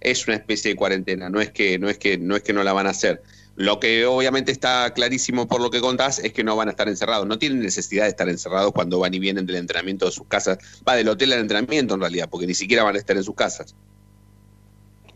es 0.00 0.26
una 0.26 0.36
especie 0.36 0.72
de 0.72 0.76
cuarentena, 0.76 1.30
no 1.30 1.40
es 1.40 1.50
que, 1.50 1.78
no 1.78 1.88
es 1.88 1.96
que, 1.96 2.18
no 2.18 2.36
es 2.36 2.42
que 2.42 2.52
no 2.52 2.62
la 2.62 2.74
van 2.74 2.86
a 2.86 2.90
hacer. 2.90 3.22
Lo 3.56 3.80
que 3.80 4.04
obviamente 4.04 4.52
está 4.52 4.92
clarísimo 4.94 5.48
por 5.48 5.62
lo 5.62 5.70
que 5.70 5.80
contás 5.80 6.18
es 6.18 6.34
que 6.34 6.44
no 6.44 6.56
van 6.56 6.68
a 6.68 6.72
estar 6.72 6.88
encerrados. 6.88 7.26
No 7.26 7.38
tienen 7.38 7.60
necesidad 7.60 8.04
de 8.04 8.10
estar 8.10 8.28
encerrados 8.28 8.72
cuando 8.72 8.98
van 8.98 9.14
y 9.14 9.18
vienen 9.18 9.46
del 9.46 9.56
entrenamiento 9.56 10.04
de 10.04 10.12
sus 10.12 10.26
casas. 10.26 10.58
Va 10.86 10.94
del 10.94 11.08
hotel 11.08 11.32
al 11.32 11.40
entrenamiento 11.40 11.94
en 11.94 12.00
realidad, 12.00 12.28
porque 12.30 12.46
ni 12.46 12.54
siquiera 12.54 12.84
van 12.84 12.96
a 12.96 12.98
estar 12.98 13.16
en 13.16 13.24
sus 13.24 13.34
casas. 13.34 13.74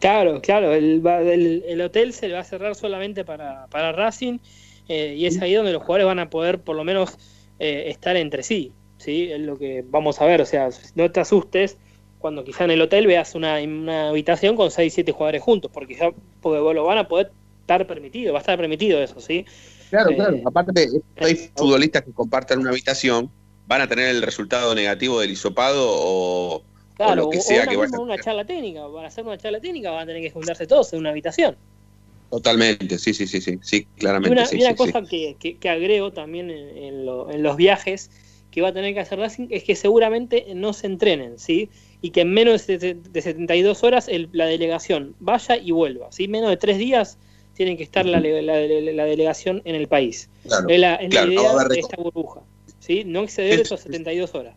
Claro, 0.00 0.40
claro, 0.40 0.72
el, 0.72 1.80
hotel 1.82 2.14
se 2.14 2.32
va 2.32 2.38
a 2.38 2.44
cerrar 2.44 2.74
solamente 2.74 3.22
para, 3.22 3.66
para 3.66 3.92
Racing 3.92 4.38
eh, 4.88 5.14
y 5.14 5.26
es 5.26 5.42
ahí 5.42 5.52
donde 5.52 5.72
los 5.72 5.82
jugadores 5.82 6.06
van 6.06 6.18
a 6.18 6.30
poder 6.30 6.60
por 6.60 6.74
lo 6.74 6.84
menos 6.84 7.18
eh, 7.58 7.84
estar 7.88 8.16
entre 8.16 8.42
sí, 8.42 8.72
¿sí? 8.96 9.30
Es 9.30 9.40
lo 9.40 9.58
que 9.58 9.84
vamos 9.86 10.18
a 10.22 10.24
ver, 10.24 10.40
o 10.40 10.46
sea, 10.46 10.70
no 10.94 11.10
te 11.12 11.20
asustes 11.20 11.76
cuando 12.18 12.44
quizá 12.44 12.64
en 12.64 12.70
el 12.70 12.80
hotel 12.80 13.06
veas 13.06 13.34
una, 13.34 13.60
una 13.60 14.08
habitación 14.08 14.56
con 14.56 14.70
6, 14.70 14.90
7 14.94 15.12
jugadores 15.12 15.42
juntos, 15.42 15.70
porque 15.72 15.94
ya 15.94 16.12
porque 16.40 16.58
lo 16.58 16.84
van 16.84 16.96
a 16.96 17.06
poder 17.06 17.30
estar 17.74 17.86
permitido, 17.86 18.32
va 18.32 18.38
a 18.38 18.42
estar 18.42 18.58
permitido 18.58 19.00
eso, 19.00 19.20
¿sí? 19.20 19.44
Claro, 19.90 20.10
Eh, 20.10 20.16
claro. 20.16 20.40
Aparte, 20.44 20.88
hay 21.18 21.50
futbolistas 21.54 22.02
que 22.02 22.12
compartan 22.12 22.58
una 22.60 22.70
habitación, 22.70 23.30
van 23.66 23.80
a 23.82 23.88
tener 23.88 24.08
el 24.08 24.22
resultado 24.22 24.74
negativo 24.74 25.20
del 25.20 25.30
hisopado 25.30 25.86
o, 25.88 26.62
lo 27.14 27.30
que 27.30 27.38
o- 27.38 27.40
sea 27.40 27.66
que 27.66 27.76
una, 27.76 27.86
vaya. 27.88 27.98
una 27.98 28.18
charla 28.18 28.44
técnica, 28.44 28.82
para 28.92 29.08
hacer 29.08 29.24
una 29.24 29.38
charla 29.38 29.60
técnica 29.60 29.90
van 29.90 30.02
a 30.02 30.06
tener 30.06 30.22
que 30.22 30.30
juntarse 30.30 30.66
todos 30.66 30.92
en 30.92 31.00
una 31.00 31.10
habitación. 31.10 31.56
Totalmente, 32.30 32.98
sí, 32.98 33.12
sí, 33.12 33.26
sí, 33.26 33.40
sí, 33.40 33.58
sí, 33.62 33.86
Y 33.96 34.00
claramente. 34.00 34.30
una, 34.30 34.46
sí, 34.46 34.56
y 34.56 34.60
una 34.62 34.70
sí, 34.76 34.76
sí. 34.84 34.92
cosa 34.92 35.02
Que, 35.08 35.36
que- 35.40 35.58
que 35.58 35.68
agrego 35.68 36.12
también 36.12 36.50
en, 36.50 36.76
en 36.78 37.06
lo- 37.06 37.30
en 37.30 37.42
los 37.42 37.56
viajes 37.56 38.10
que 38.52 38.62
va 38.62 38.68
a 38.68 38.72
tener 38.72 38.94
que 38.94 39.00
hacer 39.00 39.18
Racing 39.18 39.46
es 39.50 39.62
que 39.64 39.76
seguramente 39.76 40.46
no 40.56 40.72
se 40.72 40.86
entrenen, 40.88 41.38
¿sí? 41.38 41.70
Y 42.00 42.10
que 42.10 42.22
en 42.22 42.32
menos 42.34 42.66
de, 42.66 42.78
sete- 42.78 42.94
de 43.10 43.22
72 43.22 43.82
horas 43.84 44.08
el- 44.08 44.28
la 44.32 44.46
delegación 44.46 45.14
vaya 45.20 45.56
y 45.56 45.70
vuelva, 45.72 46.10
¿sí? 46.12 46.26
Menos 46.28 46.50
de 46.50 46.56
tres 46.56 46.78
días 46.78 47.18
tienen 47.60 47.76
que 47.76 47.82
estar 47.82 48.06
la, 48.06 48.20
la- 48.20 48.40
la- 48.40 48.92
la 48.92 49.04
delegación 49.04 49.60
en 49.66 49.74
el 49.74 49.86
país. 49.86 50.30
Claro, 50.46 50.66
es 50.70 50.80
la, 50.80 50.94
es 50.94 51.10
claro, 51.10 51.30
idea 51.30 51.64
de 51.68 51.78
esta 51.78 51.96
burbuja, 51.96 52.40
¿sí? 52.78 53.04
No 53.04 53.22
exceder 53.24 53.60
esas 53.60 53.80
72 53.82 54.34
horas. 54.34 54.56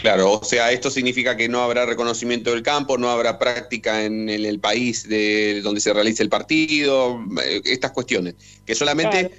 Claro, 0.00 0.32
o 0.40 0.42
sea, 0.42 0.72
esto 0.72 0.90
significa 0.90 1.36
que 1.36 1.50
no 1.50 1.60
habrá 1.60 1.84
reconocimiento 1.84 2.50
del 2.52 2.62
campo, 2.62 2.96
no 2.96 3.10
habrá 3.10 3.38
práctica 3.38 4.06
en 4.06 4.30
el, 4.30 4.46
el 4.46 4.58
país 4.58 5.06
de 5.06 5.60
donde 5.62 5.82
se 5.82 5.92
realice 5.92 6.22
el 6.22 6.30
partido, 6.30 7.20
eh, 7.44 7.60
estas 7.66 7.92
cuestiones. 7.92 8.36
Que 8.64 8.74
solamente 8.74 9.18
Claro. 9.28 9.34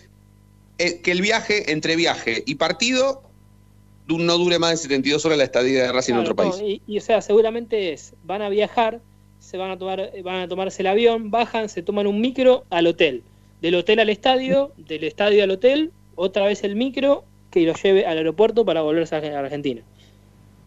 eh, 0.77 1.01
que 1.01 1.11
el 1.11 1.21
viaje, 1.23 1.71
entre 1.71 1.95
viaje 1.95 2.43
y 2.45 2.53
partido, 2.55 3.23
no 4.07 4.37
dure 4.37 4.59
más 4.59 4.69
de 4.69 4.77
72 4.77 5.25
horas 5.25 5.39
la 5.39 5.43
estadía 5.45 5.83
de 5.85 5.91
Racing 5.91 6.13
en 6.13 6.19
otro 6.19 6.35
no, 6.35 6.51
país. 6.51 6.61
y, 6.63 6.81
y, 6.85 6.99
o 6.99 7.01
sea, 7.01 7.19
seguramente 7.21 7.91
es, 7.93 8.13
van 8.23 8.43
a 8.43 8.49
viajar, 8.49 9.01
se 9.45 9.57
van 9.57 9.69
a 9.69 9.77
tomar, 9.77 10.11
van 10.23 10.41
a 10.41 10.47
tomarse 10.47 10.81
el 10.81 10.87
avión, 10.87 11.29
bajan, 11.29 11.69
se 11.69 11.83
toman 11.83 12.07
un 12.07 12.19
micro 12.19 12.65
al 12.71 12.87
hotel, 12.87 13.23
del 13.61 13.75
hotel 13.75 13.99
al 13.99 14.09
estadio, 14.09 14.73
del 14.75 15.03
estadio 15.03 15.43
al 15.43 15.51
hotel, 15.51 15.91
otra 16.15 16.45
vez 16.47 16.63
el 16.63 16.75
micro 16.75 17.25
que 17.51 17.61
lo 17.61 17.73
lleve 17.75 18.05
al 18.07 18.17
aeropuerto 18.17 18.65
para 18.65 18.81
volverse 18.81 19.15
a 19.15 19.39
Argentina. 19.39 19.83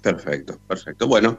Perfecto, 0.00 0.60
perfecto. 0.68 1.08
Bueno, 1.08 1.38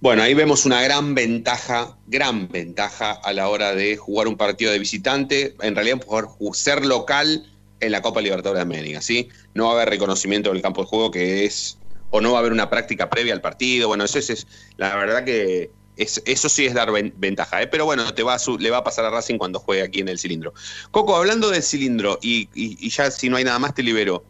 bueno, 0.00 0.22
ahí 0.22 0.34
vemos 0.34 0.64
una 0.64 0.80
gran 0.80 1.14
ventaja, 1.16 1.98
gran 2.06 2.48
ventaja 2.48 3.12
a 3.12 3.32
la 3.32 3.48
hora 3.48 3.74
de 3.74 3.96
jugar 3.96 4.28
un 4.28 4.36
partido 4.36 4.70
de 4.70 4.78
visitante, 4.78 5.56
en 5.60 5.74
realidad 5.74 6.00
poder 6.00 6.26
ser 6.52 6.84
local 6.84 7.44
en 7.80 7.90
la 7.90 8.00
Copa 8.00 8.20
Libertadores 8.20 8.58
de 8.58 8.62
América, 8.62 9.02
¿sí? 9.02 9.28
No 9.54 9.64
va 9.64 9.70
a 9.70 9.74
haber 9.74 9.88
reconocimiento 9.90 10.52
del 10.52 10.62
campo 10.62 10.82
de 10.82 10.86
juego 10.86 11.10
que 11.10 11.44
es, 11.46 11.78
o 12.10 12.20
no 12.20 12.30
va 12.30 12.38
a 12.38 12.40
haber 12.40 12.52
una 12.52 12.70
práctica 12.70 13.10
previa 13.10 13.34
al 13.34 13.40
partido, 13.40 13.88
bueno, 13.88 14.04
eso 14.04 14.20
es, 14.20 14.30
es- 14.30 14.46
la 14.76 14.94
verdad 14.94 15.24
que 15.24 15.70
es- 15.96 16.22
eso 16.26 16.48
sí 16.48 16.66
es 16.66 16.74
dar 16.74 16.90
ven- 16.92 17.14
ventaja, 17.16 17.62
¿eh? 17.62 17.66
pero 17.66 17.84
bueno, 17.84 18.12
te 18.14 18.22
va 18.22 18.34
a 18.34 18.38
le 18.58 18.70
va 18.70 18.78
a 18.78 18.84
pasar 18.84 19.04
a 19.04 19.10
Racing 19.10 19.38
cuando 19.38 19.58
juegue 19.60 19.82
aquí 19.82 20.00
en 20.00 20.08
el 20.08 20.18
cilindro. 20.18 20.52
Coco, 20.90 21.16
hablando 21.16 21.50
del 21.50 21.62
cilindro, 21.62 22.18
y, 22.22 22.48
y- 22.54 22.76
y 22.80 22.90
ya 22.90 23.10
si 23.10 23.28
no 23.28 23.36
hay 23.36 23.44
nada 23.44 23.58
más 23.58 23.74
te 23.74 23.82
libero. 23.82 24.24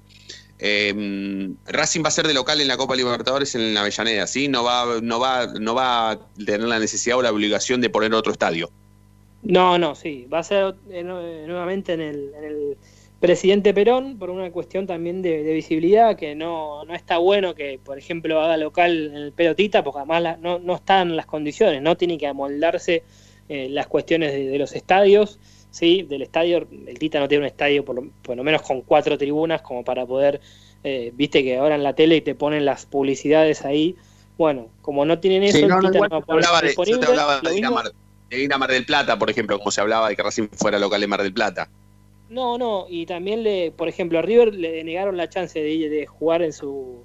Eh, 0.59 1.53
Racing 1.67 2.03
va 2.05 2.09
a 2.09 2.13
ser 2.13 2.27
de 2.29 2.35
local 2.35 2.61
en 2.61 2.69
la 2.69 2.77
Copa 2.77 2.95
Libertadores 2.95 3.55
en 3.55 3.75
la 3.75 3.81
Avellaneda, 3.81 4.27
¿sí? 4.27 4.49
No 4.49 4.63
va, 4.65 5.01
no 5.03 5.19
va, 5.19 5.47
no 5.47 5.75
va 5.75 6.13
a 6.13 6.21
tener 6.37 6.63
la 6.69 6.79
necesidad 6.79 7.19
o 7.19 7.23
la 7.23 7.33
obligación 7.33 7.81
de 7.81 7.91
poner 7.91 8.15
otro 8.15 8.33
estadio. 8.33 8.71
No, 9.43 9.77
no, 9.79 9.95
sí, 9.95 10.27
va 10.33 10.39
a 10.39 10.43
ser 10.45 10.75
eh, 10.91 11.03
nu- 11.03 11.47
nuevamente 11.47 11.93
en 11.95 12.01
el 12.01 12.77
presidente 13.27 13.73
Perón 13.73 14.19
por 14.19 14.29
una 14.29 14.51
cuestión 14.51 14.87
también 14.87 15.23
de, 15.23 15.43
de 15.43 15.55
visibilidad, 15.55 16.15
que 16.15 16.35
no, 16.35 16.85
no 16.85 16.95
está 16.95 17.17
bueno 17.17 17.55
que, 17.55 17.81
por 17.83 17.97
ejemplo, 17.97 18.39
haga 18.43 18.59
local 18.59 19.07
en 19.07 19.17
el 19.17 19.33
pelotita, 19.33 19.83
porque 19.83 20.01
además 20.01 20.23
la- 20.23 20.37
no, 20.37 20.59
no 20.59 20.75
están 20.75 21.17
las 21.17 21.25
condiciones, 21.25 21.81
no 21.81 21.97
tiene 21.97 22.19
que 22.19 22.27
amoldarse 22.27 23.03
eh, 23.49 23.69
las 23.71 23.87
cuestiones 23.87 24.31
de, 24.33 24.47
de 24.49 24.59
los 24.59 24.75
estadios, 24.75 25.39
¿sí? 25.71 26.03
Del 26.03 26.21
estadio, 26.21 26.67
el 26.87 26.99
Tita 26.99 27.19
no 27.19 27.27
tiene 27.27 27.45
un 27.45 27.47
estadio 27.47 27.83
por 27.83 27.97
lo, 27.97 28.11
por 28.23 28.37
lo 28.37 28.45
menos 28.45 28.61
con 28.61 28.83
cuatro 28.83 29.17
tribunas 29.17 29.63
como 29.63 29.85
para 29.85 30.05
poder, 30.05 30.43
eh, 30.83 31.11
viste 31.15 31.43
que 31.43 31.57
ahora 31.57 31.77
en 31.77 31.83
la 31.83 31.95
tele 31.95 32.21
te 32.21 32.35
ponen 32.35 32.67
las 32.67 32.85
publicidades 32.85 33.65
ahí, 33.65 33.97
bueno, 34.37 34.69
como 34.83 35.07
no 35.07 35.19
tienen 35.19 35.45
eso, 35.45 35.57
Sí, 35.59 35.63
el 35.65 35.69
no, 35.71 35.81
Tita 35.81 35.93
no 35.93 36.01
va 36.01 36.07
a 36.07 36.21
yo 36.21 36.27
te 36.27 36.33
hablaba 36.33 36.61
de, 36.61 36.67
yo 36.69 36.75
te 36.75 36.83
disponible, 36.83 37.07
hablaba 37.07 37.41
lo 37.43 37.51
de 37.51 37.57
ir, 37.59 37.65
a 37.65 37.71
Mar, 37.71 37.93
de 38.29 38.43
ir 38.43 38.53
a 38.53 38.59
Mar 38.59 38.71
del 38.71 38.85
Plata, 38.85 39.19
por 39.19 39.31
ejemplo, 39.31 39.57
como 39.59 39.71
se 39.71 39.81
hablaba 39.81 40.11
de 40.11 40.17
que 40.17 40.23
Racing 40.23 40.49
fuera 40.53 40.79
local 40.79 41.03
en 41.03 41.09
Mar 41.09 41.23
del 41.23 41.33
Plata. 41.33 41.71
No, 42.29 42.59
no, 42.59 42.87
y 42.89 43.07
también 43.07 43.43
le, 43.43 43.71
por 43.71 43.89
ejemplo, 43.89 44.19
a 44.19 44.23
River 44.23 44.55
le 44.55 44.83
negaron 44.83 45.17
la 45.17 45.29
chance 45.29 45.61
de, 45.61 45.89
de 45.89 46.07
jugar 46.07 46.43
en 46.43 46.53
su 46.53 47.05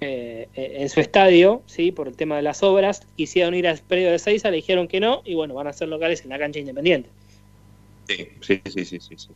eh, 0.00 0.48
eh, 0.54 0.76
en 0.78 0.88
su 0.88 1.00
estadio, 1.00 1.62
sí, 1.66 1.90
por 1.90 2.06
el 2.06 2.16
tema 2.16 2.36
de 2.36 2.42
las 2.42 2.62
obras. 2.62 3.02
Quisieron 3.16 3.54
ir 3.54 3.66
al 3.66 3.78
predio 3.78 4.12
de 4.12 4.18
Seiza, 4.20 4.50
le 4.50 4.56
dijeron 4.56 4.86
que 4.86 5.00
no, 5.00 5.22
y 5.24 5.34
bueno, 5.34 5.54
van 5.54 5.66
a 5.66 5.72
ser 5.72 5.88
locales 5.88 6.22
en 6.22 6.28
la 6.28 6.38
cancha 6.38 6.60
independiente. 6.60 7.10
Sí, 8.06 8.28
sí, 8.40 8.60
sí, 8.64 8.84
sí, 8.84 9.00
sí. 9.00 9.14
sí. 9.16 9.28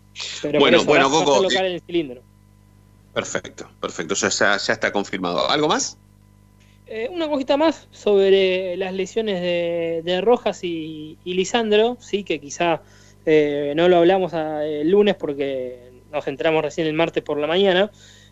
Pero 0.42 0.60
Bueno, 0.60 0.76
eso, 0.76 0.86
bueno, 0.86 1.10
Coco, 1.10 1.42
local 1.42 1.66
en 1.66 1.72
el 1.72 1.80
cilindro. 1.80 2.22
Perfecto, 3.12 3.68
perfecto, 3.80 4.14
ya, 4.14 4.28
ya, 4.28 4.56
ya 4.56 4.72
está 4.72 4.92
confirmado. 4.92 5.50
¿Algo 5.50 5.66
más? 5.66 5.98
Eh, 6.86 7.08
una 7.10 7.28
cosita 7.28 7.56
más 7.56 7.88
sobre 7.90 8.76
las 8.76 8.94
lesiones 8.94 9.40
de, 9.40 10.02
de 10.04 10.20
Rojas 10.20 10.62
y, 10.62 11.18
y 11.24 11.34
Lisandro, 11.34 11.96
sí, 12.00 12.22
que 12.22 12.38
quizá 12.38 12.82
eh, 13.24 13.72
no 13.76 13.88
lo 13.88 13.96
hablamos 13.98 14.34
a- 14.34 14.64
el 14.66 14.90
lunes 14.90 15.14
porque 15.16 15.90
nos 16.10 16.26
entramos 16.26 16.62
recién 16.62 16.86
el 16.86 16.94
martes 16.94 17.22
por 17.22 17.38
la 17.38 17.46
mañana. 17.46 17.90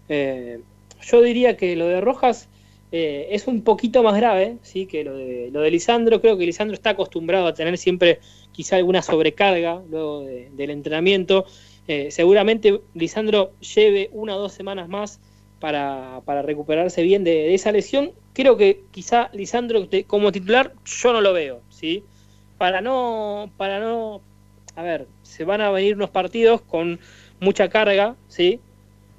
Eh, 0.08 0.60
yo 1.02 1.22
diría 1.22 1.56
que 1.56 1.76
lo 1.76 1.86
de 1.86 2.00
Rojas 2.00 2.48
eh, 2.92 3.28
es 3.30 3.46
un 3.46 3.62
poquito 3.62 4.02
más 4.02 4.16
grave, 4.16 4.58
sí, 4.62 4.86
que 4.86 5.04
lo 5.04 5.16
de, 5.16 5.50
lo 5.52 5.60
de 5.60 5.70
Lisandro. 5.70 6.20
Creo 6.20 6.36
que 6.36 6.46
Lisandro 6.46 6.74
está 6.74 6.90
acostumbrado 6.90 7.46
a 7.46 7.54
tener 7.54 7.78
siempre 7.78 8.20
quizá 8.52 8.76
alguna 8.76 9.02
sobrecarga 9.02 9.82
luego 9.88 10.22
de- 10.22 10.50
del 10.52 10.70
entrenamiento. 10.70 11.46
Seguramente 12.10 12.82
Lisandro 12.94 13.52
lleve 13.58 14.10
una 14.12 14.36
o 14.36 14.40
dos 14.40 14.52
semanas 14.52 14.88
más 14.88 15.20
para, 15.58 16.20
para 16.24 16.42
recuperarse 16.42 17.02
bien 17.02 17.24
de, 17.24 17.32
de 17.32 17.54
esa 17.54 17.72
lesión. 17.72 18.12
Creo 18.32 18.56
que 18.56 18.84
quizá 18.92 19.28
Lisandro 19.32 19.88
como 20.06 20.30
titular 20.32 20.72
yo 20.84 21.12
no 21.12 21.20
lo 21.20 21.32
veo, 21.32 21.62
¿sí? 21.68 22.04
Para 22.58 22.80
no, 22.80 23.52
para 23.56 23.80
no, 23.80 24.22
a 24.76 24.82
ver, 24.82 25.06
se 25.22 25.44
van 25.44 25.60
a 25.60 25.70
venir 25.70 25.96
unos 25.96 26.10
partidos 26.10 26.62
con 26.62 27.00
mucha 27.40 27.68
carga, 27.68 28.16
¿sí? 28.28 28.60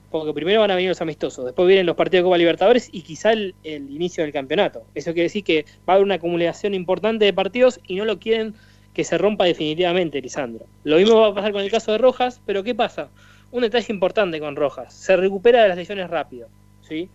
Porque 0.09 0.33
primero 0.33 0.61
van 0.61 0.71
a 0.71 0.75
venir 0.75 0.89
los 0.89 1.01
amistosos, 1.01 1.45
después 1.45 1.67
vienen 1.67 1.85
los 1.85 1.95
partidos 1.95 2.23
de 2.23 2.25
Copa 2.25 2.37
Libertadores 2.37 2.89
y 2.91 3.01
quizá 3.01 3.31
el, 3.31 3.55
el 3.63 3.89
inicio 3.89 4.23
del 4.23 4.33
campeonato. 4.33 4.83
Eso 4.93 5.13
quiere 5.13 5.23
decir 5.23 5.43
que 5.43 5.65
va 5.87 5.93
a 5.93 5.95
haber 5.95 6.05
una 6.05 6.15
acumulación 6.15 6.73
importante 6.73 7.25
de 7.25 7.33
partidos 7.33 7.79
y 7.87 7.95
no 7.95 8.05
lo 8.05 8.19
quieren 8.19 8.53
que 8.93 9.03
se 9.03 9.17
rompa 9.17 9.45
definitivamente 9.45 10.21
Lisandro. 10.21 10.65
Lo 10.83 10.97
mismo 10.97 11.19
va 11.19 11.27
a 11.27 11.33
pasar 11.33 11.53
con 11.53 11.61
el 11.61 11.71
caso 11.71 11.93
de 11.93 11.97
Rojas, 11.97 12.41
pero 12.45 12.63
¿qué 12.63 12.75
pasa? 12.75 13.09
Un 13.51 13.61
detalle 13.61 13.93
importante 13.93 14.39
con 14.39 14.55
Rojas, 14.55 14.93
se 14.93 15.15
recupera 15.15 15.61
de 15.63 15.69
las 15.69 15.77
lesiones 15.77 16.09
rápido, 16.09 16.49
¿sí? 16.81 17.09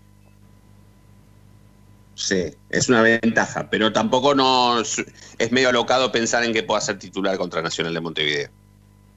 Sí, 2.16 2.46
es 2.70 2.88
una 2.88 3.02
ventaja, 3.02 3.68
pero 3.68 3.92
tampoco 3.92 4.34
no 4.34 4.80
es 4.80 5.52
medio 5.52 5.68
alocado 5.68 6.10
pensar 6.10 6.42
en 6.44 6.54
que 6.54 6.62
pueda 6.62 6.80
ser 6.80 6.98
titular 6.98 7.36
contra 7.36 7.60
Nacional 7.60 7.92
de 7.92 8.00
Montevideo. 8.00 8.48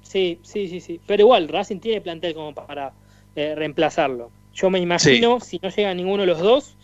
Sí, 0.04 0.38
sí, 0.44 0.68
sí, 0.68 0.82
sí. 0.82 1.00
Pero 1.08 1.24
igual, 1.24 1.48
Racing 1.48 1.80
tiene 1.80 2.02
plantel 2.02 2.34
como 2.34 2.54
para 2.54 2.92
eh, 3.38 3.56
reemplazarlo. 3.56 4.32
Yo 4.54 4.70
me 4.70 4.80
imagino, 4.80 5.40
si 5.40 5.60
no 5.64 5.70
llega 5.70 5.94
ninguno 5.94 6.24
de 6.24 6.28
los 6.28 6.40
dos, 6.40 6.76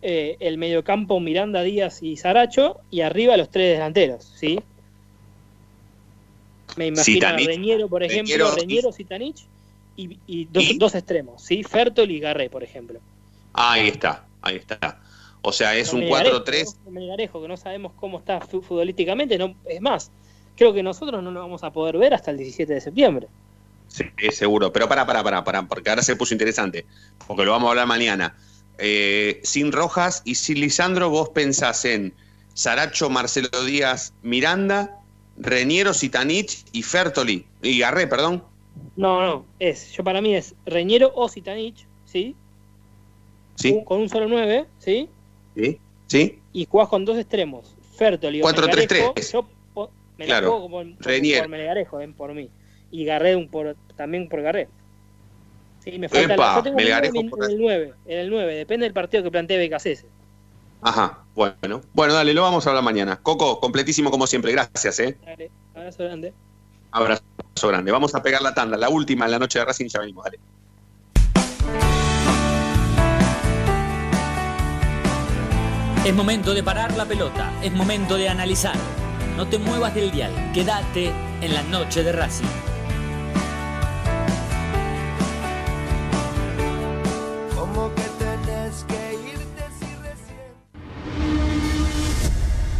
eh, 0.00 0.38
el 0.40 0.56
mediocampo 0.56 1.20
Miranda, 1.20 1.62
Díaz 1.62 2.02
y 2.02 2.16
Saracho, 2.16 2.80
y 2.90 3.02
arriba 3.02 3.36
los 3.36 3.50
tres 3.50 3.74
delanteros, 3.74 4.24
¿sí? 4.24 4.60
Me 6.76 6.86
imagino 6.86 7.26
a 7.26 7.32
Reñero, 7.32 7.88
por 7.88 8.02
ejemplo, 8.02 8.54
Reñero 8.54 8.90
y, 9.96 10.18
y 10.26 10.44
dos, 10.46 10.64
dos 10.78 10.94
extremos, 10.94 11.42
¿sí? 11.42 11.62
Fertol 11.62 12.10
y 12.10 12.20
Garré, 12.20 12.48
por 12.48 12.64
ejemplo. 12.64 13.00
Ahí 13.52 13.88
está, 13.88 14.24
ahí 14.40 14.56
está. 14.56 15.02
O 15.42 15.52
sea, 15.52 15.74
es 15.76 15.92
un 15.92 16.00
Melgarejo, 16.00 16.44
4-3. 16.44 16.64
¿no? 16.76 16.84
Con 16.84 16.94
Melgarejo, 16.94 17.42
que 17.42 17.48
no 17.48 17.56
sabemos 17.56 17.92
cómo 17.96 18.18
está 18.18 18.40
fu- 18.40 18.60
futbolísticamente, 18.62 19.38
no, 19.38 19.54
es 19.66 19.80
más, 19.80 20.10
creo 20.56 20.72
que 20.72 20.82
nosotros 20.82 21.22
no 21.22 21.30
lo 21.30 21.40
vamos 21.40 21.62
a 21.64 21.72
poder 21.72 21.96
ver 21.98 22.14
hasta 22.14 22.30
el 22.30 22.38
17 22.38 22.74
de 22.74 22.80
septiembre. 22.80 23.28
Sí, 23.86 24.04
seguro. 24.32 24.72
Pero 24.72 24.88
para, 24.88 25.06
para, 25.06 25.22
para, 25.24 25.44
para, 25.44 25.62
porque 25.66 25.88
ahora 25.88 26.02
se 26.02 26.14
puso 26.16 26.34
interesante. 26.34 26.84
Porque 27.26 27.44
lo 27.44 27.52
vamos 27.52 27.68
a 27.68 27.70
hablar 27.70 27.86
mañana. 27.86 28.36
Eh, 28.76 29.40
sin 29.44 29.72
Rojas 29.72 30.20
y 30.26 30.34
sin 30.34 30.60
Lisandro, 30.60 31.08
vos 31.08 31.30
pensás 31.30 31.84
en 31.86 32.12
Saracho, 32.52 33.08
Marcelo 33.08 33.48
Díaz, 33.64 34.12
Miranda, 34.22 35.00
Reñero, 35.38 35.94
Zitanich 35.94 36.64
y 36.72 36.82
Fertoli. 36.82 37.46
Y 37.62 37.78
Garré, 37.78 38.06
perdón. 38.06 38.44
No, 38.96 39.24
no, 39.24 39.44
es, 39.58 39.90
yo 39.92 40.04
para 40.04 40.20
mí 40.20 40.34
es 40.34 40.54
Reñero 40.66 41.10
o 41.14 41.28
Zitanich, 41.28 41.86
¿sí? 42.04 42.36
Sí. 43.54 43.72
Un- 43.72 43.84
con 43.84 44.00
un 44.00 44.08
solo 44.08 44.28
9, 44.28 44.66
¿sí? 44.78 45.08
Sí. 45.58 45.80
¿Sí? 46.06 46.38
Y 46.52 46.66
jugás 46.66 46.88
con 46.88 47.04
dos 47.04 47.18
extremos, 47.18 47.74
Fertoli 47.96 48.40
o 48.40 48.44
4-3-3. 48.46 48.76
Melgarejo, 48.76 49.14
yo 49.32 49.48
po- 49.74 49.90
me 50.16 50.24
la 50.26 50.38
Claro. 50.38 50.46
juego 50.52 50.62
como 50.62 50.96
Reñero. 51.00 51.40
por 51.42 51.48
Melgarejo, 51.50 51.96
ven, 51.98 52.14
por 52.14 52.32
mí. 52.34 52.48
Y 52.90 53.04
Garré 53.04 53.36
un 53.36 53.48
por, 53.48 53.76
también 53.96 54.28
por 54.28 54.40
Garré. 54.40 54.68
Sí, 55.84 55.98
me 55.98 56.08
falta 56.08 56.34
Epa, 56.34 56.56
yo 56.56 56.62
tengo 56.62 56.76
Melgarejo 56.76 57.20
en, 57.20 57.28
por- 57.30 57.44
en 57.44 57.50
el 57.50 57.58
9, 57.58 57.94
en 58.06 58.18
el 58.18 58.30
9, 58.30 58.54
depende 58.54 58.84
del 58.84 58.92
partido 58.94 59.22
que 59.22 59.30
plantee 59.30 59.68
BKC. 59.68 60.04
Ajá. 60.80 61.24
Bueno. 61.34 61.80
Bueno, 61.92 62.14
dale, 62.14 62.32
lo 62.34 62.42
vamos 62.42 62.66
a 62.66 62.70
hablar 62.70 62.84
mañana. 62.84 63.16
Coco, 63.20 63.58
completísimo 63.60 64.10
como 64.12 64.26
siempre. 64.28 64.52
Gracias, 64.52 65.00
¿eh? 65.00 65.16
Dale, 65.26 65.50
abrazo 65.74 66.04
grande. 66.04 66.32
Abrazo 66.92 67.22
grande. 67.64 67.90
Vamos 67.92 68.14
a 68.14 68.22
pegar 68.22 68.42
la 68.42 68.54
tanda. 68.54 68.76
La 68.76 68.88
última 68.88 69.24
en 69.24 69.32
la 69.32 69.38
noche 69.40 69.58
de 69.58 69.64
Racing. 69.64 69.88
Ya 69.88 70.00
venimos, 70.00 70.24
dale. 70.24 70.38
Es 76.08 76.14
momento 76.14 76.54
de 76.54 76.62
parar 76.62 76.96
la 76.96 77.04
pelota, 77.04 77.52
es 77.62 77.70
momento 77.70 78.16
de 78.16 78.30
analizar. 78.30 78.74
No 79.36 79.46
te 79.46 79.58
muevas 79.58 79.94
del 79.94 80.10
dial, 80.10 80.32
quédate 80.54 81.12
en 81.42 81.52
la 81.52 81.62
noche 81.64 82.02
de 82.02 82.12
Racing. 82.12 82.46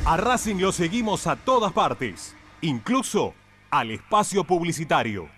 A 0.06 0.16
Racing 0.16 0.56
lo 0.56 0.72
seguimos 0.72 1.26
a 1.26 1.36
todas 1.36 1.74
partes, 1.74 2.34
incluso 2.62 3.34
al 3.70 3.90
espacio 3.90 4.42
publicitario. 4.44 5.37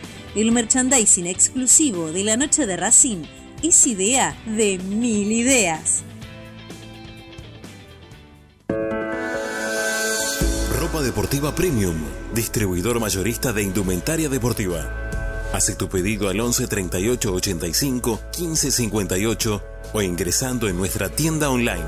El 0.33 0.53
merchandising 0.53 1.27
exclusivo 1.27 2.09
de 2.11 2.23
la 2.23 2.37
noche 2.37 2.65
de 2.65 2.77
Racing 2.77 3.25
es 3.61 3.85
idea 3.85 4.41
de 4.45 4.79
mil 4.79 5.29
ideas. 5.29 6.03
Ropa 10.79 11.01
Deportiva 11.01 11.53
Premium, 11.53 11.97
distribuidor 12.33 13.01
mayorista 13.01 13.51
de 13.51 13.63
indumentaria 13.63 14.29
deportiva. 14.29 14.89
Hace 15.51 15.75
tu 15.75 15.89
pedido 15.89 16.29
al 16.29 16.39
11 16.39 16.65
38 16.65 17.33
85 17.33 18.21
15 18.31 18.71
58 18.71 19.61
o 19.91 20.01
ingresando 20.01 20.69
en 20.69 20.77
nuestra 20.77 21.09
tienda 21.09 21.49
online 21.49 21.83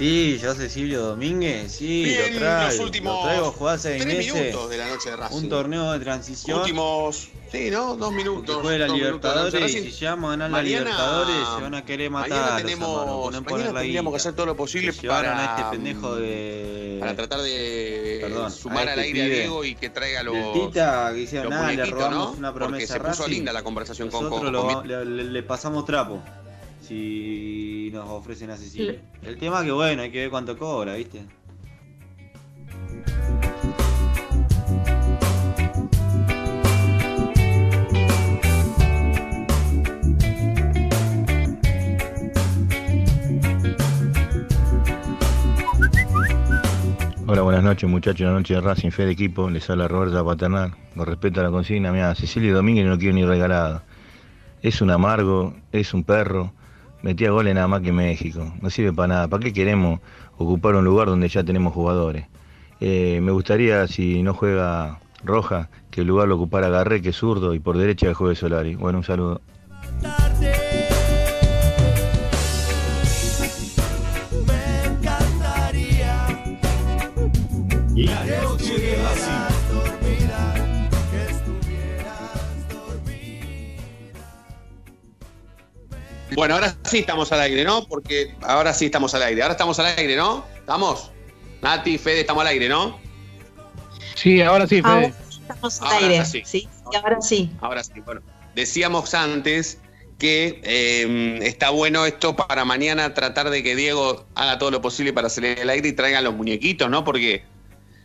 Sí, 0.00 0.38
yo 0.42 0.54
Cecilio 0.54 1.02
Domínguez, 1.02 1.72
sí, 1.72 2.04
Bien, 2.04 2.32
lo 2.32 2.38
traigo. 2.38 2.66
los 2.70 2.78
últimos 2.78 3.16
lo 3.16 3.22
traigo 3.52 3.76
tres 3.82 4.06
meses. 4.06 4.34
minutos 4.34 4.70
de 4.70 4.78
la 4.78 4.88
noche 4.88 5.10
de 5.10 5.16
Racing. 5.16 5.36
Un 5.36 5.48
torneo 5.50 5.92
de 5.92 5.98
transición. 6.00 6.60
Últimos, 6.60 7.28
sí, 7.52 7.70
¿no? 7.70 7.96
Dos 7.96 8.10
minutos. 8.10 8.56
La 8.56 8.62
dos 8.62 8.70
de 8.70 8.88
Libertadores 8.88 9.74
y 9.74 9.82
si 9.82 9.90
llegamos 9.90 10.28
a 10.28 10.30
ganar 10.30 10.50
la 10.52 10.62
Libertadores 10.62 11.36
se 11.54 11.62
van 11.62 11.74
a 11.74 11.84
querer 11.84 12.10
matar. 12.10 12.30
Mañana 12.30 12.56
tenemos, 12.56 13.30
mañana 13.44 13.72
tendríamos 13.74 14.12
que 14.14 14.16
hacer 14.16 14.32
todo 14.32 14.46
lo 14.46 14.56
posible 14.56 14.94
para, 15.06 15.36
a 15.36 15.58
este 15.60 15.76
pendejo 15.76 16.16
de. 16.16 16.96
para 16.98 17.14
tratar 17.14 17.42
de 17.42 18.18
Perdón, 18.22 18.50
sumar 18.52 18.88
a 18.88 18.92
al 18.94 19.00
este 19.00 19.02
aire 19.20 19.22
a 19.22 19.26
Diego 19.40 19.64
y 19.66 19.74
que 19.74 19.90
traiga 19.90 20.22
los, 20.22 20.34
Tita, 20.54 21.10
que 21.12 21.20
hicieron 21.20 21.50
nada, 21.50 21.72
le 21.72 21.84
robamos 21.84 22.32
¿no? 22.32 22.38
una 22.38 22.52
Porque 22.54 22.64
promesa 22.68 22.86
se 22.94 22.98
a 23.00 23.02
puso 23.02 23.22
Racing. 23.24 23.34
linda 23.34 23.52
la 23.52 23.62
conversación 23.62 24.08
con, 24.08 24.24
Nosotros 24.24 24.44
con, 24.44 24.52
lo 24.54 24.66
con 24.66 24.76
va- 24.78 24.84
le, 24.86 25.04
le- 25.04 25.24
le 25.24 25.42
pasamos 25.42 25.84
trapo 25.84 26.22
si 26.90 27.88
nos 27.92 28.08
ofrecen 28.08 28.50
a 28.50 28.56
Cecilia. 28.56 29.00
El 29.22 29.38
tema 29.38 29.62
que 29.62 29.70
bueno, 29.70 30.02
hay 30.02 30.10
que 30.10 30.22
ver 30.22 30.30
cuánto 30.30 30.58
cobra, 30.58 30.96
¿viste? 30.96 31.24
Hola, 47.28 47.42
buenas 47.42 47.62
noches 47.62 47.88
muchachos, 47.88 48.26
la 48.26 48.32
noche 48.32 48.54
de 48.54 48.60
Racing, 48.60 48.90
fe 48.90 49.06
de 49.06 49.12
equipo, 49.12 49.48
les 49.48 49.70
habla 49.70 49.86
Roberta 49.86 50.24
Paternal, 50.24 50.74
con 50.96 51.06
respecto 51.06 51.38
a 51.38 51.44
la 51.44 51.52
consigna, 51.52 51.92
mira, 51.92 52.12
Cecilio 52.16 52.52
Domínguez 52.52 52.84
no 52.84 52.98
quiero 52.98 53.14
ni 53.14 53.24
regalado, 53.24 53.82
es 54.62 54.82
un 54.82 54.90
amargo, 54.90 55.54
es 55.70 55.94
un 55.94 56.02
perro, 56.02 56.52
metía 57.02 57.30
goles 57.30 57.54
nada 57.54 57.68
más 57.68 57.80
que 57.80 57.88
en 57.88 57.96
México, 57.96 58.52
no 58.60 58.70
sirve 58.70 58.92
para 58.92 59.08
nada, 59.08 59.28
¿para 59.28 59.42
qué 59.42 59.52
queremos 59.52 60.00
ocupar 60.36 60.74
un 60.74 60.84
lugar 60.84 61.08
donde 61.08 61.28
ya 61.28 61.42
tenemos 61.44 61.72
jugadores? 61.72 62.26
Eh, 62.80 63.20
me 63.22 63.32
gustaría, 63.32 63.86
si 63.86 64.22
no 64.22 64.34
juega 64.34 65.00
Roja, 65.22 65.68
que 65.90 66.00
el 66.00 66.06
lugar 66.06 66.28
lo 66.28 66.36
ocupara 66.36 66.68
Garré, 66.68 67.02
que 67.02 67.10
es 67.10 67.16
zurdo, 67.16 67.54
y 67.54 67.60
por 67.60 67.76
derecha 67.76 68.06
que 68.06 68.14
juegue 68.14 68.34
Solari. 68.34 68.74
Bueno, 68.74 68.98
un 68.98 69.04
saludo. 69.04 69.40
Me 77.94 78.29
Bueno, 86.34 86.54
ahora 86.54 86.76
sí 86.84 86.98
estamos 86.98 87.30
al 87.32 87.40
aire, 87.40 87.64
¿no? 87.64 87.86
Porque 87.86 88.34
ahora 88.42 88.72
sí 88.72 88.86
estamos 88.86 89.14
al 89.14 89.22
aire. 89.22 89.42
Ahora 89.42 89.52
estamos 89.52 89.78
al 89.78 89.86
aire, 89.86 90.16
¿no? 90.16 90.44
¿Estamos? 90.56 91.10
Nati, 91.62 91.98
Fede, 91.98 92.20
estamos 92.20 92.42
al 92.42 92.48
aire, 92.48 92.68
¿no? 92.68 92.98
Sí, 94.14 94.40
ahora 94.40 94.66
sí, 94.66 94.82
Fede. 94.82 95.12
Estamos 95.30 95.80
al 95.80 95.86
Ahora 95.88 96.06
aire. 96.06 96.24
sí. 96.24 96.42
Sí, 96.44 96.68
y 96.92 96.96
ahora 96.96 97.20
sí. 97.20 97.50
Ahora 97.60 97.84
sí, 97.84 98.00
bueno. 98.04 98.20
Decíamos 98.54 99.14
antes 99.14 99.78
que 100.18 100.60
eh, 100.64 101.38
está 101.42 101.70
bueno 101.70 102.04
esto 102.04 102.36
para 102.36 102.64
mañana 102.64 103.14
tratar 103.14 103.50
de 103.50 103.62
que 103.62 103.74
Diego 103.74 104.26
haga 104.34 104.58
todo 104.58 104.70
lo 104.70 104.82
posible 104.82 105.12
para 105.12 105.28
salir 105.30 105.58
al 105.60 105.70
aire 105.70 105.88
y 105.88 105.92
traigan 105.92 106.24
los 106.24 106.34
muñequitos, 106.34 106.90
¿no? 106.90 107.04
Porque 107.04 107.42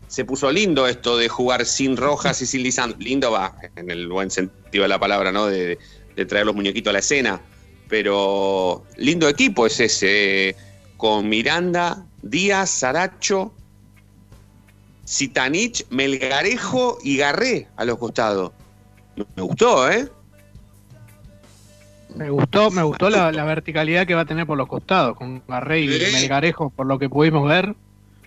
se 0.07 0.23
puso 0.23 0.51
lindo 0.51 0.87
esto 0.87 1.17
de 1.17 1.27
jugar 1.27 1.65
sin 1.65 1.97
Rojas 1.97 2.41
y 2.41 2.45
sin 2.45 2.63
Lisandro. 2.63 2.97
Lindo 2.99 3.31
va, 3.31 3.55
en 3.75 3.91
el 3.91 4.07
buen 4.07 4.31
sentido 4.31 4.83
de 4.83 4.87
la 4.87 4.99
palabra, 4.99 5.31
¿no? 5.31 5.47
De, 5.47 5.77
de 6.15 6.25
traer 6.25 6.45
los 6.45 6.55
muñequitos 6.55 6.91
a 6.91 6.93
la 6.93 6.99
escena. 6.99 7.41
Pero 7.87 8.83
lindo 8.97 9.29
equipo 9.29 9.65
es 9.65 9.79
ese, 9.79 10.49
eh, 10.49 10.55
con 10.97 11.29
Miranda, 11.29 12.05
Díaz, 12.21 12.69
Saracho, 12.69 13.53
Zitanich, 15.07 15.85
Melgarejo 15.89 16.97
y 17.03 17.17
Garré 17.17 17.67
a 17.75 17.85
los 17.85 17.97
costados. 17.97 18.51
Me 19.35 19.43
gustó, 19.43 19.89
¿eh? 19.89 20.09
Me 22.15 22.29
gustó, 22.29 22.71
me 22.71 22.81
gustó 22.81 23.09
la, 23.09 23.31
la 23.31 23.43
verticalidad 23.43 24.07
que 24.07 24.15
va 24.15 24.21
a 24.21 24.25
tener 24.25 24.47
por 24.47 24.57
los 24.57 24.67
costados, 24.67 25.17
con 25.17 25.43
Garré 25.47 25.81
y. 25.81 25.87
Melgarejo, 25.87 26.69
por 26.69 26.87
lo 26.87 26.97
que 26.97 27.09
pudimos 27.09 27.47
ver. 27.47 27.75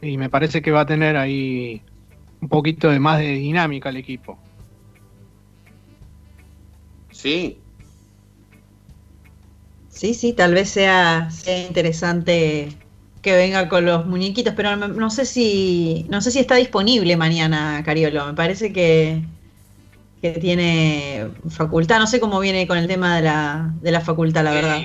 Y 0.00 0.16
me 0.18 0.28
parece 0.28 0.62
que 0.62 0.70
va 0.70 0.82
a 0.82 0.86
tener 0.86 1.16
ahí 1.16 1.82
un 2.40 2.48
poquito 2.48 2.90
de 2.90 3.00
más 3.00 3.18
de 3.18 3.32
dinámica 3.32 3.88
el 3.88 3.96
equipo. 3.96 4.38
Sí. 7.10 7.58
Sí, 9.98 10.14
sí, 10.14 10.32
tal 10.32 10.54
vez 10.54 10.70
sea, 10.70 11.28
sea 11.32 11.58
interesante 11.58 12.68
que 13.20 13.34
venga 13.34 13.68
con 13.68 13.84
los 13.84 14.06
muñequitos, 14.06 14.54
pero 14.54 14.76
no, 14.76 14.86
no 14.86 15.10
sé 15.10 15.26
si 15.26 16.06
no 16.08 16.20
sé 16.20 16.30
si 16.30 16.38
está 16.38 16.54
disponible 16.54 17.16
mañana 17.16 17.82
Cariolo. 17.84 18.24
Me 18.26 18.34
parece 18.34 18.72
que, 18.72 19.24
que 20.22 20.30
tiene 20.34 21.26
facultad. 21.50 21.98
No 21.98 22.06
sé 22.06 22.20
cómo 22.20 22.38
viene 22.38 22.68
con 22.68 22.78
el 22.78 22.86
tema 22.86 23.16
de 23.16 23.22
la, 23.22 23.74
de 23.82 23.90
la 23.90 24.00
facultad, 24.00 24.44
la 24.44 24.52
verdad. 24.52 24.82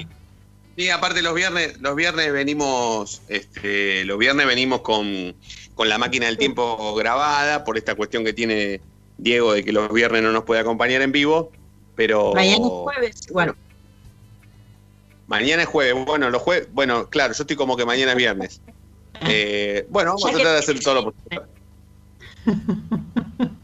Sí, 0.76 0.90
aparte 0.90 1.22
los 1.22 1.36
viernes, 1.36 1.80
los 1.80 1.96
viernes 1.96 2.34
venimos, 2.34 3.22
este, 3.28 4.06
los 4.06 4.18
viernes 4.18 4.48
venimos 4.48 4.82
con, 4.82 5.36
con 5.76 5.90
la 5.90 6.00
máquina 6.00 6.26
del 6.26 6.40
tiempo 6.40 6.96
grabada 6.96 7.64
por 7.66 7.78
esta 7.78 7.94
cuestión 7.94 8.26
que 8.26 8.34
tiene 8.34 8.82
Diego 9.20 9.54
de 9.54 9.64
que 9.64 9.74
los 9.74 9.94
viernes 9.94 10.24
no 10.24 10.32
nos 10.32 10.44
puede 10.44 10.62
acompañar 10.62 11.04
en 11.04 11.12
vivo, 11.12 11.52
pero 11.96 12.34
Mañana 12.34 12.66
es 12.66 12.72
jueves, 12.72 13.28
bueno. 13.32 13.56
Mañana 15.28 15.64
es 15.64 15.68
jueves. 15.70 16.06
Bueno, 16.06 16.30
los 16.30 16.42
jueves, 16.42 16.68
bueno, 16.72 17.10
claro, 17.10 17.34
yo 17.34 17.44
estoy 17.44 17.56
como 17.56 17.76
que 17.78 17.86
mañana 17.86 18.12
es 18.12 18.18
viernes. 18.18 18.62
Eh, 19.22 19.86
bueno, 19.90 20.12
vamos 20.12 20.26
a 20.26 20.32
tratar 20.34 20.54
de 20.54 20.60
hacer 20.60 20.80
todo 20.80 20.96
lo 20.96 21.04
posible. 21.12 21.42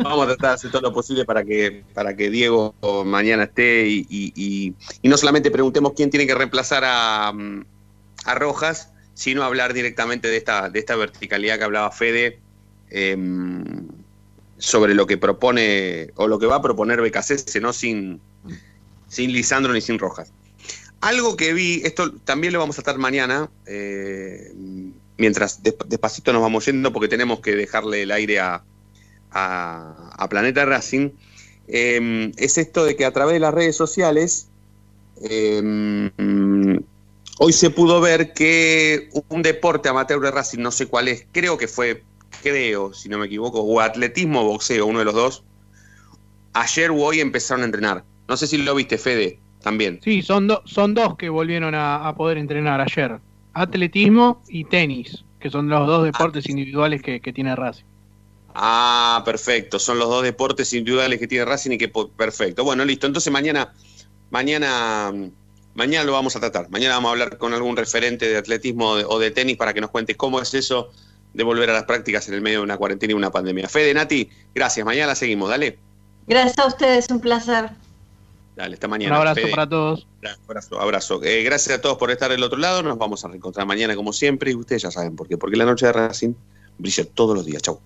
Vamos 0.01 0.23
a 0.23 0.27
tratar 0.27 0.49
de 0.51 0.55
hacer 0.55 0.71
todo 0.71 0.81
lo 0.83 0.93
posible 0.93 1.25
para 1.25 1.43
que, 1.43 1.83
para 1.93 2.15
que 2.15 2.29
Diego 2.29 2.73
mañana 3.05 3.43
esté 3.43 3.85
y, 3.87 4.05
y- 4.09 4.31
y- 4.35 4.73
y 5.01 5.09
no 5.09 5.17
solamente 5.17 5.51
preguntemos 5.51 5.91
quién 5.95 6.09
tiene 6.09 6.25
que 6.25 6.35
reemplazar 6.35 6.83
a, 6.85 7.31
mm, 7.33 7.65
a 8.25 8.35
Rojas, 8.35 8.93
sino 9.13 9.43
hablar 9.43 9.73
directamente 9.73 10.29
de 10.29 10.37
esta, 10.37 10.69
de 10.69 10.79
esta 10.79 10.95
verticalidad 10.95 11.57
que 11.57 11.63
hablaba 11.65 11.91
Fede 11.91 12.39
em, 12.89 13.87
sobre 14.57 14.93
lo 14.95 15.05
que 15.05 15.17
propone 15.17 16.11
o 16.15 16.27
lo 16.27 16.39
que 16.39 16.45
va 16.45 16.55
a 16.55 16.61
proponer 16.61 17.01
BKC, 17.01 17.59
¿no? 17.61 17.73
Sin, 17.73 18.21
sin 19.07 19.33
Lisandro 19.33 19.73
ni 19.73 19.81
sin 19.81 19.99
Rojas. 19.99 20.31
Algo 21.01 21.37
que 21.37 21.53
vi, 21.53 21.81
esto 21.85 22.11
también 22.25 22.51
lo 22.53 22.59
vamos 22.59 22.77
a 22.77 22.81
tratar 22.83 22.99
mañana, 22.99 23.49
eh, 23.65 24.51
mientras 25.17 25.63
desp- 25.63 25.85
despacito 25.87 26.33
nos 26.33 26.41
vamos 26.41 26.65
yendo 26.65 26.91
porque 26.91 27.07
tenemos 27.07 27.39
que 27.39 27.55
dejarle 27.55 28.03
el 28.03 28.11
aire 28.11 28.39
a, 28.39 28.63
a- 29.31 30.09
a 30.17 30.29
Planeta 30.29 30.65
Racing, 30.65 31.11
eh, 31.67 32.31
es 32.37 32.57
esto 32.57 32.83
de 32.83 32.95
que 32.97 33.05
a 33.05 33.11
través 33.11 33.33
de 33.35 33.39
las 33.39 33.53
redes 33.53 33.75
sociales 33.77 34.47
eh, 35.23 36.11
hoy 37.39 37.53
se 37.53 37.69
pudo 37.69 38.01
ver 38.01 38.33
que 38.33 39.09
un 39.29 39.41
deporte 39.41 39.87
amateur 39.87 40.19
de 40.19 40.31
Racing, 40.31 40.59
no 40.59 40.71
sé 40.71 40.87
cuál 40.87 41.07
es, 41.07 41.25
creo 41.31 41.57
que 41.57 41.67
fue, 41.69 42.03
creo, 42.43 42.93
si 42.93 43.07
no 43.07 43.17
me 43.17 43.27
equivoco, 43.27 43.61
o 43.61 43.79
atletismo 43.79 44.41
o 44.41 44.45
boxeo, 44.45 44.85
uno 44.85 44.99
de 44.99 45.05
los 45.05 45.13
dos, 45.13 45.43
ayer 46.53 46.91
o 46.91 46.95
hoy 46.95 47.21
empezaron 47.21 47.61
a 47.63 47.65
entrenar. 47.65 48.03
No 48.27 48.35
sé 48.37 48.47
si 48.47 48.57
lo 48.57 48.75
viste, 48.75 48.97
Fede, 48.97 49.39
también. 49.61 49.99
Sí, 50.03 50.21
son, 50.21 50.47
do- 50.47 50.61
son 50.65 50.93
dos 50.93 51.15
que 51.17 51.29
volvieron 51.29 51.75
a, 51.75 52.07
a 52.07 52.15
poder 52.15 52.37
entrenar 52.37 52.81
ayer. 52.81 53.19
Atletismo 53.53 54.41
y 54.47 54.63
tenis, 54.65 55.23
que 55.39 55.49
son 55.49 55.69
los 55.69 55.85
dos 55.87 56.03
deportes 56.03 56.47
individuales 56.49 57.01
que, 57.01 57.19
que 57.19 57.33
tiene 57.33 57.55
Racing. 57.55 57.83
Ah, 58.55 59.21
perfecto. 59.25 59.79
Son 59.79 59.99
los 59.99 60.09
dos 60.09 60.23
deportes 60.23 60.73
individuales 60.73 61.19
que 61.19 61.27
tiene 61.27 61.45
Racing 61.45 61.71
y 61.71 61.77
que 61.77 61.89
perfecto. 61.89 62.63
Bueno, 62.63 62.83
listo. 62.85 63.07
Entonces 63.07 63.31
mañana, 63.31 63.73
mañana, 64.31 65.11
mañana 65.75 66.03
lo 66.05 66.13
vamos 66.13 66.35
a 66.35 66.39
tratar. 66.39 66.69
Mañana 66.69 66.95
vamos 66.95 67.09
a 67.09 67.11
hablar 67.11 67.37
con 67.37 67.53
algún 67.53 67.75
referente 67.77 68.27
de 68.27 68.37
atletismo 68.37 68.89
o 68.91 68.95
de, 68.97 69.05
o 69.05 69.19
de 69.19 69.31
tenis 69.31 69.57
para 69.57 69.73
que 69.73 69.81
nos 69.81 69.89
cuente 69.91 70.15
cómo 70.15 70.41
es 70.41 70.53
eso 70.53 70.91
de 71.33 71.43
volver 71.43 71.69
a 71.69 71.73
las 71.73 71.83
prácticas 71.83 72.27
en 72.27 72.33
el 72.33 72.41
medio 72.41 72.59
de 72.59 72.63
una 72.63 72.77
cuarentena 72.77 73.11
y 73.11 73.15
una 73.15 73.29
pandemia. 73.31 73.69
Fede, 73.69 73.93
Nati, 73.93 74.29
gracias. 74.55 74.85
Mañana 74.85 75.07
la 75.07 75.15
seguimos. 75.15 75.49
Dale. 75.49 75.77
Gracias 76.27 76.57
a 76.59 76.67
ustedes, 76.67 77.07
un 77.09 77.19
placer. 77.19 77.69
Dale, 78.59 78.73
hasta 78.73 78.87
Un 78.87 78.91
mañana. 78.91 79.15
abrazo 79.15 79.35
Fede. 79.39 79.51
para 79.51 79.69
todos. 79.69 80.05
Abrazo, 80.45 80.81
abrazo. 80.81 81.23
Eh, 81.23 81.43
gracias 81.43 81.77
a 81.77 81.81
todos 81.81 81.97
por 81.97 82.11
estar 82.11 82.29
del 82.29 82.43
otro 82.43 82.59
lado. 82.59 82.83
Nos 82.83 82.97
vamos 82.97 83.23
a 83.23 83.29
reencontrar 83.29 83.65
mañana 83.65 83.95
como 83.95 84.11
siempre 84.11 84.51
y 84.51 84.55
ustedes 84.55 84.81
ya 84.81 84.91
saben 84.91 85.15
por 85.15 85.29
qué. 85.29 85.37
Porque 85.37 85.55
la 85.55 85.63
noche 85.63 85.85
de 85.85 85.93
Racing 85.93 86.33
brilla 86.77 87.05
todos 87.05 87.37
los 87.37 87.45
días. 87.45 87.61
Chau. 87.61 87.79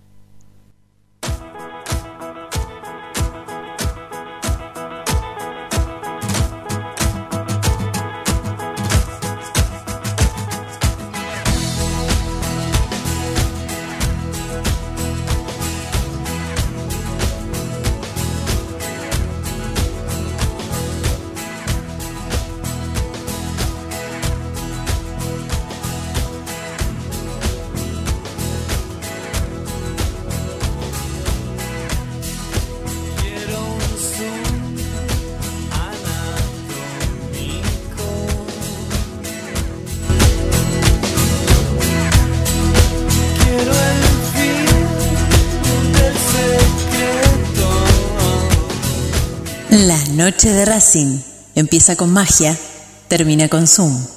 Noche 50.23 50.53
de 50.53 50.63
Racing 50.63 51.19
empieza 51.53 51.97
con 51.97 52.09
magia, 52.09 52.57
termina 53.09 53.49
con 53.49 53.67
Zoom. 53.67 54.12